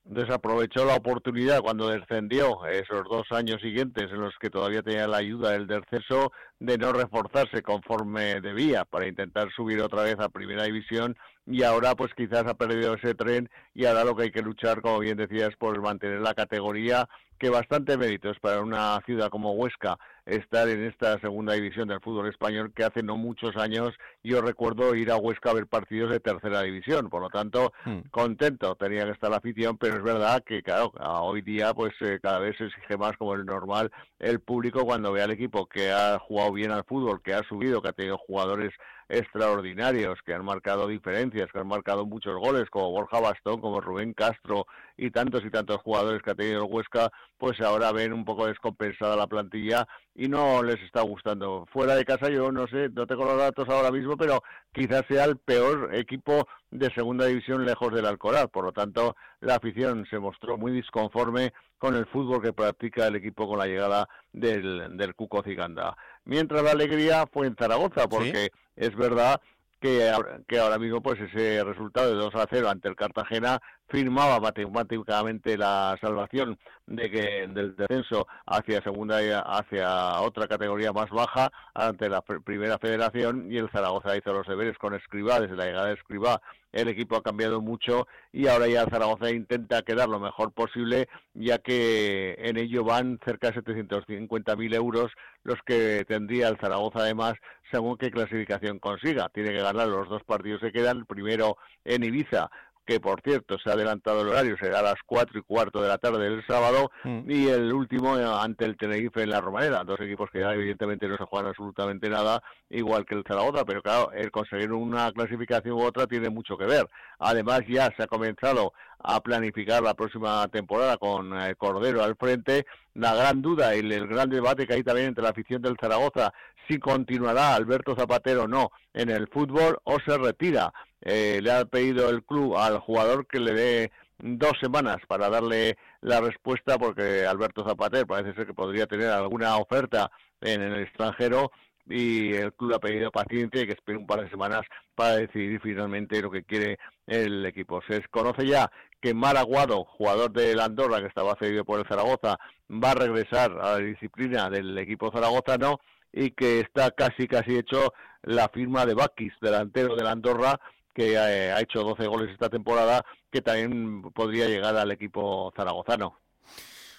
desaprovechó 0.03 0.85
la 0.85 0.95
oportunidad 0.95 1.61
cuando 1.61 1.89
descendió 1.89 2.65
esos 2.65 3.03
dos 3.09 3.31
años 3.31 3.61
siguientes 3.61 4.05
en 4.11 4.19
los 4.21 4.33
que 4.39 4.49
todavía 4.49 4.81
tenía 4.81 5.07
la 5.07 5.17
ayuda 5.17 5.51
del 5.51 5.67
descenso 5.67 6.31
de 6.59 6.77
no 6.77 6.91
reforzarse 6.91 7.61
conforme 7.61 8.41
debía 8.41 8.85
para 8.85 9.07
intentar 9.07 9.51
subir 9.51 9.81
otra 9.81 10.03
vez 10.03 10.19
a 10.19 10.29
primera 10.29 10.63
división 10.63 11.15
y 11.51 11.63
ahora 11.63 11.95
pues 11.95 12.13
quizás 12.15 12.45
ha 12.47 12.53
perdido 12.53 12.95
ese 12.95 13.13
tren 13.13 13.49
y 13.73 13.85
ahora 13.85 14.03
lo 14.03 14.15
que 14.15 14.23
hay 14.23 14.31
que 14.31 14.41
luchar 14.41 14.81
como 14.81 14.99
bien 14.99 15.17
decías 15.17 15.55
por 15.57 15.79
mantener 15.81 16.21
la 16.21 16.33
categoría 16.33 17.07
que 17.41 17.49
bastante 17.49 17.97
méritos 17.97 18.37
para 18.39 18.61
una 18.61 19.01
ciudad 19.05 19.29
como 19.29 19.53
Huesca 19.53 19.97
estar 20.27 20.69
en 20.69 20.83
esta 20.83 21.19
segunda 21.19 21.53
división 21.53 21.87
del 21.87 21.99
fútbol 21.99 22.29
español 22.29 22.71
que 22.75 22.83
hace 22.83 23.01
no 23.01 23.17
muchos 23.17 23.57
años 23.57 23.95
yo 24.23 24.41
recuerdo 24.41 24.93
ir 24.93 25.09
a 25.09 25.17
Huesca 25.17 25.49
a 25.49 25.55
ver 25.55 25.65
partidos 25.65 26.11
de 26.11 26.19
tercera 26.19 26.61
división. 26.61 27.09
Por 27.09 27.23
lo 27.23 27.29
tanto, 27.29 27.73
hmm. 27.85 28.09
contento 28.11 28.75
tenía 28.75 29.05
que 29.05 29.11
estar 29.11 29.31
la 29.31 29.37
afición, 29.37 29.77
pero 29.79 29.95
es 29.95 30.03
verdad 30.03 30.43
que, 30.45 30.61
claro, 30.61 30.91
hoy 30.99 31.41
día 31.41 31.73
pues 31.73 31.93
eh, 32.01 32.19
cada 32.21 32.37
vez 32.37 32.55
se 32.57 32.65
exige 32.65 32.95
más 32.97 33.17
como 33.17 33.35
es 33.35 33.43
normal 33.43 33.91
el 34.19 34.39
público 34.39 34.85
cuando 34.85 35.11
ve 35.11 35.23
al 35.23 35.31
equipo 35.31 35.65
que 35.65 35.91
ha 35.91 36.19
jugado 36.19 36.53
bien 36.53 36.69
al 36.69 36.83
fútbol, 36.83 37.23
que 37.23 37.33
ha 37.33 37.41
subido, 37.43 37.81
que 37.81 37.89
ha 37.89 37.93
tenido 37.93 38.19
jugadores 38.19 38.71
extraordinarios 39.11 40.21
que 40.23 40.33
han 40.33 40.45
marcado 40.45 40.87
diferencias, 40.87 41.51
que 41.51 41.59
han 41.59 41.67
marcado 41.67 42.05
muchos 42.05 42.35
goles, 42.37 42.69
como 42.69 42.91
Borja 42.91 43.19
Bastón, 43.19 43.59
como 43.59 43.81
Rubén 43.81 44.13
Castro 44.13 44.65
y 45.01 45.09
tantos 45.09 45.43
y 45.43 45.49
tantos 45.49 45.81
jugadores 45.81 46.21
que 46.21 46.29
ha 46.29 46.35
tenido 46.35 46.63
el 46.63 46.71
Huesca, 46.71 47.11
pues 47.39 47.59
ahora 47.59 47.91
ven 47.91 48.13
un 48.13 48.23
poco 48.23 48.45
descompensada 48.45 49.15
la 49.15 49.25
plantilla 49.25 49.87
y 50.13 50.27
no 50.27 50.61
les 50.61 50.79
está 50.81 51.01
gustando. 51.01 51.65
Fuera 51.73 51.95
de 51.95 52.05
casa 52.05 52.29
yo 52.29 52.51
no 52.51 52.67
sé, 52.67 52.89
no 52.89 53.07
tengo 53.07 53.25
los 53.25 53.37
datos 53.37 53.67
ahora 53.67 53.89
mismo, 53.89 54.15
pero 54.15 54.43
quizás 54.71 55.03
sea 55.07 55.25
el 55.25 55.37
peor 55.37 55.95
equipo 55.95 56.47
de 56.69 56.93
segunda 56.93 57.25
división 57.25 57.65
lejos 57.65 57.91
del 57.91 58.05
Alcoraz. 58.05 58.45
Por 58.49 58.63
lo 58.63 58.73
tanto, 58.73 59.15
la 59.39 59.55
afición 59.55 60.05
se 60.07 60.19
mostró 60.19 60.59
muy 60.59 60.71
disconforme 60.71 61.51
con 61.79 61.95
el 61.95 62.05
fútbol 62.05 62.43
que 62.43 62.53
practica 62.53 63.07
el 63.07 63.15
equipo 63.15 63.47
con 63.47 63.57
la 63.57 63.65
llegada 63.65 64.07
del, 64.31 64.97
del 64.97 65.15
Cuco 65.15 65.41
Ciganda. 65.41 65.97
Mientras 66.25 66.61
la 66.61 66.73
alegría 66.73 67.25
fue 67.25 67.47
en 67.47 67.55
Zaragoza, 67.55 68.07
porque 68.07 68.51
es 68.75 68.95
verdad 68.95 69.41
que, 69.81 70.13
que 70.47 70.59
ahora 70.59 70.77
mismo 70.77 71.01
pues 71.01 71.19
ese 71.19 71.63
resultado 71.63 72.11
de 72.11 72.15
2 72.15 72.35
a 72.35 72.45
0 72.49 72.69
ante 72.69 72.87
el 72.87 72.95
Cartagena 72.95 73.59
firmaba 73.89 74.39
matemáticamente 74.39 75.57
la 75.57 75.97
salvación 75.99 76.57
de 76.85 77.09
que 77.09 77.47
del 77.47 77.75
descenso 77.75 78.27
hacia 78.45 78.81
segunda 78.81 79.17
hacia 79.39 80.21
otra 80.21 80.47
categoría 80.47 80.93
más 80.93 81.09
baja 81.09 81.51
ante 81.73 82.07
la 82.07 82.21
primera 82.21 82.77
federación. 82.77 83.51
Y 83.51 83.57
el 83.57 83.69
Zaragoza 83.71 84.15
hizo 84.15 84.31
los 84.31 84.47
deberes 84.47 84.77
con 84.77 84.93
Escribá 84.93 85.39
desde 85.39 85.57
la 85.57 85.65
llegada 85.65 85.87
de 85.87 85.93
Escribá 85.95 86.41
el 86.71 86.87
equipo 86.87 87.15
ha 87.15 87.23
cambiado 87.23 87.61
mucho 87.61 88.07
y 88.31 88.47
ahora 88.47 88.67
ya 88.67 88.85
Zaragoza 88.85 89.31
intenta 89.31 89.81
quedar 89.81 90.09
lo 90.09 90.19
mejor 90.19 90.51
posible 90.51 91.07
ya 91.33 91.59
que 91.59 92.35
en 92.39 92.57
ello 92.57 92.83
van 92.83 93.19
cerca 93.25 93.51
de 93.51 93.61
750.000 93.61 94.75
euros 94.75 95.11
los 95.43 95.59
que 95.65 96.05
tendría 96.07 96.47
el 96.47 96.57
Zaragoza 96.57 96.99
además 96.99 97.35
según 97.71 97.97
qué 97.97 98.11
clasificación 98.11 98.79
consiga. 98.79 99.29
Tiene 99.29 99.51
que 99.51 99.61
ganar 99.61 99.87
los 99.87 100.09
dos 100.09 100.23
partidos 100.23 100.59
que 100.61 100.71
quedan 100.71 101.05
primero 101.05 101.57
en 101.85 102.03
Ibiza 102.03 102.49
que 102.85 102.99
por 102.99 103.21
cierto 103.21 103.57
se 103.59 103.69
ha 103.69 103.73
adelantado 103.73 104.21
el 104.21 104.29
horario, 104.29 104.57
será 104.57 104.79
a 104.79 104.83
las 104.83 104.95
cuatro 105.05 105.39
y 105.39 105.43
cuarto 105.43 105.81
de 105.81 105.87
la 105.87 105.97
tarde 105.97 106.29
del 106.29 106.45
sábado, 106.45 106.91
mm. 107.03 107.29
y 107.29 107.47
el 107.47 107.71
último 107.73 108.17
eh, 108.17 108.25
ante 108.25 108.65
el 108.65 108.77
Tenerife 108.77 109.23
en 109.23 109.29
la 109.29 109.41
Romanera, 109.41 109.83
dos 109.83 109.99
equipos 109.99 110.29
que 110.31 110.39
ya 110.39 110.53
evidentemente 110.53 111.07
no 111.07 111.17
se 111.17 111.25
juegan 111.25 111.49
absolutamente 111.49 112.09
nada, 112.09 112.41
igual 112.69 113.05
que 113.05 113.15
el 113.15 113.23
Zaragoza, 113.27 113.65
pero 113.65 113.81
claro, 113.81 114.11
el 114.11 114.31
conseguir 114.31 114.71
una 114.71 115.11
clasificación 115.11 115.75
u 115.75 115.83
otra 115.83 116.07
tiene 116.07 116.29
mucho 116.29 116.57
que 116.57 116.65
ver. 116.65 116.87
Además 117.19 117.61
ya 117.67 117.93
se 117.95 118.03
ha 118.03 118.07
comenzado 118.07 118.73
a 119.03 119.19
planificar 119.21 119.81
la 119.81 119.93
próxima 119.93 120.47
temporada 120.49 120.97
con 120.97 121.39
eh, 121.39 121.55
Cordero 121.55 122.03
al 122.03 122.15
frente, 122.15 122.65
la 122.93 123.15
gran 123.15 123.41
duda 123.41 123.75
y 123.75 123.79
el 123.79 124.07
gran 124.07 124.29
debate 124.29 124.67
que 124.67 124.73
hay 124.73 124.83
también 124.83 125.07
entre 125.07 125.23
la 125.23 125.29
afición 125.29 125.61
del 125.61 125.77
Zaragoza, 125.79 126.33
si 126.71 126.79
continuará 126.79 127.53
Alberto 127.53 127.95
Zapatero 127.95 128.43
o 128.43 128.47
no 128.47 128.71
en 128.93 129.09
el 129.09 129.27
fútbol 129.27 129.77
o 129.83 129.97
se 130.05 130.17
retira 130.17 130.73
eh, 131.01 131.39
le 131.41 131.51
ha 131.51 131.65
pedido 131.65 132.09
el 132.09 132.23
club 132.23 132.55
al 132.55 132.79
jugador 132.79 133.27
que 133.27 133.39
le 133.39 133.53
dé 133.53 133.91
dos 134.19 134.53
semanas 134.61 134.97
para 135.07 135.29
darle 135.29 135.77
la 135.99 136.21
respuesta 136.21 136.77
porque 136.77 137.25
Alberto 137.25 137.65
Zapater 137.67 138.05
parece 138.05 138.33
ser 138.35 138.45
que 138.45 138.53
podría 138.53 138.85
tener 138.85 139.09
alguna 139.09 139.57
oferta 139.57 140.11
en 140.39 140.61
el 140.61 140.81
extranjero 140.81 141.51
y 141.87 142.33
el 142.33 142.53
club 142.53 142.75
ha 142.75 142.79
pedido 142.79 143.11
paciencia 143.11 143.61
y 143.61 143.65
que 143.65 143.73
espere 143.73 143.97
un 143.97 144.07
par 144.07 144.21
de 144.21 144.29
semanas 144.29 144.61
para 144.95 145.17
decidir 145.17 145.59
finalmente 145.61 146.21
lo 146.21 146.31
que 146.31 146.43
quiere 146.43 146.77
el 147.07 147.45
equipo. 147.45 147.81
Se 147.87 148.01
conoce 148.09 148.45
ya 148.45 148.71
que 149.01 149.13
Maraguado, 149.13 149.83
jugador 149.83 150.31
del 150.31 150.59
Andorra 150.59 151.01
que 151.01 151.07
estaba 151.07 151.35
cedido 151.39 151.65
por 151.65 151.79
el 151.79 151.87
Zaragoza, 151.87 152.37
va 152.69 152.91
a 152.91 152.95
regresar 152.95 153.51
a 153.59 153.73
la 153.73 153.77
disciplina 153.79 154.49
del 154.49 154.77
equipo 154.77 155.11
zaragozano 155.11 155.79
y 156.13 156.31
que 156.31 156.59
está 156.59 156.91
casi 156.91 157.27
casi 157.27 157.57
hecho 157.57 157.93
la 158.23 158.49
firma 158.49 158.85
de 158.85 158.93
Bakis, 158.93 159.33
delantero 159.41 159.95
del 159.95 160.07
Andorra, 160.07 160.59
que 160.93 161.13
eh, 161.13 161.51
ha 161.51 161.61
hecho 161.61 161.83
12 161.83 162.07
goles 162.07 162.31
esta 162.31 162.49
temporada, 162.49 163.03
que 163.31 163.41
también 163.41 164.01
podría 164.13 164.47
llegar 164.47 164.75
al 164.75 164.91
equipo 164.91 165.51
zaragozano. 165.55 166.17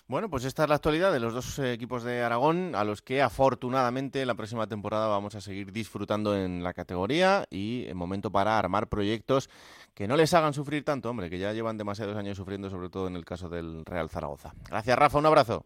Bueno, 0.08 0.28
pues 0.28 0.44
esta 0.44 0.64
es 0.64 0.68
la 0.68 0.74
actualidad 0.74 1.12
de 1.12 1.20
los 1.20 1.32
dos 1.32 1.58
eh, 1.58 1.72
equipos 1.72 2.02
de 2.02 2.22
Aragón, 2.22 2.74
a 2.74 2.84
los 2.84 3.02
que 3.02 3.22
afortunadamente 3.22 4.26
la 4.26 4.34
próxima 4.34 4.66
temporada 4.66 5.06
vamos 5.06 5.34
a 5.36 5.40
seguir 5.40 5.72
disfrutando 5.72 6.36
en 6.36 6.62
la 6.62 6.74
categoría 6.74 7.46
y 7.50 7.86
en 7.86 7.96
momento 7.96 8.30
para 8.30 8.58
armar 8.58 8.88
proyectos 8.88 9.48
que 9.94 10.08
no 10.08 10.16
les 10.16 10.34
hagan 10.34 10.54
sufrir 10.54 10.84
tanto, 10.84 11.08
hombre, 11.08 11.30
que 11.30 11.38
ya 11.38 11.52
llevan 11.52 11.78
demasiados 11.78 12.16
años 12.16 12.36
sufriendo, 12.36 12.68
sobre 12.68 12.90
todo 12.90 13.06
en 13.06 13.16
el 13.16 13.24
caso 13.24 13.48
del 13.48 13.84
Real 13.86 14.10
Zaragoza. 14.10 14.52
Gracias, 14.68 14.98
Rafa, 14.98 15.18
un 15.18 15.26
abrazo. 15.26 15.64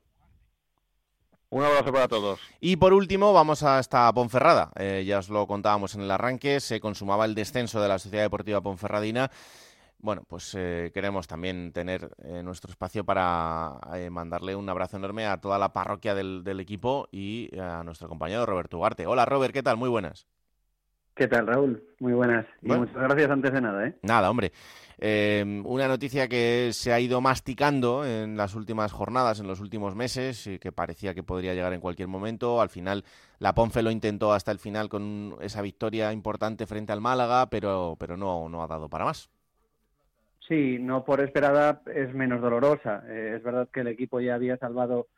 Un 1.49 1.63
abrazo 1.63 1.93
para 1.93 2.09
todos. 2.09 2.41
Y 2.61 2.77
por 2.77 2.93
último, 2.93 3.33
vamos 3.33 3.63
hasta 3.63 4.13
Ponferrada. 4.13 4.73
Eh, 4.77 5.05
ya 5.07 5.19
os 5.19 5.29
lo 5.29 5.47
contábamos 5.47 5.95
en 5.95 6.03
el 6.03 6.11
arranque, 6.11 6.61
se 6.61 6.81
consumaba 6.81 7.25
el 7.25 7.35
descenso 7.35 7.81
de 7.81 7.89
la 7.89 7.99
Sociedad 7.99 8.25
Deportiva 8.25 8.61
Ponferradina. 8.61 9.31
Bueno, 9.99 10.25
pues 10.29 10.55
eh, 10.57 10.91
queremos 10.93 11.27
también 11.27 11.73
tener 11.73 12.11
eh, 12.23 12.43
nuestro 12.43 12.71
espacio 12.71 13.05
para 13.05 13.81
mandarle 14.11 14.55
un 14.55 14.69
abrazo 14.69 14.97
enorme 14.97 15.27
a 15.27 15.41
toda 15.41 15.59
la 15.59 15.73
parroquia 15.73 16.15
del, 16.15 16.61
equipo 16.61 17.09
y 17.11 17.49
a 17.59 17.83
nuestro 17.85 18.09
compañero 18.09 18.45
Roberto 18.45 18.79
Ugarte. 18.79 19.07
Hola 19.07 19.25
Robert, 19.25 19.55
¿qué 19.55 19.63
tal? 19.63 19.77
Muy 19.77 19.89
buenas. 19.89 20.27
¿Qué 21.17 21.29
tal, 21.29 21.47
Raúl? 21.47 21.83
Muy 21.99 22.13
buenas. 22.13 22.45
Y 22.61 22.69
muchas 22.69 22.95
gracias 22.95 23.31
antes 23.31 23.51
de 23.51 23.61
nada. 23.63 23.87
¿eh? 23.87 23.95
Nada, 24.03 24.31
hombre. 24.31 24.53
Em, 24.99 25.65
una 25.65 25.89
noticia 25.89 26.29
que 26.29 26.71
se 26.75 26.93
ha 26.93 27.01
ido 27.01 27.23
masticando 27.23 28.05
en 28.05 28.37
las 28.37 28.55
últimas 28.55 28.93
jornadas, 28.93 29.41
en 29.41 29.47
los 29.47 29.61
últimos 29.61 29.95
meses, 29.95 30.47
y 30.47 30.59
que 30.59 30.73
parecía 30.73 31.15
que 31.15 31.23
podría 31.23 31.55
llegar 31.55 31.73
en 31.73 31.81
cualquier 31.81 32.09
momento. 32.09 32.61
Al 32.61 32.69
final, 32.69 33.03
la 33.39 33.55
Ponce 33.55 33.83
lo 33.83 33.91
intentó 33.91 34.35
hasta 34.35 34.53
el 34.53 34.59
final 34.59 34.91
con 34.91 35.37
esa 35.41 35.63
victoria 35.63 36.13
importante 36.13 36.67
frente 36.67 36.93
al 36.93 37.01
Málaga, 37.01 37.49
pero, 37.49 37.97
pero 37.99 38.19
no, 38.19 38.51
no 38.51 38.63
ha 38.63 38.67
dado 38.67 38.91
para 38.91 39.07
más. 39.07 39.31
Sí, 40.47 40.79
no 40.79 41.03
por 41.07 41.23
esperada 41.23 41.81
es 41.95 42.13
menos 42.13 42.43
dolorosa. 42.43 43.03
Eh, 43.09 43.37
es 43.37 43.43
verdad 43.43 43.69
que 43.73 43.81
el 43.81 43.89
equipo 43.89 44.21
ya 44.21 44.35
había 44.35 44.59
salvado 44.59 45.09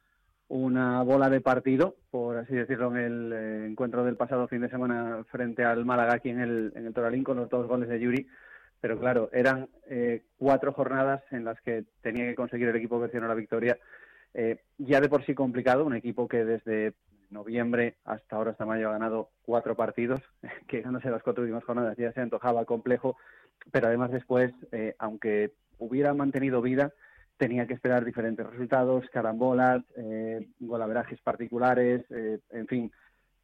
una 0.48 1.02
bola 1.02 1.28
de 1.28 1.40
partido, 1.40 1.96
por 2.10 2.38
así 2.38 2.54
decirlo, 2.54 2.90
en 2.90 2.96
el 2.96 3.32
eh, 3.32 3.66
encuentro 3.66 4.04
del 4.04 4.16
pasado 4.16 4.48
fin 4.48 4.62
de 4.62 4.70
semana 4.70 5.24
frente 5.30 5.62
al 5.64 5.84
Málaga 5.84 6.14
aquí 6.14 6.30
en 6.30 6.40
el, 6.40 6.72
en 6.74 6.86
el 6.86 6.94
Toralín 6.94 7.22
con 7.22 7.36
los 7.36 7.50
dos 7.50 7.66
goles 7.66 7.88
de 7.88 8.00
Yuri. 8.00 8.26
Pero 8.80 8.98
claro, 8.98 9.28
eran 9.32 9.68
eh, 9.88 10.22
cuatro 10.38 10.72
jornadas 10.72 11.22
en 11.32 11.44
las 11.44 11.60
que 11.60 11.84
tenía 12.00 12.24
que 12.26 12.34
conseguir 12.34 12.68
el 12.68 12.76
equipo 12.76 13.00
que 13.00 13.20
la 13.20 13.34
victoria. 13.34 13.76
Eh, 14.34 14.60
ya 14.78 15.00
de 15.00 15.08
por 15.08 15.24
sí 15.26 15.34
complicado, 15.34 15.84
un 15.84 15.96
equipo 15.96 16.28
que 16.28 16.44
desde 16.44 16.94
noviembre 17.30 17.96
hasta 18.04 18.36
ahora, 18.36 18.52
hasta 18.52 18.64
mayo, 18.64 18.88
ha 18.88 18.92
ganado 18.92 19.30
cuatro 19.44 19.74
partidos, 19.74 20.20
que 20.68 20.78
ganándose 20.78 21.10
las 21.10 21.22
cuatro 21.22 21.42
últimas 21.42 21.64
jornadas 21.64 21.96
ya 21.98 22.12
se 22.12 22.20
antojaba 22.20 22.64
complejo, 22.64 23.16
pero 23.70 23.88
además 23.88 24.12
después, 24.12 24.52
aunque 24.98 25.52
hubiera 25.78 26.14
mantenido 26.14 26.62
vida, 26.62 26.92
tenía 27.38 27.66
que 27.66 27.74
esperar 27.74 28.04
diferentes 28.04 28.44
resultados, 28.44 29.06
carambolas, 29.12 29.82
eh, 29.96 30.48
golaverajes 30.58 31.20
particulares, 31.22 32.04
eh, 32.10 32.40
en 32.50 32.66
fin, 32.66 32.92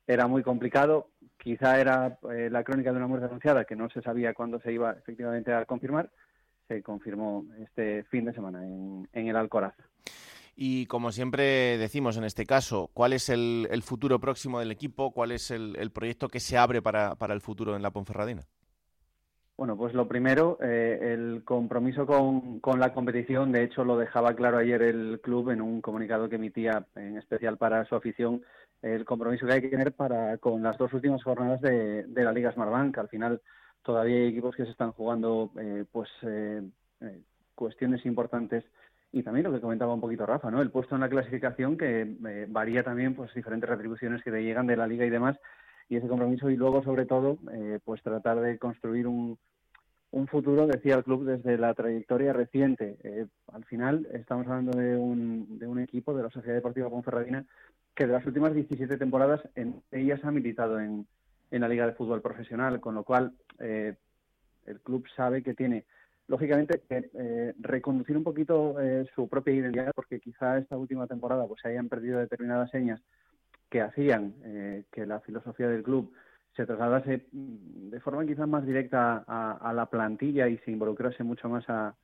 era 0.06 0.26
muy 0.26 0.42
complicado. 0.42 1.08
Quizá 1.38 1.80
era 1.80 2.18
eh, 2.30 2.48
la 2.50 2.64
crónica 2.64 2.90
de 2.90 2.98
una 2.98 3.06
muerte 3.06 3.26
anunciada 3.26 3.64
que 3.64 3.76
no 3.76 3.88
se 3.88 4.02
sabía 4.02 4.34
cuándo 4.34 4.60
se 4.60 4.72
iba 4.72 4.92
efectivamente 4.92 5.52
a 5.52 5.64
confirmar. 5.64 6.10
Se 6.68 6.82
confirmó 6.82 7.44
este 7.62 8.04
fin 8.04 8.24
de 8.24 8.34
semana 8.34 8.64
en, 8.64 9.08
el 9.12 9.36
Alcoraz. 9.36 9.74
Y 10.56 10.86
como 10.86 11.12
siempre 11.12 11.78
decimos 11.78 12.16
en 12.16 12.24
este 12.24 12.46
caso, 12.46 12.90
¿cuál 12.94 13.12
es 13.12 13.28
el, 13.28 13.68
futuro 13.82 14.18
próximo 14.18 14.60
del 14.60 14.70
equipo? 14.70 15.12
¿Cuál 15.12 15.32
es 15.32 15.50
el, 15.50 15.90
proyecto 15.92 16.28
que 16.28 16.40
se 16.40 16.56
abre 16.56 16.80
para, 16.80 17.16
para 17.16 17.34
el 17.34 17.40
futuro 17.40 17.76
en 17.76 17.82
la 17.82 17.90
Ponferradina? 17.90 18.42
Bueno, 19.56 19.76
pues 19.76 19.94
lo 19.94 20.08
primero, 20.08 20.58
eh, 20.60 20.98
el 21.14 21.44
compromiso 21.44 22.06
con, 22.06 22.58
con, 22.58 22.80
la 22.80 22.92
competición, 22.92 23.52
de 23.52 23.62
hecho 23.62 23.84
lo 23.84 23.96
dejaba 23.96 24.34
claro 24.34 24.58
ayer 24.58 24.82
el 24.82 25.20
club 25.22 25.50
en 25.50 25.60
un 25.60 25.80
comunicado 25.80 26.28
que 26.28 26.36
emitía 26.36 26.86
en 26.96 27.16
especial 27.18 27.56
para 27.56 27.84
su 27.84 27.94
afición, 27.94 28.42
el 28.82 29.04
compromiso 29.04 29.46
que 29.46 29.52
hay 29.52 29.60
que 29.60 29.68
tener 29.68 29.92
para 29.92 30.38
con 30.38 30.60
las 30.62 30.76
dos 30.76 30.92
últimas 30.92 31.22
jornadas 31.22 31.60
de, 31.60 32.02
de 32.02 32.24
la 32.24 32.32
Liga 32.32 32.52
Smartbank. 32.52 32.98
Al 32.98 33.08
final 33.08 33.40
todavía 33.84 34.16
hay 34.16 34.26
equipos 34.26 34.56
que 34.56 34.64
se 34.64 34.72
están 34.72 34.90
jugando 34.90 35.52
eh, 35.60 35.84
pues 35.92 36.10
eh, 36.22 36.62
eh, 37.00 37.22
cuestiones 37.54 38.04
importantes 38.06 38.64
y 39.14 39.22
también 39.22 39.44
lo 39.44 39.52
que 39.52 39.60
comentaba 39.60 39.94
un 39.94 40.00
poquito 40.00 40.26
Rafa, 40.26 40.50
¿no? 40.50 40.60
El 40.60 40.72
puesto 40.72 40.96
en 40.96 41.02
la 41.02 41.08
clasificación 41.08 41.78
que 41.78 42.16
eh, 42.26 42.46
varía 42.48 42.82
también 42.82 43.14
pues 43.14 43.32
diferentes 43.32 43.70
retribuciones 43.70 44.24
que 44.24 44.32
le 44.32 44.42
llegan 44.42 44.66
de 44.66 44.76
la 44.76 44.88
liga 44.88 45.06
y 45.06 45.10
demás 45.10 45.38
y 45.88 45.96
ese 45.96 46.08
compromiso 46.08 46.50
y 46.50 46.56
luego 46.56 46.82
sobre 46.82 47.06
todo 47.06 47.38
eh, 47.52 47.78
pues 47.84 48.02
tratar 48.02 48.40
de 48.40 48.58
construir 48.58 49.06
un, 49.06 49.38
un 50.10 50.26
futuro, 50.26 50.66
decía 50.66 50.94
el 50.94 51.04
club, 51.04 51.24
desde 51.24 51.58
la 51.58 51.74
trayectoria 51.74 52.32
reciente. 52.32 52.96
Eh, 53.02 53.26
al 53.52 53.64
final 53.64 54.06
estamos 54.12 54.46
hablando 54.46 54.78
de 54.78 54.96
un, 54.96 55.58
de 55.58 55.66
un 55.66 55.80
equipo 55.80 56.14
de 56.14 56.22
la 56.22 56.30
Sociedad 56.30 56.56
Deportiva 56.56 56.90
Ponferradina 56.90 57.44
que 57.94 58.06
de 58.06 58.12
las 58.12 58.26
últimas 58.26 58.54
17 58.54 58.96
temporadas 58.96 59.40
en 59.54 59.82
ellas 59.92 60.24
ha 60.24 60.30
militado 60.30 60.80
en, 60.80 61.06
en 61.50 61.60
la 61.60 61.68
Liga 61.68 61.86
de 61.86 61.92
Fútbol 61.92 62.20
Profesional, 62.20 62.80
con 62.80 62.94
lo 62.94 63.04
cual 63.04 63.32
eh, 63.60 63.94
el 64.66 64.80
club 64.80 65.06
sabe 65.16 65.42
que 65.42 65.54
tiene, 65.54 65.84
lógicamente, 66.26 66.82
eh, 66.90 67.54
reconducir 67.60 68.16
un 68.16 68.24
poquito 68.24 68.80
eh, 68.80 69.06
su 69.14 69.28
propia 69.28 69.54
identidad, 69.54 69.92
porque 69.94 70.20
quizá 70.20 70.58
esta 70.58 70.76
última 70.76 71.06
temporada 71.06 71.46
pues 71.46 71.60
se 71.62 71.68
hayan 71.68 71.88
perdido 71.88 72.18
determinadas 72.18 72.70
señas 72.70 73.00
que 73.74 73.80
hacían 73.80 74.34
eh, 74.44 74.84
que 74.92 75.04
la 75.04 75.18
filosofía 75.18 75.66
del 75.66 75.82
club 75.82 76.12
se 76.54 76.64
trasladase 76.64 77.26
mm, 77.32 77.90
de 77.90 77.98
forma 77.98 78.24
quizás 78.24 78.46
más 78.46 78.64
directa 78.64 79.24
a, 79.26 79.72
la 79.72 79.86
plantilla 79.86 80.46
y 80.46 80.58
se 80.58 80.70
involucrase 80.70 81.24
mucho 81.24 81.48
más 81.48 81.68
a, 81.68 81.96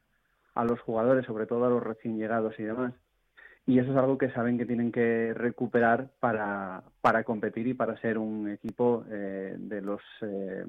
a 0.56 0.64
los 0.64 0.80
jugadores, 0.80 1.24
sobre 1.26 1.46
todo 1.46 1.66
a 1.66 1.70
los 1.70 1.80
recién 1.80 2.18
llegados 2.18 2.58
y 2.58 2.64
demás 2.64 2.92
y 3.66 3.78
eso 3.78 3.92
es 3.92 3.96
algo 3.96 4.18
que 4.18 4.32
saben 4.32 4.58
que 4.58 4.66
tienen 4.66 4.90
que 4.90 5.32
recuperar 5.32 6.08
para, 6.18 6.82
para 7.00 7.22
competir 7.22 7.68
y 7.68 7.74
para 7.74 7.96
ser 8.00 8.18
un 8.18 8.48
equipo 8.48 9.04
eh, 9.08 9.54
de 9.56 9.80
los 9.80 10.00
eh, 10.22 10.64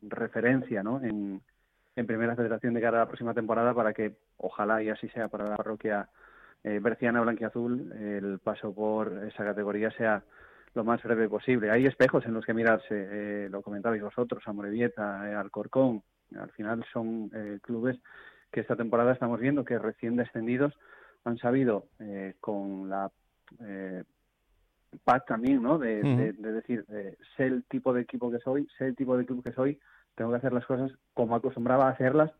referencia 0.00 0.82
¿no? 0.82 1.02
en, 1.02 1.42
en 1.94 2.06
primera 2.06 2.36
federación 2.36 2.72
de 2.72 2.80
cara 2.80 2.96
a 2.96 3.00
la 3.00 3.08
próxima 3.08 3.34
temporada 3.34 3.74
para 3.74 3.92
que 3.92 4.16
ojalá 4.38 4.82
y 4.82 4.88
así 4.88 5.10
sea 5.10 5.28
para 5.28 5.44
la 5.44 5.58
parroquia 5.58 6.08
eh, 6.64 6.78
berciana 6.80 7.20
blanquiazul 7.20 7.92
el 7.92 8.38
paso 8.40 8.74
por 8.74 9.24
esa 9.24 9.44
categoría 9.44 9.90
sea 9.92 10.22
lo 10.74 10.84
más 10.84 11.02
breve 11.02 11.28
posible. 11.28 11.70
Hay 11.70 11.86
espejos 11.86 12.24
en 12.26 12.34
los 12.34 12.44
que 12.44 12.54
mirarse, 12.54 12.86
eh, 12.90 13.48
lo 13.50 13.62
comentabais 13.62 14.02
vosotros, 14.02 14.42
Amorebieta, 14.46 15.30
eh, 15.30 15.34
Alcorcón, 15.34 16.02
al 16.38 16.50
final 16.50 16.84
son 16.92 17.30
eh, 17.34 17.58
clubes 17.62 17.98
que 18.52 18.60
esta 18.60 18.76
temporada 18.76 19.12
estamos 19.12 19.40
viendo 19.40 19.64
que 19.64 19.78
recién 19.78 20.16
descendidos 20.16 20.74
han 21.24 21.38
sabido 21.38 21.86
eh, 21.98 22.34
con 22.40 22.88
la 22.88 23.10
eh, 23.60 24.04
paz 25.04 25.24
también, 25.26 25.62
¿no? 25.62 25.78
De, 25.78 26.02
-huh. 26.02 26.16
de, 26.16 26.32
de 26.32 26.52
decir, 26.52 26.84
eh, 26.90 27.16
sé 27.36 27.46
el 27.46 27.64
tipo 27.64 27.92
de 27.92 28.02
equipo 28.02 28.30
que 28.30 28.38
soy, 28.38 28.66
sé 28.78 28.86
el 28.86 28.96
tipo 28.96 29.16
de 29.16 29.26
club 29.26 29.42
que 29.42 29.52
soy, 29.52 29.78
tengo 30.14 30.30
que 30.30 30.36
hacer 30.38 30.52
las 30.52 30.66
cosas 30.66 30.90
como 31.14 31.34
acostumbraba 31.34 31.86
a 31.86 31.92
hacerlas 31.92 32.30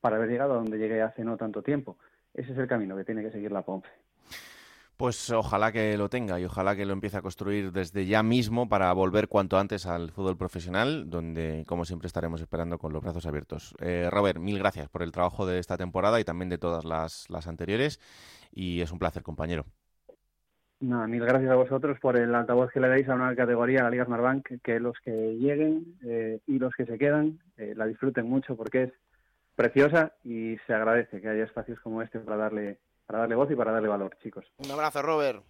para 0.00 0.16
haber 0.16 0.28
llegado 0.28 0.52
a 0.52 0.56
donde 0.56 0.78
llegué 0.78 1.02
hace 1.02 1.24
no 1.24 1.36
tanto 1.36 1.62
tiempo. 1.62 1.98
Ese 2.38 2.52
es 2.52 2.58
el 2.58 2.68
camino 2.68 2.96
que 2.96 3.04
tiene 3.04 3.20
que 3.20 3.32
seguir 3.32 3.50
la 3.50 3.62
Ponce. 3.62 3.88
Pues 4.96 5.30
ojalá 5.30 5.72
que 5.72 5.96
lo 5.96 6.08
tenga 6.08 6.38
y 6.38 6.44
ojalá 6.44 6.76
que 6.76 6.86
lo 6.86 6.92
empiece 6.92 7.16
a 7.16 7.22
construir 7.22 7.72
desde 7.72 8.06
ya 8.06 8.22
mismo 8.22 8.68
para 8.68 8.92
volver 8.92 9.26
cuanto 9.26 9.58
antes 9.58 9.86
al 9.86 10.12
fútbol 10.12 10.36
profesional, 10.36 11.10
donde 11.10 11.64
como 11.66 11.84
siempre 11.84 12.06
estaremos 12.06 12.40
esperando 12.40 12.78
con 12.78 12.92
los 12.92 13.02
brazos 13.02 13.26
abiertos. 13.26 13.74
Eh, 13.80 14.08
Robert, 14.10 14.38
mil 14.38 14.58
gracias 14.58 14.88
por 14.88 15.02
el 15.02 15.10
trabajo 15.10 15.46
de 15.46 15.58
esta 15.58 15.76
temporada 15.76 16.20
y 16.20 16.24
también 16.24 16.48
de 16.48 16.58
todas 16.58 16.84
las, 16.84 17.28
las 17.28 17.48
anteriores 17.48 17.98
y 18.52 18.82
es 18.82 18.92
un 18.92 19.00
placer, 19.00 19.24
compañero. 19.24 19.66
No, 20.80 21.08
mil 21.08 21.24
gracias 21.24 21.50
a 21.50 21.56
vosotros 21.56 21.98
por 21.98 22.16
el 22.16 22.32
altavoz 22.36 22.70
que 22.70 22.78
le 22.78 22.88
dais 22.88 23.08
a 23.08 23.16
una 23.16 23.34
categoría, 23.34 23.80
a 23.80 23.84
la 23.84 23.90
Liga 23.90 24.04
Smartbank, 24.04 24.60
que 24.62 24.78
los 24.78 24.96
que 25.00 25.10
lleguen 25.10 25.96
eh, 26.04 26.38
y 26.46 26.60
los 26.60 26.72
que 26.74 26.86
se 26.86 26.98
quedan 26.98 27.40
eh, 27.56 27.74
la 27.76 27.86
disfruten 27.86 28.28
mucho 28.28 28.56
porque 28.56 28.84
es 28.84 28.92
preciosa 29.58 30.12
y 30.22 30.56
se 30.66 30.72
agradece 30.72 31.20
que 31.20 31.28
haya 31.28 31.42
espacios 31.42 31.80
como 31.80 32.00
este 32.00 32.20
para 32.20 32.36
darle 32.36 32.78
para 33.06 33.20
darle 33.20 33.34
voz 33.34 33.50
y 33.50 33.56
para 33.56 33.72
darle 33.72 33.88
valor, 33.88 34.16
chicos. 34.22 34.44
Un 34.58 34.70
abrazo, 34.70 35.02
Robert. 35.02 35.42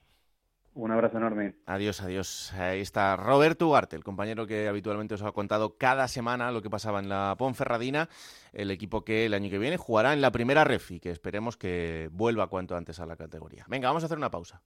Un 0.74 0.92
abrazo 0.92 1.18
enorme. 1.18 1.56
Adiós, 1.66 2.00
adiós. 2.00 2.52
Ahí 2.54 2.80
está 2.80 3.16
Roberto 3.16 3.66
Ugarte, 3.66 3.96
el 3.96 4.04
compañero 4.04 4.46
que 4.46 4.68
habitualmente 4.68 5.14
os 5.14 5.22
ha 5.22 5.32
contado 5.32 5.76
cada 5.76 6.06
semana 6.06 6.52
lo 6.52 6.62
que 6.62 6.70
pasaba 6.70 7.00
en 7.00 7.08
la 7.08 7.34
Ponferradina, 7.36 8.08
el 8.52 8.70
equipo 8.70 9.04
que 9.04 9.26
el 9.26 9.34
año 9.34 9.50
que 9.50 9.58
viene 9.58 9.76
jugará 9.76 10.12
en 10.12 10.20
la 10.20 10.30
primera 10.30 10.62
ref 10.62 10.92
y 10.92 11.00
que 11.00 11.10
esperemos 11.10 11.56
que 11.56 12.08
vuelva 12.12 12.46
cuanto 12.46 12.76
antes 12.76 13.00
a 13.00 13.06
la 13.06 13.16
categoría. 13.16 13.64
Venga, 13.68 13.88
vamos 13.88 14.04
a 14.04 14.06
hacer 14.06 14.18
una 14.18 14.30
pausa. 14.30 14.62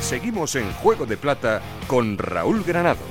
Seguimos 0.00 0.56
en 0.56 0.70
Juego 0.72 1.06
de 1.06 1.16
Plata 1.16 1.62
con 1.86 2.18
Raúl 2.18 2.64
Granado. 2.64 3.04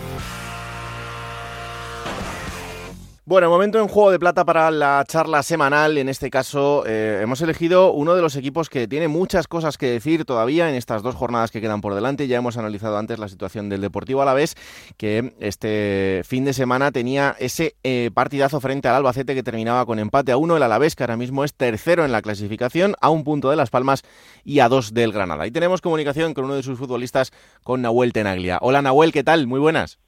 Bueno, 3.25 3.49
momento 3.49 3.79
en 3.79 3.87
Juego 3.87 4.11
de 4.11 4.19
Plata 4.19 4.43
para 4.43 4.69
la 4.69 5.01
charla 5.07 5.43
semanal. 5.43 5.97
En 5.97 6.09
este 6.09 6.29
caso, 6.29 6.83
eh, 6.85 7.21
hemos 7.23 7.39
elegido 7.39 7.93
uno 7.93 8.15
de 8.15 8.21
los 8.21 8.35
equipos 8.35 8.69
que 8.69 8.85
tiene 8.85 9.07
muchas 9.07 9.47
cosas 9.47 9.77
que 9.77 9.85
decir 9.85 10.25
todavía 10.25 10.67
en 10.67 10.75
estas 10.75 11.03
dos 11.03 11.15
jornadas 11.15 11.49
que 11.49 11.61
quedan 11.61 11.79
por 11.79 11.95
delante. 11.95 12.27
Ya 12.27 12.35
hemos 12.35 12.57
analizado 12.57 12.97
antes 12.97 13.19
la 13.19 13.29
situación 13.29 13.69
del 13.69 13.79
Deportivo 13.79 14.21
Alavés, 14.21 14.55
que 14.97 15.33
este 15.39 16.23
fin 16.25 16.43
de 16.43 16.51
semana 16.51 16.91
tenía 16.91 17.33
ese 17.39 17.77
eh, 17.83 18.11
partidazo 18.13 18.59
frente 18.59 18.89
al 18.89 18.95
Albacete 18.95 19.35
que 19.35 19.43
terminaba 19.43 19.85
con 19.85 19.99
empate 19.99 20.33
a 20.33 20.37
uno. 20.37 20.57
El 20.57 20.63
Alavés, 20.63 20.97
que 20.97 21.03
ahora 21.03 21.15
mismo 21.15 21.45
es 21.45 21.53
tercero 21.53 22.03
en 22.03 22.11
la 22.11 22.21
clasificación, 22.21 22.95
a 22.99 23.09
un 23.09 23.23
punto 23.23 23.49
de 23.49 23.55
Las 23.55 23.69
Palmas 23.69 24.03
y 24.43 24.59
a 24.59 24.67
dos 24.67 24.93
del 24.93 25.13
Granada. 25.13 25.47
Y 25.47 25.51
tenemos 25.51 25.79
comunicación 25.79 26.33
con 26.33 26.43
uno 26.43 26.55
de 26.55 26.63
sus 26.63 26.77
futbolistas, 26.77 27.31
con 27.63 27.83
Nahuel 27.83 28.11
Tenaglia. 28.11 28.57
Hola 28.59 28.81
Nahuel, 28.81 29.13
¿qué 29.13 29.23
tal? 29.23 29.47
Muy 29.47 29.61
buenas. 29.61 30.02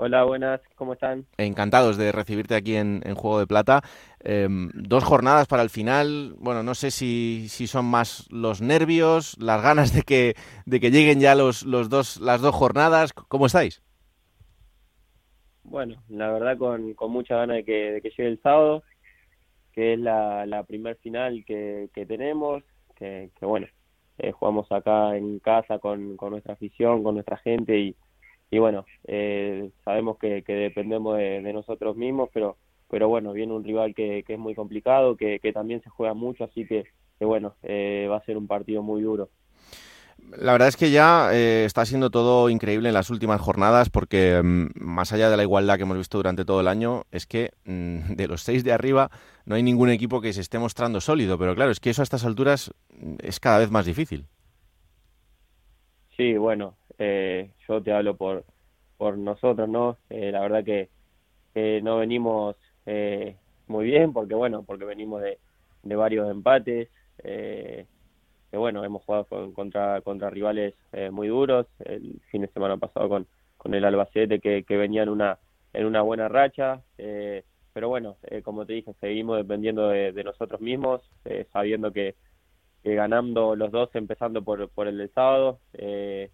Hola, 0.00 0.22
buenas, 0.22 0.60
¿cómo 0.76 0.92
están? 0.92 1.26
Encantados 1.38 1.96
de 1.96 2.12
recibirte 2.12 2.54
aquí 2.54 2.76
en, 2.76 3.00
en 3.04 3.16
Juego 3.16 3.40
de 3.40 3.48
Plata. 3.48 3.82
Eh, 4.22 4.46
dos 4.48 5.02
jornadas 5.02 5.48
para 5.48 5.64
el 5.64 5.70
final. 5.70 6.36
Bueno, 6.38 6.62
no 6.62 6.76
sé 6.76 6.92
si, 6.92 7.46
si, 7.48 7.66
son 7.66 7.86
más 7.86 8.28
los 8.30 8.62
nervios, 8.62 9.36
las 9.40 9.60
ganas 9.60 9.92
de 9.92 10.02
que, 10.02 10.36
de 10.66 10.78
que 10.78 10.92
lleguen 10.92 11.18
ya 11.18 11.34
los, 11.34 11.64
los 11.64 11.88
dos, 11.88 12.20
las 12.20 12.40
dos 12.40 12.54
jornadas. 12.54 13.12
¿Cómo 13.12 13.46
estáis? 13.46 13.82
Bueno, 15.64 16.00
la 16.08 16.30
verdad 16.30 16.56
con, 16.56 16.94
con 16.94 17.10
mucha 17.10 17.34
ganas 17.34 17.56
de 17.56 17.64
que, 17.64 17.90
de 17.90 18.00
que 18.00 18.10
llegue 18.10 18.28
el 18.28 18.40
sábado, 18.40 18.84
que 19.72 19.94
es 19.94 19.98
la, 19.98 20.46
la 20.46 20.62
primer 20.62 20.94
final 20.98 21.44
que, 21.44 21.90
que 21.92 22.06
tenemos, 22.06 22.62
que, 22.94 23.30
que 23.36 23.46
bueno, 23.46 23.66
eh, 24.18 24.30
jugamos 24.30 24.70
acá 24.70 25.16
en 25.16 25.40
casa 25.40 25.80
con, 25.80 26.16
con 26.16 26.30
nuestra 26.30 26.54
afición, 26.54 27.02
con 27.02 27.14
nuestra 27.14 27.38
gente 27.38 27.76
y 27.76 27.96
y 28.50 28.58
bueno, 28.58 28.86
eh, 29.06 29.70
sabemos 29.84 30.18
que, 30.18 30.42
que 30.42 30.54
dependemos 30.54 31.18
de, 31.18 31.42
de, 31.42 31.52
nosotros 31.52 31.96
mismos, 31.96 32.30
pero 32.32 32.56
pero 32.90 33.08
bueno, 33.08 33.32
viene 33.32 33.52
un 33.52 33.64
rival 33.64 33.94
que, 33.94 34.24
que 34.26 34.34
es 34.34 34.38
muy 34.38 34.54
complicado, 34.54 35.16
que, 35.16 35.40
que, 35.40 35.52
también 35.52 35.82
se 35.82 35.90
juega 35.90 36.14
mucho, 36.14 36.44
así 36.44 36.66
que, 36.66 36.84
que 37.18 37.24
bueno, 37.24 37.54
eh, 37.62 38.08
va 38.10 38.16
a 38.16 38.24
ser 38.24 38.36
un 38.36 38.46
partido 38.46 38.82
muy 38.82 39.02
duro. 39.02 39.28
La 40.36 40.52
verdad 40.52 40.68
es 40.68 40.76
que 40.76 40.90
ya 40.90 41.30
eh, 41.32 41.64
está 41.64 41.86
siendo 41.86 42.10
todo 42.10 42.50
increíble 42.50 42.88
en 42.88 42.94
las 42.94 43.08
últimas 43.08 43.40
jornadas 43.40 43.88
porque 43.88 44.40
mm, 44.42 44.70
más 44.74 45.12
allá 45.12 45.30
de 45.30 45.36
la 45.36 45.42
igualdad 45.42 45.76
que 45.76 45.82
hemos 45.82 45.96
visto 45.96 46.18
durante 46.18 46.44
todo 46.44 46.60
el 46.60 46.68
año, 46.68 47.04
es 47.12 47.26
que 47.26 47.52
mm, 47.64 48.14
de 48.14 48.26
los 48.26 48.42
seis 48.42 48.64
de 48.64 48.72
arriba 48.72 49.10
no 49.44 49.54
hay 49.54 49.62
ningún 49.62 49.90
equipo 49.90 50.20
que 50.20 50.32
se 50.32 50.40
esté 50.40 50.58
mostrando 50.58 51.00
sólido, 51.00 51.38
pero 51.38 51.54
claro, 51.54 51.70
es 51.70 51.80
que 51.80 51.90
eso 51.90 52.02
a 52.02 52.04
estas 52.04 52.24
alturas 52.24 52.72
mm, 52.90 53.16
es 53.22 53.38
cada 53.38 53.58
vez 53.58 53.70
más 53.70 53.86
difícil. 53.86 54.26
Sí, 56.16 56.36
bueno, 56.36 56.74
eh, 56.98 57.50
yo 57.66 57.82
te 57.82 57.92
hablo 57.92 58.16
por, 58.16 58.44
por 58.96 59.16
nosotros, 59.16 59.68
¿no? 59.68 59.96
Eh, 60.10 60.30
la 60.32 60.40
verdad 60.40 60.64
que, 60.64 60.88
no 61.82 61.98
venimos 61.98 62.54
eh, 62.86 63.34
muy 63.66 63.86
bien, 63.86 64.12
porque 64.12 64.34
bueno, 64.34 64.62
porque 64.62 64.84
venimos 64.84 65.22
de, 65.22 65.38
de 65.82 65.96
varios 65.96 66.30
empates, 66.30 66.88
eh, 67.24 67.84
que 68.50 68.56
bueno, 68.56 68.84
hemos 68.84 69.02
jugado 69.04 69.24
con, 69.24 69.52
contra, 69.52 70.00
contra 70.02 70.30
rivales 70.30 70.74
eh, 70.92 71.10
muy 71.10 71.26
duros, 71.28 71.66
el 71.84 72.20
fin 72.30 72.42
de 72.42 72.48
semana 72.48 72.76
pasado 72.76 73.08
con, 73.08 73.26
con 73.56 73.74
el 73.74 73.84
Albacete, 73.84 74.38
que, 74.38 74.62
que 74.62 74.76
venía 74.76 75.02
en 75.02 75.08
una, 75.08 75.38
en 75.72 75.86
una 75.86 76.02
buena 76.02 76.28
racha, 76.28 76.80
pero 76.96 77.88
bueno, 77.88 78.16
como 78.44 78.64
te 78.64 78.74
dije, 78.74 78.92
seguimos 79.00 79.36
dependiendo 79.36 79.88
de, 79.88 80.24
nosotros 80.24 80.60
mismos, 80.60 81.00
sabiendo 81.52 81.92
que, 81.92 82.14
que 82.82 82.94
ganando 82.94 83.56
los 83.56 83.70
dos, 83.70 83.90
empezando 83.94 84.42
por, 84.42 84.68
por 84.70 84.88
el 84.88 84.98
del 84.98 85.10
sábado, 85.12 85.58
eh, 85.74 86.30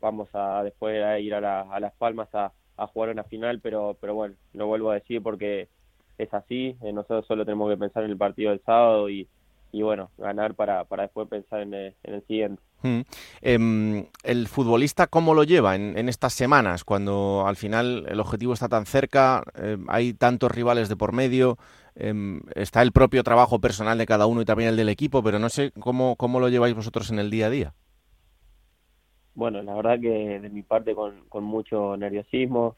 vamos 0.00 0.28
a 0.34 0.62
después 0.62 1.02
a 1.02 1.18
ir 1.18 1.34
a, 1.34 1.40
la, 1.40 1.60
a 1.62 1.80
Las 1.80 1.92
Palmas 1.94 2.28
a, 2.34 2.52
jugar 2.94 3.10
una 3.10 3.24
final, 3.24 3.60
pero, 3.60 3.98
pero 4.00 4.14
bueno, 4.14 4.36
lo 4.54 4.66
vuelvo 4.66 4.90
a 4.90 4.94
decir 4.94 5.22
porque 5.22 5.68
es 6.16 6.32
así, 6.32 6.76
eh, 6.82 6.92
nosotros 6.94 7.26
solo 7.26 7.44
tenemos 7.44 7.68
que 7.70 7.76
pensar 7.76 8.04
en 8.04 8.10
el 8.10 8.16
partido 8.16 8.50
del 8.50 8.62
sábado 8.64 9.10
y, 9.10 9.28
y 9.72 9.82
bueno, 9.82 10.10
ganar 10.16 10.54
para, 10.54 10.84
para 10.84 11.02
después 11.04 11.28
pensar 11.28 11.60
en 11.60 11.74
el, 11.74 11.94
en 12.02 12.14
el 12.14 12.26
siguiente. 12.26 12.62
Mm. 12.82 13.00
Em, 13.42 14.06
¿El 14.22 14.48
futbolista 14.48 15.06
cómo 15.06 15.34
lo 15.34 15.44
lleva 15.44 15.76
en, 15.76 15.98
en, 15.98 16.08
estas 16.08 16.32
semanas, 16.32 16.84
cuando 16.84 17.44
al 17.46 17.56
final 17.56 18.06
el 18.08 18.20
objetivo 18.20 18.54
está 18.54 18.68
tan 18.68 18.86
cerca, 18.86 19.42
eh, 19.56 19.76
hay 19.88 20.14
tantos 20.14 20.50
rivales 20.50 20.88
de 20.88 20.96
por 20.96 21.12
medio, 21.12 21.58
eh, 21.94 22.40
está 22.54 22.82
el 22.82 22.92
propio 22.92 23.22
trabajo 23.22 23.60
personal 23.60 23.98
de 23.98 24.06
cada 24.06 24.26
uno 24.26 24.40
y 24.40 24.46
también 24.46 24.70
el 24.70 24.76
del 24.76 24.88
equipo, 24.88 25.22
pero 25.22 25.38
no 25.38 25.50
sé 25.50 25.72
cómo, 25.78 26.16
cómo 26.16 26.40
lo 26.40 26.48
lleváis 26.48 26.74
vosotros 26.74 27.10
en 27.10 27.18
el 27.18 27.30
día 27.30 27.46
a 27.46 27.50
día? 27.50 27.74
Bueno, 29.34 29.62
la 29.62 29.74
verdad 29.74 30.00
que 30.00 30.40
de 30.40 30.48
mi 30.50 30.62
parte 30.62 30.94
con, 30.94 31.24
con 31.28 31.44
mucho 31.44 31.96
nerviosismo, 31.96 32.76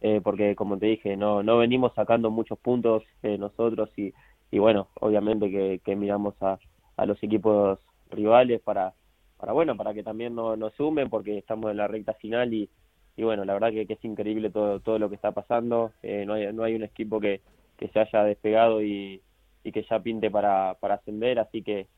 eh, 0.00 0.20
porque 0.22 0.54
como 0.54 0.78
te 0.78 0.86
dije, 0.86 1.16
no, 1.16 1.42
no 1.42 1.58
venimos 1.58 1.94
sacando 1.94 2.30
muchos 2.30 2.58
puntos 2.58 3.02
eh, 3.22 3.38
nosotros 3.38 3.90
y, 3.96 4.12
y 4.50 4.58
bueno, 4.58 4.88
obviamente 5.00 5.50
que, 5.50 5.80
que 5.84 5.96
miramos 5.96 6.34
a, 6.42 6.58
a 6.96 7.06
los 7.06 7.22
equipos 7.22 7.78
rivales 8.10 8.60
para 8.60 8.94
para 9.38 9.52
bueno, 9.52 9.76
para 9.76 9.92
que 9.94 10.02
también 10.02 10.34
nos 10.34 10.56
no 10.58 10.70
sumen 10.70 11.10
porque 11.10 11.36
estamos 11.38 11.70
en 11.70 11.76
la 11.78 11.88
recta 11.88 12.14
final 12.14 12.54
y, 12.54 12.70
y 13.16 13.22
bueno, 13.24 13.44
la 13.44 13.54
verdad 13.54 13.70
que, 13.72 13.86
que, 13.86 13.94
es 13.94 14.04
increíble 14.04 14.50
todo, 14.50 14.80
todo 14.80 14.98
lo 14.98 15.08
que 15.08 15.16
está 15.16 15.32
pasando, 15.32 15.92
eh, 16.02 16.24
no, 16.26 16.34
hay, 16.34 16.52
no 16.52 16.62
hay 16.64 16.74
un 16.74 16.84
equipo 16.84 17.20
que, 17.20 17.40
que 17.76 17.88
se 17.88 18.00
haya 18.00 18.24
despegado 18.24 18.82
y, 18.82 19.20
y 19.64 19.72
que 19.72 19.84
ya 19.90 20.00
pinte 20.00 20.30
para, 20.30 20.74
para 20.80 20.94
ascender, 20.96 21.38
así 21.40 21.62
que, 21.62 21.88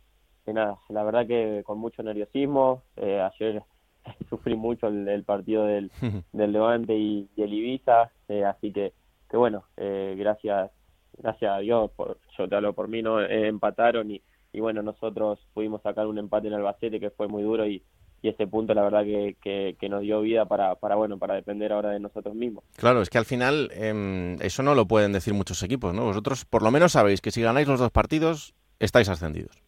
nada, 0.47 0.79
la 0.89 1.05
verdad 1.05 1.27
que 1.27 1.63
con 1.65 1.79
mucho 1.79 2.03
nerviosismo, 2.03 2.83
eh, 2.97 3.21
ayer 3.21 3.63
sufrí 4.29 4.57
mucho 4.57 4.89
el, 4.89 5.09
el 5.09 5.25
partido 5.25 5.65
del, 5.65 5.91
del, 6.33 6.53
Levante 6.53 6.97
y, 6.97 7.29
y 7.37 7.43
el 7.43 7.55
Ibiza, 7.55 8.11
eh, 8.29 8.45
así 8.45 8.73
que, 8.73 8.93
que 9.29 9.37
bueno, 9.37 9.65
eh, 9.77 10.15
gracias 10.19 10.71
gracias 11.19 11.51
a 11.51 11.59
Dios, 11.59 11.91
por, 11.97 12.19
yo 12.37 12.47
te 12.47 12.57
hablo 12.57 12.75
por 12.75 12.89
mí, 12.89 13.03
no 13.03 13.23
empataron 13.23 14.11
y 14.11 14.23
y 14.57 14.61
bueno, 14.61 14.83
nosotros 14.83 15.39
pudimos 15.53 15.83
sacar 15.83 16.07
un 16.07 16.17
empate 16.17 16.49
en 16.49 16.55
Albacete 16.55 16.99
que 16.99 17.11
fue 17.11 17.29
muy 17.29 17.43
duro 17.43 17.67
y, 17.67 17.83
y 18.23 18.31
ese 18.31 18.47
punto 18.47 18.73
la 18.73 18.83
verdad 18.83 19.05
que, 19.05 19.37
que, 19.43 19.77
que, 19.79 19.89
nos 19.91 20.01
dio 20.01 20.23
vida 20.23 20.47
para, 20.47 20.77
para, 20.77 20.95
bueno, 20.97 21.19
para 21.19 21.35
depender 21.35 21.75
ahora 21.75 21.91
de 21.91 22.01
nosotros 22.01 22.35
mismos. 22.35 22.65
Claro, 22.75 23.03
es 23.03 23.11
que 23.11 23.19
al 23.19 23.27
final 23.27 23.71
eh, 23.75 24.37
eso 24.41 24.63
no 24.63 24.75
lo 24.75 24.87
pueden 24.87 25.13
decir 25.13 25.35
muchos 25.35 25.63
equipos, 25.63 25.93
¿no? 25.93 26.05
Vosotros 26.05 26.47
por 26.47 26.63
lo 26.63 26.71
menos 26.71 26.93
sabéis 26.93 27.21
que 27.21 27.33
si 27.33 27.43
ganáis 27.43 27.69
los 27.69 27.79
dos 27.79 27.91
partidos 27.91 28.55
estáis 28.79 29.11
ascendidos. 29.11 29.63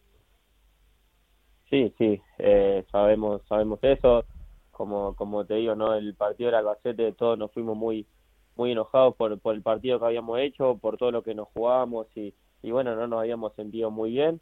Sí, 1.69 1.93
sí, 1.99 2.19
eh, 2.39 2.78
sabemos, 2.91 3.41
sabemos 3.47 3.79
eso. 3.83 4.25
Como, 4.71 5.13
como 5.15 5.45
te 5.45 5.55
digo, 5.55 5.75
¿no? 5.75 5.93
El 5.93 6.15
partido 6.15 6.47
del 6.47 6.55
Albacete, 6.59 7.11
todos 7.11 7.37
nos 7.37 7.51
fuimos 7.51 7.75
muy, 7.75 8.07
muy 8.55 8.71
enojados 8.71 9.15
por, 9.15 9.37
por 9.39 9.53
el 9.55 9.61
partido 9.61 9.99
que 9.99 10.05
habíamos 10.05 10.39
hecho, 10.39 10.77
por 10.77 10.97
todo 10.97 11.11
lo 11.11 11.21
que 11.21 11.35
nos 11.35 11.49
jugábamos 11.49 12.07
y, 12.15 12.33
y 12.63 12.71
bueno, 12.71 12.95
no 12.95 13.07
nos 13.07 13.19
habíamos 13.19 13.53
sentido 13.55 13.91
muy 13.91 14.11
bien 14.11 14.39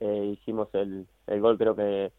eh, 0.00 0.36
hicimos 0.38 0.68
el, 0.74 1.06
el 1.26 1.40
gol 1.40 1.58
creo 1.58 1.74
que 1.74 2.12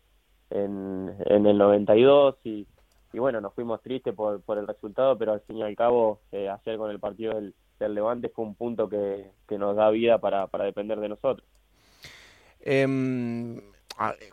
en, 0.49 1.15
en 1.25 1.45
el 1.45 1.57
92 1.57 2.35
y, 2.43 2.67
y 3.13 3.19
bueno, 3.19 3.39
nos 3.41 3.53
fuimos 3.53 3.81
tristes 3.81 4.13
por, 4.13 4.41
por 4.41 4.57
el 4.57 4.67
resultado, 4.67 5.17
pero 5.17 5.33
al 5.33 5.41
fin 5.41 5.57
y 5.57 5.63
al 5.63 5.75
cabo 5.75 6.19
eh, 6.31 6.49
ayer 6.49 6.77
con 6.77 6.91
el 6.91 6.99
partido 6.99 7.35
del, 7.35 7.53
del 7.79 7.93
Levante 7.93 8.29
fue 8.29 8.45
un 8.45 8.55
punto 8.55 8.89
que, 8.89 9.31
que 9.47 9.57
nos 9.57 9.75
da 9.75 9.89
vida 9.89 10.17
para, 10.17 10.47
para 10.47 10.65
depender 10.65 10.99
de 10.99 11.09
nosotros. 11.09 11.47
Eh, 12.61 13.61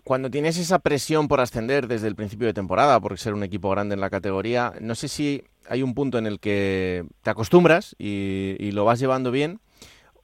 cuando 0.04 0.30
tienes 0.30 0.58
esa 0.58 0.78
presión 0.78 1.28
por 1.28 1.40
ascender 1.40 1.88
desde 1.88 2.06
el 2.06 2.14
principio 2.14 2.46
de 2.46 2.54
temporada, 2.54 3.00
por 3.00 3.18
ser 3.18 3.34
un 3.34 3.42
equipo 3.42 3.70
grande 3.70 3.94
en 3.94 4.00
la 4.00 4.10
categoría, 4.10 4.72
no 4.80 4.94
sé 4.94 5.08
si 5.08 5.42
hay 5.68 5.82
un 5.82 5.94
punto 5.94 6.18
en 6.18 6.26
el 6.26 6.38
que 6.38 7.04
te 7.22 7.30
acostumbras 7.30 7.96
y, 7.98 8.70
lo 8.72 8.84
vas 8.84 9.00
llevando 9.00 9.30
bien, 9.30 9.58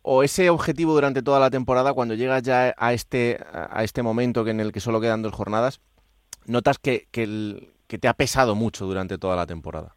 o 0.02 0.22
ese 0.22 0.50
objetivo 0.50 0.94
durante 0.94 1.22
toda 1.22 1.40
la 1.40 1.50
temporada, 1.50 1.92
cuando 1.92 2.14
llegas 2.14 2.42
ya 2.42 2.74
a 2.76 2.92
este, 2.92 3.38
a 3.52 3.82
este 3.82 4.02
momento 4.02 4.46
en 4.46 4.60
el 4.60 4.72
que 4.72 4.80
solo 4.80 5.00
quedan 5.00 5.22
dos 5.22 5.32
jornadas, 5.32 5.80
notas 6.46 6.78
que, 6.78 7.06
que, 7.10 7.24
el, 7.24 7.72
te 7.86 8.08
ha 8.08 8.14
pesado 8.14 8.54
mucho 8.54 8.86
durante 8.86 9.18
toda 9.18 9.36
la 9.36 9.46
temporada? 9.46 9.96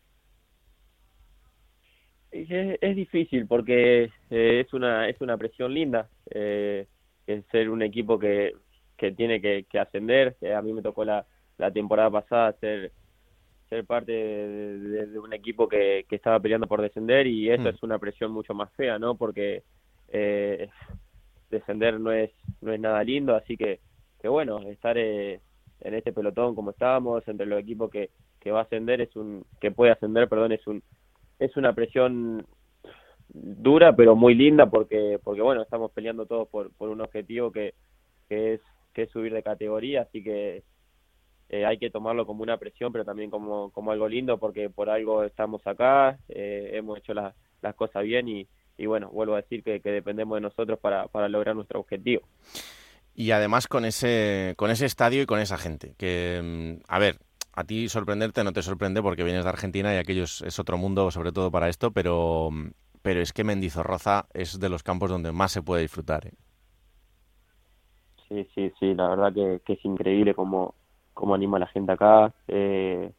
Es, 2.32 2.96
difícil 2.96 3.48
porque 3.48 4.12
eh, 4.30 4.64
es 4.66 4.74
una 4.74 5.08
es 5.08 5.22
una 5.22 5.38
presión 5.38 5.74
linda 5.74 6.10
eh, 6.30 6.86
es 7.28 7.46
ser 7.46 7.70
un 7.70 7.82
equipo 7.82 8.20
que, 8.20 8.54
que 8.98 9.12
tiene 9.12 9.42
que, 9.42 9.66
que 9.70 9.80
ascender 9.80 10.36
a 10.56 10.62
mí 10.62 10.74
me 10.74 10.82
tocó 10.82 11.04
la, 11.06 11.26
la 11.58 11.72
temporada 11.72 12.10
pasada 12.10 12.54
ser 12.60 12.92
ser 13.70 13.86
parte 13.86 14.12
de, 14.12 14.78
de, 14.80 15.08
de 15.08 15.20
un 15.20 15.34
equipo 15.34 15.68
que, 15.68 16.06
que, 16.08 16.16
estaba 16.16 16.40
peleando 16.40 16.68
por 16.68 16.82
descender 16.82 17.28
y 17.28 17.50
eso 17.50 17.64
mm. 17.64 17.68
es 17.68 17.84
una 17.84 17.98
presión 17.98 18.32
mucho 18.32 18.54
más 18.54 18.72
fea 18.74 19.00
no 19.00 19.16
porque 19.16 19.64
eh, 20.10 20.70
descender 21.50 22.00
no 22.00 22.12
es 22.12 22.32
no 22.62 22.72
es 22.72 22.80
nada 22.80 23.04
lindo 23.04 23.36
así 23.36 23.58
que 23.58 23.80
que 24.22 24.28
bueno 24.28 24.60
estar 24.70 24.98
eh, 24.98 25.40
en 25.82 25.94
este 25.94 26.14
pelotón 26.14 26.56
como 26.56 26.72
estábamos 26.72 27.28
entre 27.28 27.46
los 27.46 27.60
equipos 27.60 27.90
que, 27.90 28.10
que 28.40 28.52
va 28.52 28.60
a 28.60 28.64
ascender 28.64 29.02
es 29.02 29.16
un 29.16 29.46
que 29.60 29.72
puede 29.72 29.92
ascender 29.92 30.30
perdón 30.30 30.52
es 30.52 30.66
un 30.68 30.84
es 31.40 31.58
una 31.58 31.74
presión 31.74 32.46
dura 33.30 33.96
pero 33.96 34.16
muy 34.16 34.36
linda 34.36 34.68
porque 34.68 35.20
porque 35.24 35.42
bueno 35.42 35.64
estamos 35.64 35.92
peleando 35.92 36.26
todos 36.26 36.48
por, 36.50 36.72
por 36.74 36.90
un 36.90 37.02
objetivo 37.02 37.52
que, 37.52 37.74
que 38.30 38.54
es 38.54 38.62
que 38.96 39.08
subir 39.08 39.34
de 39.34 39.44
categoría 39.44 40.02
así 40.02 40.24
que 40.24 40.64
eh, 41.50 41.66
hay 41.66 41.78
que 41.78 41.92
tomarlo 41.92 42.26
como 42.26 42.42
una 42.42 42.58
presión 42.58 42.92
pero 42.92 43.06
también 43.06 43.30
como 43.30 43.70
como 43.72 43.92
algo 43.92 44.08
lindo 44.08 44.40
porque 44.40 44.72
por 44.72 44.90
algo 44.90 45.24
estamos 45.24 45.62
acá 45.68 46.18
eh, 46.30 46.72
hemos 46.74 46.98
hecho 46.98 47.14
las 47.14 47.36
las 47.62 47.76
cosas 47.76 48.04
bien 48.04 48.28
y 48.28 48.48
y 48.78 48.86
bueno, 48.88 49.10
vuelvo 49.10 49.36
a 49.36 49.42
decir 49.42 49.64
que, 49.64 49.80
dependemos 49.80 50.36
de 50.36 50.42
nosotros 50.42 50.80
para, 50.80 51.08
para, 51.08 51.30
lograr 51.30 51.56
nuestro 51.56 51.80
objetivo. 51.80 52.28
Y 53.14 53.32
además 53.32 53.68
con 53.68 53.86
ese, 53.86 54.54
con 54.58 54.72
ese 54.72 54.86
estadio 54.86 55.22
y 55.22 55.26
con 55.26 55.40
esa 55.40 55.58
gente, 55.58 55.96
que, 55.98 56.80
a 56.88 57.00
ver, 57.00 57.20
a 57.54 57.64
ti 57.64 57.88
sorprenderte 57.88 58.44
no 58.44 58.52
te 58.52 58.62
sorprende 58.62 59.02
porque 59.02 59.24
vienes 59.24 59.44
de 59.44 59.50
Argentina 59.50 59.94
y 59.94 59.98
aquello 59.98 60.24
es, 60.26 60.60
otro 60.60 60.78
mundo, 60.78 61.10
sobre 61.12 61.32
todo 61.32 61.50
para 61.52 61.70
esto, 61.70 61.92
pero, 61.92 62.50
pero 63.02 63.22
es 63.22 63.32
que 63.32 63.46
Mendizorroza 63.46 64.28
es 64.34 64.60
de 64.60 64.68
los 64.68 64.84
campos 64.84 65.10
donde 65.10 65.32
más 65.32 65.54
se 65.54 65.62
puede 65.62 65.84
disfrutar. 65.84 66.28
¿eh? 66.28 66.34
Sí, 68.36 68.50
sí, 68.54 68.74
sí, 68.80 68.94
la 68.94 69.08
verdad 69.08 69.34
que, 69.34 69.74
es 69.74 69.86
increíble 69.86 70.34
cómo, 70.34 70.76
cómo 71.14 71.36
anima 71.36 71.58
la 71.58 71.68
gente 71.68 71.94
acá. 71.94 72.34
Eh, 72.50 73.14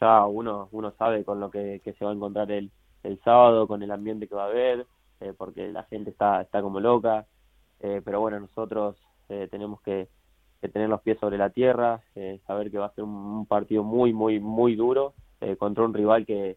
ya 0.00 0.24
uno, 0.24 0.68
uno 0.72 0.92
sabe 0.92 1.24
con 1.24 1.40
lo 1.40 1.50
que, 1.50 1.82
que 1.84 1.92
se 1.92 2.06
va 2.06 2.10
a 2.10 2.14
encontrar 2.14 2.50
el, 2.50 2.70
el 3.02 3.20
sábado 3.22 3.68
con 3.68 3.82
el 3.82 3.90
ambiente 3.90 4.26
que 4.26 4.34
va 4.34 4.44
a 4.44 4.48
haber, 4.48 4.86
eh, 5.20 5.34
porque 5.36 5.70
la 5.70 5.82
gente 5.84 6.08
está, 6.08 6.40
está 6.40 6.62
como 6.62 6.80
loca, 6.80 7.26
eh, 7.80 8.00
pero 8.02 8.20
bueno, 8.20 8.40
nosotros 8.40 8.96
eh, 9.28 9.46
tenemos 9.50 9.82
que, 9.82 10.08
tener 10.72 10.88
los 10.88 11.02
pies 11.02 11.18
sobre 11.20 11.36
la 11.36 11.50
tierra, 11.50 12.00
saber 12.46 12.70
que 12.70 12.78
va 12.78 12.86
a 12.86 12.94
ser 12.94 13.04
un, 13.04 13.44
partido 13.44 13.82
muy, 13.82 14.14
muy, 14.14 14.40
muy 14.40 14.74
duro 14.74 15.12
contra 15.58 15.84
un 15.84 15.92
rival 15.92 16.24
que, 16.24 16.56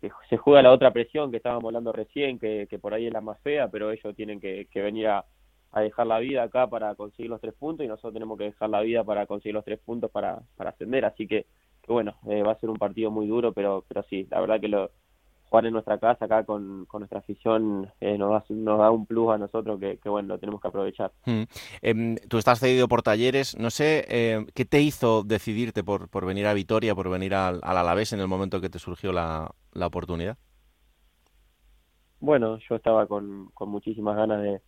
que, 0.00 0.10
se 0.30 0.38
juega 0.38 0.62
la 0.62 0.72
otra 0.72 0.94
presión 0.94 1.30
que 1.30 1.36
estábamos 1.36 1.66
hablando 1.66 1.92
recién, 1.92 2.38
que, 2.38 2.66
que 2.70 2.78
por 2.78 2.94
ahí 2.94 3.08
es 3.08 3.12
la 3.12 3.20
más 3.20 3.38
fea, 3.40 3.68
pero 3.68 3.90
ellos 3.90 4.16
tienen 4.16 4.40
que 4.40 4.66
venir 4.72 5.08
a, 5.08 5.26
a 5.72 5.80
dejar 5.80 6.06
la 6.06 6.18
vida 6.18 6.42
acá 6.42 6.68
para 6.68 6.94
conseguir 6.94 7.30
los 7.30 7.40
tres 7.40 7.54
puntos 7.54 7.84
y 7.84 7.88
nosotros 7.88 8.12
tenemos 8.12 8.38
que 8.38 8.44
dejar 8.44 8.70
la 8.70 8.82
vida 8.82 9.02
para 9.04 9.26
conseguir 9.26 9.54
los 9.54 9.64
tres 9.64 9.80
puntos 9.80 10.10
para, 10.10 10.42
para 10.56 10.70
ascender, 10.70 11.04
así 11.04 11.26
que, 11.26 11.46
que 11.82 11.92
bueno, 11.92 12.14
eh, 12.28 12.42
va 12.42 12.52
a 12.52 12.60
ser 12.60 12.70
un 12.70 12.76
partido 12.76 13.10
muy 13.10 13.26
duro, 13.26 13.52
pero, 13.52 13.84
pero 13.88 14.02
sí, 14.04 14.26
la 14.30 14.40
verdad 14.40 14.60
que 14.60 14.68
lo, 14.68 14.90
jugar 15.52 15.66
en 15.66 15.74
nuestra 15.74 15.98
casa 15.98 16.24
acá 16.24 16.44
con, 16.44 16.86
con 16.86 17.00
nuestra 17.00 17.18
afición 17.18 17.92
eh, 18.00 18.16
nos, 18.16 18.30
da, 18.30 18.44
nos 18.48 18.78
da 18.78 18.90
un 18.90 19.04
plus 19.04 19.34
a 19.34 19.36
nosotros 19.36 19.78
que, 19.78 19.98
que 19.98 20.08
bueno, 20.08 20.28
lo 20.28 20.38
tenemos 20.38 20.62
que 20.62 20.68
aprovechar. 20.68 21.12
Mm. 21.26 21.42
Eh, 21.82 22.16
tú 22.26 22.38
estás 22.38 22.58
cedido 22.58 22.88
por 22.88 23.02
talleres, 23.02 23.58
no 23.58 23.68
sé, 23.68 24.06
eh, 24.08 24.46
¿qué 24.54 24.64
te 24.64 24.80
hizo 24.80 25.22
decidirte 25.24 25.84
por, 25.84 26.08
por 26.08 26.24
venir 26.24 26.46
a 26.46 26.54
Vitoria, 26.54 26.94
por 26.94 27.10
venir 27.10 27.34
al, 27.34 27.60
al 27.62 27.76
Alavés 27.76 28.14
en 28.14 28.20
el 28.20 28.28
momento 28.28 28.62
que 28.62 28.70
te 28.70 28.78
surgió 28.78 29.12
la, 29.12 29.50
la 29.74 29.86
oportunidad? 29.86 30.38
Bueno, 32.20 32.58
yo 32.66 32.76
estaba 32.76 33.06
con, 33.06 33.50
con 33.52 33.68
muchísimas 33.68 34.16
ganas 34.16 34.42
de, 34.42 34.62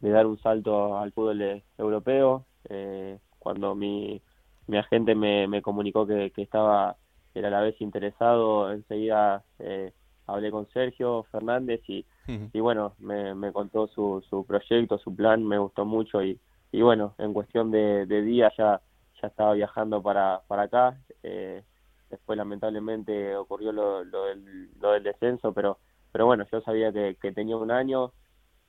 de, 0.00 0.10
dar 0.10 0.26
un 0.26 0.38
salto 0.38 0.98
al 0.98 1.12
fútbol 1.12 1.38
de, 1.38 1.62
europeo. 1.78 2.44
Eh, 2.68 3.18
cuando 3.38 3.74
mi, 3.74 4.20
mi 4.66 4.76
agente 4.78 5.14
me, 5.14 5.46
me 5.48 5.62
comunicó 5.62 6.06
que, 6.06 6.30
que 6.30 6.42
estaba 6.42 6.96
el 7.34 7.44
Alavés 7.44 7.80
interesado, 7.80 8.72
enseguida 8.72 9.44
eh, 9.58 9.92
hablé 10.26 10.50
con 10.50 10.66
Sergio 10.70 11.24
Fernández 11.30 11.80
y, 11.88 12.04
uh 12.26 12.32
-huh. 12.32 12.50
y 12.52 12.60
bueno, 12.60 12.94
me, 12.98 13.34
me 13.34 13.52
contó 13.52 13.86
su, 13.88 14.22
su 14.28 14.44
proyecto, 14.44 14.98
su 14.98 15.14
plan, 15.14 15.44
me 15.44 15.58
gustó 15.58 15.84
mucho 15.84 16.22
y, 16.22 16.38
y 16.72 16.82
bueno, 16.82 17.14
en 17.18 17.32
cuestión 17.32 17.70
de, 17.70 18.06
de 18.06 18.22
días 18.22 18.52
ya, 18.58 18.80
ya 19.22 19.28
estaba 19.28 19.54
viajando 19.54 20.02
para, 20.02 20.42
para 20.48 20.62
acá. 20.62 20.98
Eh, 21.22 21.62
después 22.10 22.36
lamentablemente 22.36 23.36
ocurrió 23.36 23.72
lo, 23.72 24.04
lo, 24.04 24.24
del, 24.26 24.68
lo 24.80 24.92
del 24.92 25.02
descenso, 25.02 25.52
pero, 25.52 25.78
pero 26.12 26.26
bueno, 26.26 26.44
yo 26.50 26.60
sabía 26.62 26.92
que, 26.92 27.16
que 27.20 27.32
tenía 27.32 27.56
un 27.56 27.70
año, 27.70 28.12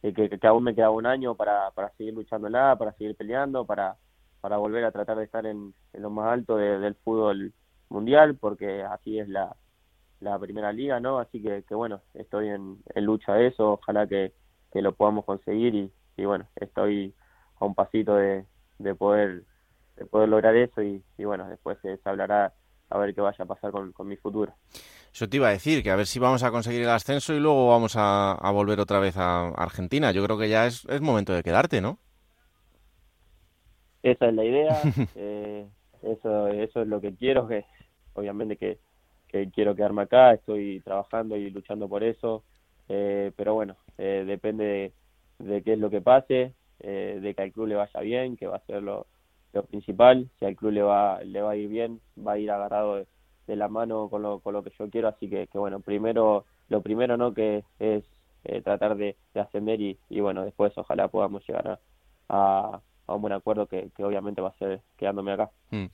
eh, 0.04 0.14
que, 0.14 0.30
que 0.30 0.48
aún 0.48 0.64
me 0.64 0.76
quedaba 0.76 0.92
un 0.94 1.06
año 1.06 1.36
para, 1.36 1.72
para 1.72 1.90
seguir 1.96 2.14
luchándola, 2.14 2.76
para 2.78 2.94
seguir 2.94 3.16
peleando, 3.16 3.66
para, 3.66 3.98
para 4.42 4.58
volver 4.58 4.86
a 4.86 4.92
tratar 4.92 5.18
de 5.18 5.26
estar 5.26 5.46
en, 5.46 5.74
en 5.94 6.02
lo 6.02 6.10
más 6.10 6.28
alto 6.34 6.58
de, 6.58 6.80
del 6.80 6.96
fútbol 6.96 7.54
mundial, 7.90 8.38
porque 8.38 8.84
así 8.84 9.20
es 9.20 9.28
la, 9.30 9.56
la 10.20 10.38
primera 10.40 10.72
liga, 10.72 11.00
¿no? 11.00 11.20
Así 11.20 11.42
que, 11.42 11.64
bueno, 11.72 12.02
estoy 12.14 12.50
en, 12.50 12.78
en 12.96 13.06
lucha 13.06 13.34
a 13.34 13.42
eso, 13.42 13.74
ojalá 13.74 14.08
que, 14.08 14.34
que 14.72 14.82
lo 14.82 14.94
podamos 14.96 15.26
conseguir 15.26 15.76
y, 15.76 15.92
y, 16.18 16.26
bueno, 16.26 16.48
estoy 16.56 17.14
a 17.60 17.66
un 17.66 17.76
pasito 17.76 18.16
de, 18.16 18.46
de 18.80 18.96
poder 18.96 19.44
de 19.98 20.06
poder 20.06 20.30
lograr 20.30 20.56
eso 20.56 20.82
y, 20.82 21.04
y 21.18 21.26
bueno, 21.26 21.50
después 21.50 21.78
se 21.82 22.00
hablará 22.06 22.54
a 22.90 22.98
ver 22.98 23.14
qué 23.14 23.22
vaya 23.22 23.44
a 23.44 23.48
pasar 23.48 23.72
con, 23.72 23.92
con, 23.92 24.08
mi 24.08 24.16
futuro. 24.18 24.54
Eso 25.14 25.28
te 25.28 25.38
iba 25.38 25.48
a 25.48 25.52
decir, 25.52 25.84
que 25.84 25.92
a 25.92 25.96
ver 25.96 26.08
si 26.08 26.20
vamos 26.20 26.44
a 26.44 26.52
conseguir 26.52 26.82
el 26.82 26.90
ascenso 26.90 27.34
y 27.34 27.40
luego 27.40 27.70
vamos 27.70 27.96
a, 27.96 28.32
a 28.34 28.52
volver 28.52 28.80
otra 28.80 29.00
vez 29.00 29.18
a 29.18 29.50
Argentina. 29.50 30.12
Yo 30.12 30.24
creo 30.24 30.38
que 30.38 30.50
ya 30.50 30.66
es, 30.66 30.86
es, 30.86 31.02
momento 31.02 31.34
de 31.34 31.44
quedarte, 31.44 31.82
¿no? 31.82 32.00
Esa 34.02 34.30
es 34.30 34.34
la 34.34 34.46
idea, 34.46 34.82
eh, 35.16 35.68
eso, 36.02 36.48
eso 36.48 36.82
es 36.82 36.88
lo 36.88 37.02
que 37.02 37.14
quiero, 37.16 37.48
que 37.48 37.66
obviamente 38.14 38.56
que, 38.56 38.80
que, 39.28 39.50
quiero 39.52 39.76
quedarme 39.76 40.04
acá, 40.04 40.34
estoy 40.34 40.80
trabajando 40.82 41.36
y 41.36 41.50
luchando 41.50 41.90
por 41.90 42.04
eso, 42.04 42.44
eh, 42.88 43.32
pero 43.36 43.54
bueno, 43.54 43.76
eh, 43.98 44.24
depende 44.26 44.94
de, 45.38 45.46
de, 45.46 45.62
qué 45.64 45.74
es 45.74 45.80
lo 45.80 45.90
que 45.90 46.02
pase, 46.02 46.54
eh, 46.80 47.20
de 47.22 47.34
que 47.34 47.42
al 47.42 47.52
club 47.52 47.68
le 47.68 47.76
vaya 47.76 48.00
bien, 48.00 48.38
que 48.38 48.48
va 48.48 48.56
a 48.58 48.66
ser 48.66 48.82
lo, 48.82 49.06
lo 49.54 49.64
principal, 49.64 50.30
si 50.40 50.46
al 50.46 50.56
club 50.56 50.72
le 50.72 50.82
va, 50.82 51.22
le 51.24 51.42
va 51.42 51.52
a 51.52 51.56
ir 51.56 51.70
bien, 51.70 52.00
va 52.18 52.34
a 52.34 52.38
ir 52.38 52.52
agarrado 52.52 52.96
de, 52.96 53.56
la 53.56 53.68
mano 53.68 54.10
con 54.10 54.22
lo, 54.22 54.40
con 54.40 54.54
lo 54.54 54.64
que 54.64 54.72
yo 54.78 54.90
quiero, 54.92 55.08
así 55.08 55.28
que, 55.28 55.48
bueno, 55.56 55.80
primero, 55.80 56.46
lo 56.68 56.82
primero 56.82 57.18
no 57.18 57.34
que 57.34 57.64
es 57.80 58.04
eh, 58.44 58.62
tratar 58.62 58.96
de, 58.96 59.16
de 59.34 59.40
ascender 59.40 59.82
y, 59.82 59.98
bueno, 60.20 60.46
después 60.46 60.72
ojalá 60.78 61.08
podamos 61.08 61.44
llegar 61.48 61.80
a, 62.30 62.80
a, 63.08 63.14
un 63.14 63.22
buen 63.24 63.34
acuerdo 63.34 63.66
que, 63.66 63.90
obviamente 63.98 64.40
va 64.40 64.50
a 64.50 64.58
ser 64.60 64.82
quedándome 64.98 65.32
acá. 65.32 65.50
Mm. 65.72 65.86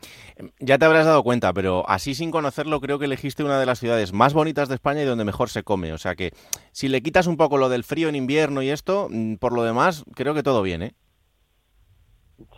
Ya 0.59 0.77
te 0.77 0.83
habrás 0.83 1.05
dado 1.05 1.23
cuenta, 1.23 1.53
pero 1.53 1.87
así 1.87 2.13
sin 2.13 2.29
conocerlo 2.29 2.81
creo 2.81 2.99
que 2.99 3.05
elegiste 3.05 3.45
una 3.45 3.57
de 3.57 3.65
las 3.65 3.79
ciudades 3.79 4.11
más 4.11 4.33
bonitas 4.33 4.67
de 4.67 4.75
España 4.75 5.03
y 5.03 5.05
donde 5.05 5.23
mejor 5.23 5.49
se 5.49 5.63
come, 5.63 5.93
o 5.93 5.97
sea 5.97 6.15
que 6.15 6.31
si 6.73 6.89
le 6.89 7.01
quitas 7.01 7.25
un 7.25 7.37
poco 7.37 7.57
lo 7.57 7.69
del 7.69 7.85
frío 7.85 8.09
en 8.09 8.15
invierno 8.15 8.61
y 8.63 8.69
esto, 8.69 9.07
mm, 9.09 9.35
por 9.35 9.53
lo 9.53 9.63
demás 9.63 10.03
creo 10.13 10.33
que 10.33 10.43
todo 10.43 10.61
bien, 10.61 10.81
¿eh? 10.83 10.93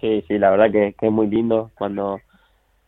Sí, 0.01 0.23
sí, 0.27 0.37
la 0.37 0.49
verdad 0.49 0.71
que, 0.71 0.93
que 0.93 1.07
es 1.07 1.11
muy 1.11 1.27
lindo 1.27 1.71
cuando 1.77 2.19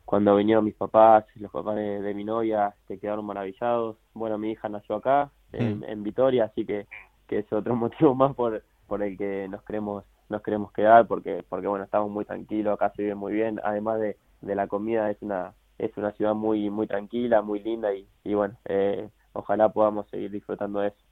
cuando 0.10 0.36
vinieron 0.36 0.66
mis 0.66 0.74
papás, 0.74 1.26
los 1.36 1.52
papás 1.52 1.76
de, 1.76 2.02
de, 2.02 2.14
mi 2.16 2.24
novia, 2.24 2.74
se 2.88 2.98
quedaron 2.98 3.26
maravillados. 3.26 3.96
Bueno, 4.16 4.40
mi 4.40 4.50
hija 4.50 4.68
nació 4.68 4.96
acá, 4.96 5.30
en, 5.52 5.82
mm. 5.82 5.84
en, 5.84 6.02
Vitoria, 6.04 6.46
así 6.46 6.66
que, 6.66 6.88
que 7.28 7.38
es 7.38 7.54
otro 7.54 7.76
motivo 7.76 8.16
más 8.16 8.34
por, 8.34 8.64
por 8.88 9.04
el 9.04 9.16
que 9.18 9.48
nos 9.48 9.62
queremos 9.64 10.04
nos 10.28 10.42
queremos 10.42 10.72
quedar, 10.72 11.08
porque 11.08 11.44
porque 11.48 11.68
bueno, 11.68 11.86
estamos 11.86 12.10
muy 12.10 12.26
tranquilos, 12.26 12.74
acá 12.74 12.92
se 12.96 13.04
vive 13.04 13.16
muy 13.16 13.34
bien, 13.34 13.60
además 13.64 14.00
de, 14.00 14.18
de 14.42 14.56
la 14.56 14.68
comida, 14.68 15.12
es 15.12 15.22
una 15.22 15.54
es 15.78 15.96
una 15.96 16.12
ciudad 16.14 16.34
muy 16.34 16.72
muy 16.72 16.88
tranquila, 16.88 17.44
muy 17.44 17.60
linda 17.60 17.94
y, 17.94 18.08
y 18.24 18.34
bueno, 18.34 18.56
eh, 18.66 19.10
ojalá 19.34 19.70
podamos 19.70 20.08
seguir 20.10 20.32
disfrutando 20.32 20.80
de 20.80 20.88
eso. 20.88 21.06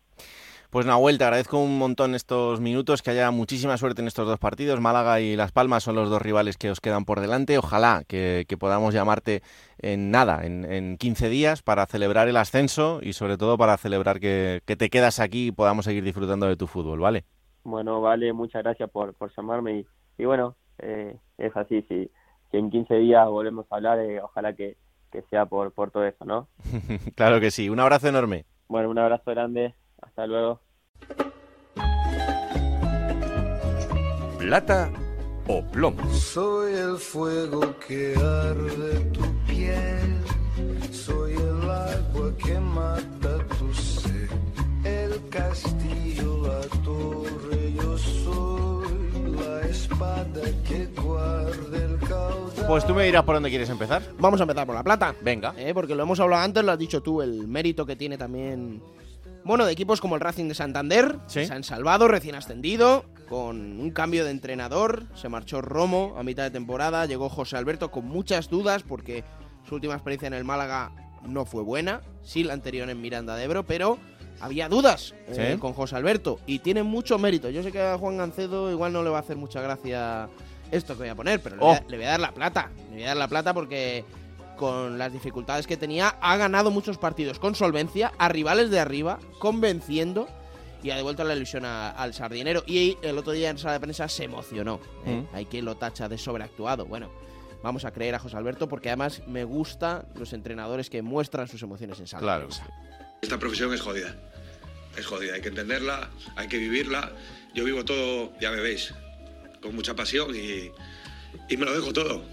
Pues 0.70 0.86
Nahuel, 0.86 1.18
te 1.18 1.24
agradezco 1.24 1.59
un 1.59 1.78
montón 1.78 2.13
estos 2.13 2.59
minutos, 2.59 3.01
que 3.01 3.11
haya 3.11 3.32
muchísima 3.32 3.78
suerte 3.78 4.01
en 4.01 4.07
estos 4.07 4.28
dos 4.28 4.38
partidos. 4.38 4.82
Málaga 4.82 5.22
y 5.22 5.38
Las 5.38 5.53
Palmas 5.53 5.84
son 5.84 5.95
los 5.95 6.09
dos 6.09 6.22
rivales 6.22 6.57
que 6.57 6.70
os 6.70 6.82
quedan 6.82 7.05
por 7.05 7.22
delante. 7.22 7.57
Ojalá 7.57 8.03
que, 8.05 8.43
que 8.49 8.57
podamos 8.57 8.93
llamarte 8.93 9.41
en 9.78 10.11
nada, 10.11 10.45
en, 10.45 10.65
en, 10.65 10.97
15 10.97 11.30
días, 11.30 11.61
para 11.61 11.86
celebrar 11.86 12.28
el 12.28 12.36
ascenso 12.36 12.99
y 13.01 13.13
sobre 13.13 13.38
todo 13.38 13.57
para 13.57 13.78
celebrar 13.78 14.20
que, 14.20 14.61
que, 14.65 14.76
te 14.76 14.89
quedas 14.89 15.22
aquí 15.22 15.47
y 15.47 15.51
podamos 15.53 15.86
seguir 15.86 16.03
disfrutando 16.03 16.47
de 16.47 16.57
tu 16.57 16.68
fútbol, 16.68 16.99
¿vale? 16.99 17.24
Bueno, 17.63 18.01
vale, 18.01 18.34
muchas 18.34 18.61
gracias 18.61 18.89
por, 18.89 19.13
por 19.13 19.34
llamarme 19.38 19.80
y, 19.80 19.88
y 20.18 20.26
bueno, 20.26 20.57
eh, 20.80 21.18
es 21.38 21.55
así, 21.55 21.82
si, 21.84 22.11
si, 22.51 22.57
en 22.57 22.70
15 22.70 22.93
días 22.95 23.26
volvemos 23.30 23.65
a 23.72 23.76
hablar, 23.78 23.99
eh, 23.99 24.22
ojalá 24.22 24.51
que, 24.51 24.76
que 25.13 25.22
sea 25.30 25.45
por, 25.45 25.72
por 25.72 25.91
todo 25.91 26.03
eso, 26.03 26.26
¿no? 26.26 26.49
claro 27.15 27.39
que 27.39 27.51
sí, 27.51 27.70
un 27.70 27.80
abrazo 27.80 28.09
enorme. 28.09 28.43
Bueno, 28.68 28.89
un 28.89 28.99
abrazo 28.99 29.32
grande. 29.32 29.74
Hasta 30.02 30.28
luego. 30.28 30.60
Plata 34.38 34.89
o 35.48 35.62
plomo. 35.62 36.10
Soy 36.14 36.74
el 36.74 36.98
fuego 36.98 37.76
que 37.86 38.16
arde 38.16 39.00
tu 39.12 39.24
piel. 39.45 40.18
Soy 40.91 41.34
el 41.34 41.70
agua 41.70 42.32
que 42.38 42.60
mata 42.60 43.38
tu 43.58 43.74
sed. 43.74 44.30
El 44.84 45.28
castillo, 45.30 46.48
la 46.48 46.62
torre, 46.84 47.74
yo 47.74 47.98
soy 47.98 48.88
la 49.36 49.62
espada 49.68 50.41
que 50.68 50.86
guarda 51.02 51.78
el 51.78 52.00
caudal. 52.08 52.68
Pues 52.68 52.86
tú 52.86 52.93
me 52.93 53.04
dirás 53.04 53.24
por 53.24 53.36
dónde 53.36 53.50
quieres 53.50 53.70
empezar. 53.70 54.02
Vamos 54.20 54.39
a 54.39 54.43
empezar 54.43 54.66
por 54.66 54.76
la 54.76 54.84
plata. 54.84 55.16
Venga. 55.22 55.54
Eh, 55.58 55.74
porque 55.74 55.95
lo 55.95 56.04
hemos 56.04 56.20
hablado 56.20 56.43
antes, 56.43 56.64
lo 56.64 56.72
has 56.72 56.80
dicho 56.80 57.02
tú, 57.02 57.22
el 57.22 57.48
mérito 57.48 57.86
que 57.86 57.95
tiene 57.95 58.18
también 58.18 58.82
bueno, 59.48 59.66
de 59.66 59.72
equipos 59.72 60.00
como 60.02 60.16
el 60.16 60.22
Racing 60.22 60.48
de 60.50 60.56
Santander, 60.56 61.18
¿Sí? 61.28 61.45
se 61.45 61.54
han 61.54 61.64
salvado, 61.64 62.08
recién 62.08 62.36
ascendido, 62.36 63.06
con 63.30 63.80
un 63.80 63.91
cambio 63.91 64.24
de 64.26 64.32
entrenador, 64.32 65.04
se 65.16 65.30
marchó 65.30 65.62
Romo 65.62 66.16
a 66.18 66.24
mitad 66.24 66.43
de 66.43 66.52
temporada, 66.52 67.06
llegó 67.06 67.30
José 67.30 67.58
Alberto 67.58 67.91
con 67.91 68.06
muchas 68.06 68.50
dudas 68.50 68.84
porque 68.84 69.24
su 69.68 69.76
última 69.76 69.93
experiencia 69.95 70.28
en 70.28 70.34
el 70.34 70.43
Málaga 70.43 70.91
no 71.26 71.45
fue 71.45 71.64
buena, 71.64 72.02
sí 72.24 72.43
la 72.43 72.54
anterior 72.54 72.89
en 72.89 73.02
Miranda 73.02 73.36
de 73.36 73.43
Ebro, 73.43 73.66
pero 73.66 73.98
había 74.39 74.70
dudas 74.70 75.14
¿Sí? 75.32 75.39
eh, 75.41 75.58
con 75.60 75.74
José 75.74 75.95
Alberto 75.95 76.39
y 76.45 76.60
tiene 76.60 76.84
mucho 76.84 77.18
mérito. 77.18 77.50
Yo 77.50 77.64
sé 77.64 77.72
que 77.72 77.82
a 77.82 77.98
Juan 77.98 78.18
Gancedo 78.18 78.72
igual 78.72 78.93
no 78.93 79.04
le 79.04 79.10
va 79.10 79.18
a 79.18 79.22
hacer 79.22 79.36
mucha 79.36 79.62
gracia 79.62 80.30
esto 80.72 80.93
que 80.93 81.00
voy 81.00 81.10
a 81.10 81.16
poner, 81.16 81.41
pero 81.41 81.58
Oh. 81.60 81.74
le, 81.74 81.80
voy 81.80 81.80
a, 81.80 81.89
le 81.89 81.98
voy 81.98 82.06
a 82.06 82.10
dar 82.12 82.20
la 82.20 82.32
plata, 82.34 82.72
le 82.89 82.95
voy 82.95 83.04
a 83.04 83.08
dar 83.08 83.18
la 83.18 83.28
plata 83.28 83.54
porque 83.54 84.06
con 84.58 84.97
las 84.97 85.14
dificultades 85.14 85.66
que 85.68 85.78
tenía, 85.78 86.10
ha 86.22 86.36
ganado 86.38 86.72
muchos 86.72 86.97
partidos 86.97 87.39
con 87.39 87.55
solvencia, 87.55 88.12
a 88.18 88.28
rivales 88.28 88.70
de 88.70 88.80
arriba, 88.80 89.20
convenciendo 89.39 90.28
y 90.84 90.89
ha 90.91 90.95
devuelto 90.95 91.24
la 91.24 91.36
ilusión 91.36 91.64
a- 91.66 91.89
al 91.91 92.14
sardinero. 92.14 92.64
Y 92.68 92.97
el 93.01 93.18
otro 93.18 93.32
día 93.34 93.49
en 93.49 93.58
sala 93.58 93.74
de 93.74 93.80
prensa 93.80 94.08
se 94.10 94.26
emocionó. 94.26 94.80
¿eh? 95.05 95.24
Mm. 95.32 95.36
Hay 95.36 95.45
quien 95.45 95.64
lo 95.66 95.76
tacha 95.78 96.10
de 96.10 96.18
sobreactuado. 96.18 96.86
Bueno, 96.86 97.10
vamos 97.64 97.86
a 97.86 97.91
creer 97.91 98.16
a 98.16 98.20
José 98.20 98.38
Alberto 98.38 98.68
porque 98.68 98.89
además 98.89 99.22
me 99.28 99.43
gustan 99.43 100.05
los 100.16 100.34
entrenadores 100.34 100.89
que 100.89 101.01
muestran 101.01 101.47
sus 101.47 101.62
emociones 101.64 101.99
en 101.99 102.08
sala 102.08 102.22
Claro. 102.22 102.41
de 102.41 102.47
prensa. 102.47 102.68
Esta 103.22 103.39
profesión 103.39 103.74
es 103.74 103.82
jodida. 103.82 104.16
Es 104.97 105.05
jodida, 105.05 105.34
hay 105.36 105.41
que 105.41 105.49
entenderla, 105.49 106.10
hay 106.36 106.47
que 106.47 106.58
vivirla. 106.58 107.12
Yo 107.53 107.64
vivo 107.64 107.86
todo, 107.86 108.32
ya 108.39 108.51
me 108.51 108.62
veis, 108.62 108.93
con 109.62 109.76
mucha 109.76 109.95
pasión 109.95 110.36
y, 110.36 110.72
y 111.49 111.58
me 111.58 111.66
lo 111.66 111.74
dejo 111.74 111.93
todo 111.93 112.24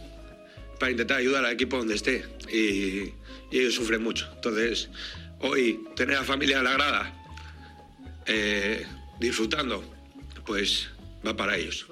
para 0.79 0.93
intentar 0.93 1.19
ayudar 1.19 1.45
al 1.45 1.53
equipo 1.53 1.79
donde 1.79 1.95
esté. 1.95 2.25
Y, 2.53 3.13
y 3.51 3.59
ellos 3.59 3.75
sufren 3.75 4.03
mucho. 4.03 4.29
Entonces, 4.35 4.89
hoy 5.41 5.81
tener 5.97 6.17
a 6.17 6.21
la 6.21 6.27
familia 6.27 6.59
en 6.59 6.65
la 6.65 6.73
grada 6.73 7.25
eh, 8.27 8.87
disfrutando, 9.21 9.85
pues 10.47 10.89
va 11.27 11.37
para 11.37 11.57
ellos. 11.57 11.87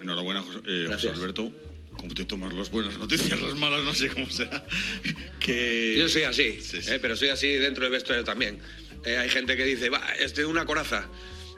Enhorabuena, 0.00 0.42
José, 0.42 0.60
eh, 0.66 0.88
José. 0.90 1.10
Alberto. 1.10 1.52
¿Cómo 1.96 2.12
te 2.12 2.24
tomas 2.24 2.52
las 2.52 2.70
buenas 2.70 2.98
noticias, 2.98 3.40
las 3.40 3.54
malas? 3.54 3.84
No 3.84 3.94
sé 3.94 4.08
cómo 4.08 4.28
será. 4.28 4.64
Que... 5.40 5.96
Yo 5.98 6.08
soy 6.08 6.22
así, 6.22 6.58
eh, 6.72 6.98
pero 7.00 7.16
soy 7.16 7.28
así 7.28 7.48
dentro 7.48 7.84
del 7.84 7.92
vestuario 7.92 8.24
también. 8.24 8.58
Hay 9.04 9.28
gente 9.28 9.56
que 9.56 9.64
dice, 9.64 9.90
va, 9.90 10.02
este 10.18 10.40
es 10.40 10.46
una 10.46 10.64
coraza. 10.64 11.06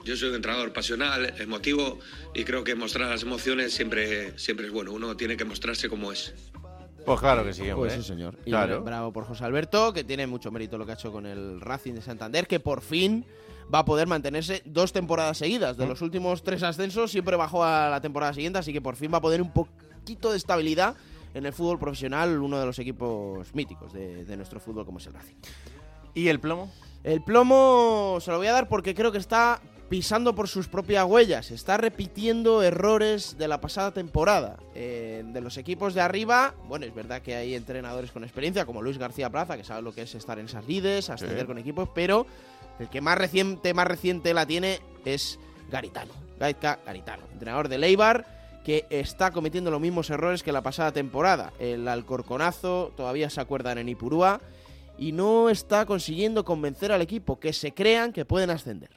Yo 0.07 0.17
soy 0.17 0.29
un 0.29 0.37
entrenador 0.37 0.73
pasional, 0.73 1.35
emotivo, 1.41 1.99
y 2.33 2.45
creo 2.45 2.63
que 2.63 2.77
mostrar 2.77 3.11
las 3.11 3.23
emociones 3.25 3.75
siempre, 3.75 4.39
siempre 4.39 4.67
es 4.67 4.73
bueno. 4.73 4.93
Uno 4.93 5.17
tiene 5.17 5.37
que 5.37 5.45
mostrarse 5.45 5.89
como 5.89 6.13
es. 6.13 6.33
Pues 7.05 7.19
claro 7.21 7.45
que 7.45 7.53
sí, 7.53 7.63
hombre. 7.63 7.91
Pues 7.91 7.95
sí, 7.95 8.03
señor. 8.03 8.39
Y 8.45 8.51
Claro. 8.51 8.83
bravo 8.83 9.13
por 9.13 9.25
José 9.25 9.45
Alberto, 9.45 9.93
que 9.93 10.05
tiene 10.05 10.29
mucho 10.29 10.53
mérito 10.53 10.79
lo 10.79 10.87
que 10.87 10.93
ha 10.93 10.95
hecho 10.95 11.11
con 11.11 11.27
el 11.27 11.61
Racing 11.61 11.95
de 11.95 12.03
Santander, 12.03 12.47
que 12.47 12.61
por 12.61 12.83
fin 12.83 13.25
va 13.75 13.81
a 13.81 13.85
poder 13.85 14.07
mantenerse 14.07 14.63
dos 14.65 14.93
temporadas 14.93 15.39
seguidas. 15.39 15.77
De 15.77 15.87
Mm. 15.87 15.89
los 15.89 16.03
últimos 16.03 16.45
tres 16.45 16.63
ascensos 16.63 17.11
siempre 17.11 17.35
bajó 17.35 17.65
a 17.65 17.89
la 17.91 18.01
temporada 18.01 18.33
siguiente, 18.33 18.61
así 18.61 18.73
que 18.73 18.81
por 18.81 18.95
fin 18.95 19.13
va 19.13 19.19
a 19.19 19.21
poder 19.21 19.43
un 19.43 19.53
poquito 19.53 20.31
de 20.31 20.37
estabilidad 20.37 20.95
en 21.35 21.47
el 21.47 21.53
fútbol 21.53 21.79
profesional, 21.81 22.39
uno 22.41 22.61
de 22.61 22.67
los 22.67 22.79
equipos 22.79 23.53
míticos 23.55 23.93
de, 23.93 24.25
de 24.25 24.37
nuestro 24.37 24.61
fútbol 24.61 24.87
como 24.87 24.99
es 24.99 25.07
el 25.07 25.15
Racing. 25.15 25.35
¿Y 26.15 26.29
el 26.29 26.39
plomo? 26.41 26.73
El 27.05 27.23
plomo 27.23 28.19
se 28.21 28.31
lo 28.31 28.39
voy 28.39 28.47
a 28.47 28.53
dar 28.53 28.69
porque 28.69 28.95
creo 28.95 29.13
que 29.13 29.19
está 29.19 29.61
pisando 29.89 30.35
por 30.35 30.49
sus 30.49 30.69
propias 30.69 31.05
huellas. 31.05 31.51
Está 31.51 31.77
repitiendo 31.77 32.63
errores 32.63 33.37
de 33.39 33.49
la 33.49 33.61
pasada 33.61 33.93
temporada. 33.93 34.59
Eh, 34.75 35.23
de 35.27 35.41
los 35.41 35.57
equipos 35.59 35.95
de 35.95 36.01
arriba, 36.01 36.55
bueno, 36.69 36.87
es 36.87 36.95
verdad 36.95 37.23
que 37.23 37.35
hay 37.37 37.55
entrenadores 37.55 38.11
con 38.11 38.25
experiencia, 38.25 38.67
como 38.67 38.83
Luis 38.83 38.99
García 38.99 39.31
Plaza, 39.31 39.57
que 39.57 39.65
sabe 39.65 39.83
lo 39.83 39.93
que 39.95 40.03
es 40.03 40.15
estar 40.15 40.39
en 40.39 40.47
esas 40.47 40.67
lides, 40.67 41.09
ascender 41.11 41.41
Sí. 41.41 41.47
con 41.47 41.59
equipos, 41.59 41.89
pero 41.95 42.27
el 42.79 42.89
que 42.89 43.01
más 43.01 43.17
reciente, 43.17 43.75
más 43.75 43.87
reciente 43.87 44.35
la 44.35 44.45
tiene 44.47 44.81
es 45.05 45.39
Garitano. 45.71 46.13
Gaitka 46.39 46.79
Garitano, 46.85 47.23
entrenador 47.33 47.69
de 47.69 47.79
Leibar, 47.79 48.27
que 48.65 48.85
está 48.91 49.31
cometiendo 49.31 49.71
los 49.71 49.81
mismos 49.81 50.11
errores 50.11 50.43
que 50.43 50.51
la 50.53 50.61
pasada 50.63 50.91
temporada. 50.93 51.53
El 51.61 51.87
Alcorconazo 51.87 52.93
todavía 52.97 53.31
se 53.31 53.41
acuerdan 53.41 53.79
en 53.79 53.89
Ipurúa 53.89 54.41
y 54.99 55.13
no 55.13 55.49
está 55.51 55.87
consiguiendo 55.87 56.45
convencer 56.45 56.91
al 56.91 57.01
equipo 57.01 57.39
que 57.39 57.53
se 57.53 57.73
crean 57.73 58.13
que 58.13 58.25
pueden 58.25 58.51
ascender. 58.51 58.91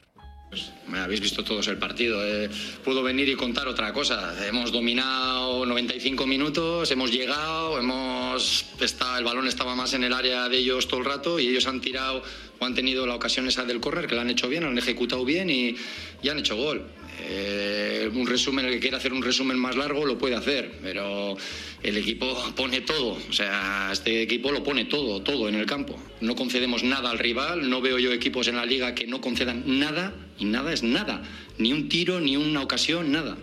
Me 0.88 0.98
habéis 0.98 1.20
visto 1.20 1.44
todos 1.44 1.68
el 1.68 1.78
partido. 1.78 2.26
eh. 2.26 2.50
Puedo 2.84 3.04
venir 3.04 3.28
y 3.28 3.36
contar 3.36 3.68
otra 3.68 3.92
cosa. 3.92 4.34
Hemos 4.48 4.72
dominado 4.72 5.64
95 5.64 6.26
minutos, 6.26 6.90
hemos 6.90 7.12
llegado, 7.12 7.78
hemos 7.78 8.66
estado, 8.80 9.18
el 9.18 9.24
balón 9.24 9.46
estaba 9.46 9.76
más 9.76 9.94
en 9.94 10.02
el 10.02 10.12
área 10.12 10.48
de 10.48 10.58
ellos 10.58 10.88
todo 10.88 10.98
el 11.00 11.06
rato 11.06 11.38
y 11.38 11.46
ellos 11.46 11.68
han 11.68 11.80
tirado 11.80 12.24
o 12.58 12.66
han 12.66 12.74
tenido 12.74 13.06
la 13.06 13.14
ocasión 13.14 13.46
esa 13.46 13.64
del 13.64 13.80
correr, 13.80 14.08
que 14.08 14.16
la 14.16 14.22
han 14.22 14.30
hecho 14.30 14.48
bien, 14.48 14.64
la 14.64 14.70
han 14.70 14.78
ejecutado 14.78 15.24
bien 15.24 15.48
y, 15.50 15.76
y 16.20 16.28
han 16.28 16.40
hecho 16.40 16.56
gol. 16.56 16.84
Eh, 17.22 18.10
un 18.12 18.26
resumen, 18.26 18.64
el 18.66 18.72
que 18.72 18.80
quiera 18.80 18.96
hacer 18.96 19.12
un 19.12 19.22
resumen 19.22 19.58
más 19.58 19.76
largo 19.76 20.04
lo 20.06 20.18
puede 20.18 20.34
hacer, 20.34 20.78
pero 20.82 21.36
el 21.82 21.96
equipo 21.96 22.36
pone 22.56 22.80
todo, 22.80 23.18
o 23.28 23.32
sea, 23.32 23.90
este 23.92 24.22
equipo 24.22 24.50
lo 24.50 24.64
pone 24.64 24.86
todo, 24.86 25.22
todo 25.22 25.48
en 25.48 25.54
el 25.54 25.66
campo. 25.66 25.96
No 26.20 26.34
concedemos 26.34 26.82
nada 26.82 27.10
al 27.10 27.18
rival, 27.18 27.68
no 27.68 27.80
veo 27.80 27.98
yo 27.98 28.12
equipos 28.12 28.48
en 28.48 28.56
la 28.56 28.66
liga 28.66 28.94
que 28.94 29.06
no 29.06 29.20
concedan 29.20 29.62
nada, 29.66 30.12
y 30.40 30.46
nada 30.46 30.72
es 30.72 30.82
nada, 30.82 31.22
ni 31.58 31.72
un 31.72 31.88
tiro, 31.88 32.18
ni 32.18 32.36
una 32.36 32.62
ocasión, 32.62 33.12
nada. 33.12 33.36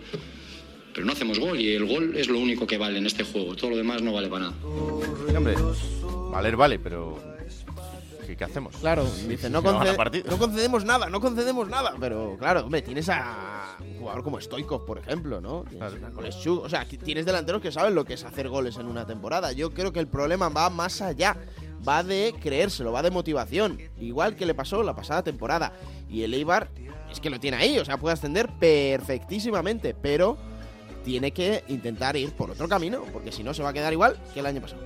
Pero 0.92 1.06
no 1.06 1.12
hacemos 1.12 1.38
gol 1.38 1.60
y 1.60 1.74
el 1.74 1.86
gol 1.86 2.16
es 2.16 2.28
lo 2.28 2.38
único 2.38 2.66
que 2.66 2.76
vale 2.76 2.98
en 2.98 3.06
este 3.06 3.22
juego, 3.24 3.54
todo 3.54 3.70
lo 3.70 3.76
demás 3.76 4.02
no 4.02 4.12
vale 4.12 4.28
para 4.28 4.46
nada. 4.46 4.56
Sí, 5.28 5.36
hombre, 5.36 5.54
valer 6.32 6.56
vale, 6.56 6.78
pero 6.80 7.22
¿qué, 8.26 8.36
qué 8.36 8.44
hacemos? 8.44 8.76
Claro, 8.76 9.08
dice, 9.28 9.48
no, 9.48 9.62
Si 10.12 10.22
no 10.28 10.38
concedemos 10.38 10.84
nada, 10.84 11.08
no 11.08 11.20
concedemos 11.20 11.68
nada. 11.68 11.94
Pero 12.00 12.36
claro, 12.36 12.64
hombre, 12.64 12.82
tienes 12.82 13.08
a 13.08 13.76
un 13.80 13.98
jugador 13.98 14.24
como 14.24 14.40
Stoikov, 14.40 14.84
por 14.84 14.98
ejemplo, 14.98 15.40
¿no? 15.40 15.64
Tienes 15.70 16.02
a 16.02 16.10
Koleschuk, 16.10 16.64
o 16.64 16.68
sea, 16.68 16.84
tienes 16.84 17.24
delanteros 17.24 17.62
que 17.62 17.70
saben 17.70 17.94
lo 17.94 18.04
que 18.04 18.14
es 18.14 18.24
hacer 18.24 18.48
goles 18.48 18.76
en 18.76 18.86
una 18.86 19.06
temporada. 19.06 19.52
Yo 19.52 19.70
creo 19.72 19.92
que 19.92 20.00
el 20.00 20.08
problema 20.08 20.48
va 20.48 20.68
más 20.68 21.00
allá. 21.00 21.36
Va 21.88 22.02
de 22.02 22.34
creérselo, 22.42 22.90
va 22.90 23.02
de 23.02 23.12
motivación. 23.12 23.78
Igual 24.00 24.34
que 24.34 24.46
le 24.46 24.52
pasó 24.52 24.82
la 24.82 24.96
pasada 24.96 25.22
temporada. 25.22 25.72
Y 26.10 26.24
el 26.24 26.34
Eibar 26.34 26.70
es 27.10 27.20
que 27.20 27.30
lo 27.30 27.40
tiene 27.40 27.56
ahí, 27.56 27.78
o 27.78 27.84
sea, 27.84 27.96
puede 27.96 28.14
ascender 28.14 28.48
perfectísimamente, 28.58 29.94
pero 29.94 30.36
tiene 31.04 31.30
que 31.32 31.64
intentar 31.68 32.16
ir 32.16 32.32
por 32.32 32.50
otro 32.50 32.68
camino, 32.68 33.02
porque 33.12 33.32
si 33.32 33.42
no 33.42 33.54
se 33.54 33.62
va 33.62 33.70
a 33.70 33.72
quedar 33.72 33.92
igual 33.92 34.16
que 34.34 34.40
el 34.40 34.46
año 34.46 34.60
pasado. 34.60 34.82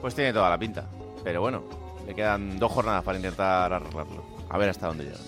Pues 0.00 0.14
tiene 0.14 0.32
toda 0.32 0.48
la 0.48 0.58
pinta. 0.58 0.86
Pero 1.24 1.40
bueno, 1.40 1.64
le 2.06 2.14
quedan 2.14 2.58
dos 2.58 2.70
jornadas 2.70 3.02
para 3.02 3.18
intentar 3.18 3.72
arreglarlo. 3.72 4.24
A 4.48 4.58
ver 4.58 4.70
hasta 4.70 4.86
dónde 4.86 5.04
llega. 5.04 5.18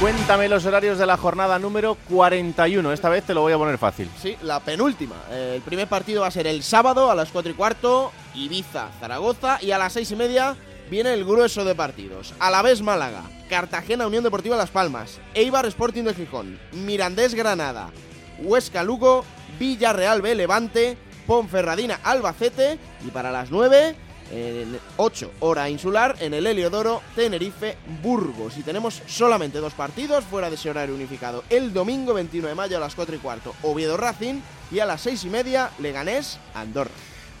Cuéntame 0.00 0.48
los 0.48 0.64
horarios 0.64 0.96
de 0.98 1.04
la 1.04 1.18
jornada 1.18 1.58
número 1.58 1.94
41. 2.08 2.90
Esta 2.90 3.10
vez 3.10 3.22
te 3.22 3.34
lo 3.34 3.42
voy 3.42 3.52
a 3.52 3.58
poner 3.58 3.76
fácil. 3.76 4.08
Sí, 4.18 4.34
la 4.40 4.58
penúltima. 4.60 5.16
Eh, 5.30 5.52
El 5.56 5.62
primer 5.62 5.88
partido 5.88 6.22
va 6.22 6.28
a 6.28 6.30
ser 6.30 6.46
el 6.46 6.62
sábado 6.62 7.10
a 7.10 7.14
las 7.14 7.28
4 7.30 7.52
y 7.52 7.54
cuarto, 7.54 8.10
Ibiza, 8.34 8.88
Zaragoza, 8.98 9.58
y 9.60 9.72
a 9.72 9.78
las 9.78 9.92
6 9.92 10.10
y 10.12 10.16
media 10.16 10.56
viene 10.90 11.12
el 11.12 11.26
grueso 11.26 11.66
de 11.66 11.74
partidos. 11.74 12.32
Alavés 12.38 12.80
Málaga, 12.80 13.24
Cartagena 13.50 14.06
Unión 14.06 14.24
Deportiva 14.24 14.56
Las 14.56 14.70
Palmas, 14.70 15.20
Eibar 15.34 15.66
Sporting 15.66 16.04
de 16.04 16.14
Gijón, 16.14 16.58
Mirandés 16.72 17.34
Granada, 17.34 17.90
Huesca 18.38 18.82
Lugo, 18.82 19.22
Villarreal 19.58 20.22
B 20.22 20.34
Levante, 20.34 20.96
Ponferradina 21.26 22.00
Albacete, 22.02 22.78
y 23.06 23.10
para 23.10 23.30
las 23.30 23.50
9 23.50 23.94
en 24.30 24.78
8 24.96 25.32
hora 25.40 25.68
insular 25.68 26.16
en 26.20 26.34
el 26.34 26.46
Heliodoro 26.46 27.02
Tenerife 27.14 27.76
Burgos. 28.02 28.56
Y 28.56 28.62
tenemos 28.62 29.02
solamente 29.06 29.58
dos 29.58 29.74
partidos 29.74 30.24
fuera 30.24 30.48
de 30.48 30.56
ese 30.56 30.70
horario 30.70 30.94
unificado. 30.94 31.44
El 31.50 31.72
domingo 31.72 32.14
21 32.14 32.48
de 32.48 32.54
mayo 32.54 32.76
a 32.76 32.80
las 32.80 32.94
4 32.94 33.16
y 33.16 33.18
cuarto 33.18 33.54
Oviedo 33.62 33.96
Racing. 33.96 34.40
Y 34.72 34.78
a 34.78 34.86
las 34.86 35.00
6 35.00 35.24
y 35.24 35.30
media 35.30 35.70
Leganés 35.80 36.38
Andorra 36.54 36.90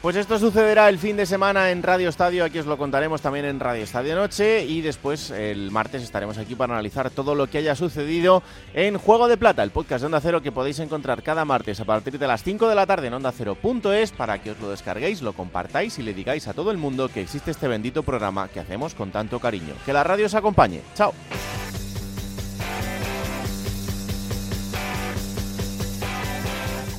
Pues 0.02 0.16
esto 0.16 0.38
sucederá 0.38 0.88
el 0.88 0.98
fin 0.98 1.18
de 1.18 1.26
semana 1.26 1.70
en 1.70 1.82
Radio 1.82 2.08
Estadio, 2.08 2.42
aquí 2.42 2.58
os 2.58 2.64
lo 2.64 2.78
contaremos 2.78 3.20
también 3.20 3.44
en 3.44 3.60
Radio 3.60 3.84
Estadio 3.84 4.14
Noche 4.14 4.64
y 4.64 4.80
después 4.80 5.30
el 5.30 5.70
martes 5.70 6.02
estaremos 6.02 6.38
aquí 6.38 6.54
para 6.54 6.72
analizar 6.72 7.10
todo 7.10 7.34
lo 7.34 7.48
que 7.48 7.58
haya 7.58 7.74
sucedido 7.74 8.42
en 8.72 8.96
Juego 8.96 9.28
de 9.28 9.36
Plata, 9.36 9.62
el 9.62 9.72
podcast 9.72 10.00
de 10.00 10.06
Onda 10.06 10.22
Cero 10.22 10.40
que 10.40 10.52
podéis 10.52 10.78
encontrar 10.78 11.22
cada 11.22 11.44
martes 11.44 11.80
a 11.80 11.84
partir 11.84 12.18
de 12.18 12.26
las 12.26 12.42
5 12.42 12.66
de 12.66 12.74
la 12.76 12.86
tarde 12.86 13.08
en 13.08 13.14
ondacero.es 13.14 14.12
para 14.12 14.40
que 14.40 14.52
os 14.52 14.60
lo 14.60 14.70
descarguéis, 14.70 15.20
lo 15.20 15.34
compartáis 15.34 15.98
y 15.98 16.02
le 16.02 16.14
digáis 16.14 16.48
a 16.48 16.54
todo 16.54 16.70
el 16.70 16.78
mundo 16.78 17.10
que 17.10 17.20
existe 17.20 17.50
este 17.50 17.68
bendito 17.68 18.02
programa 18.02 18.48
que 18.48 18.60
hacemos 18.60 18.94
con 18.94 19.10
tanto 19.10 19.38
cariño. 19.38 19.74
Que 19.84 19.92
la 19.92 20.02
radio 20.02 20.24
os 20.24 20.34
acompañe. 20.34 20.80
Chao. 20.94 21.12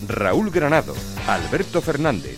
Raúl 0.08 0.52
Granado, 0.52 0.94
Alberto 1.28 1.82
Fernández, 1.82 2.38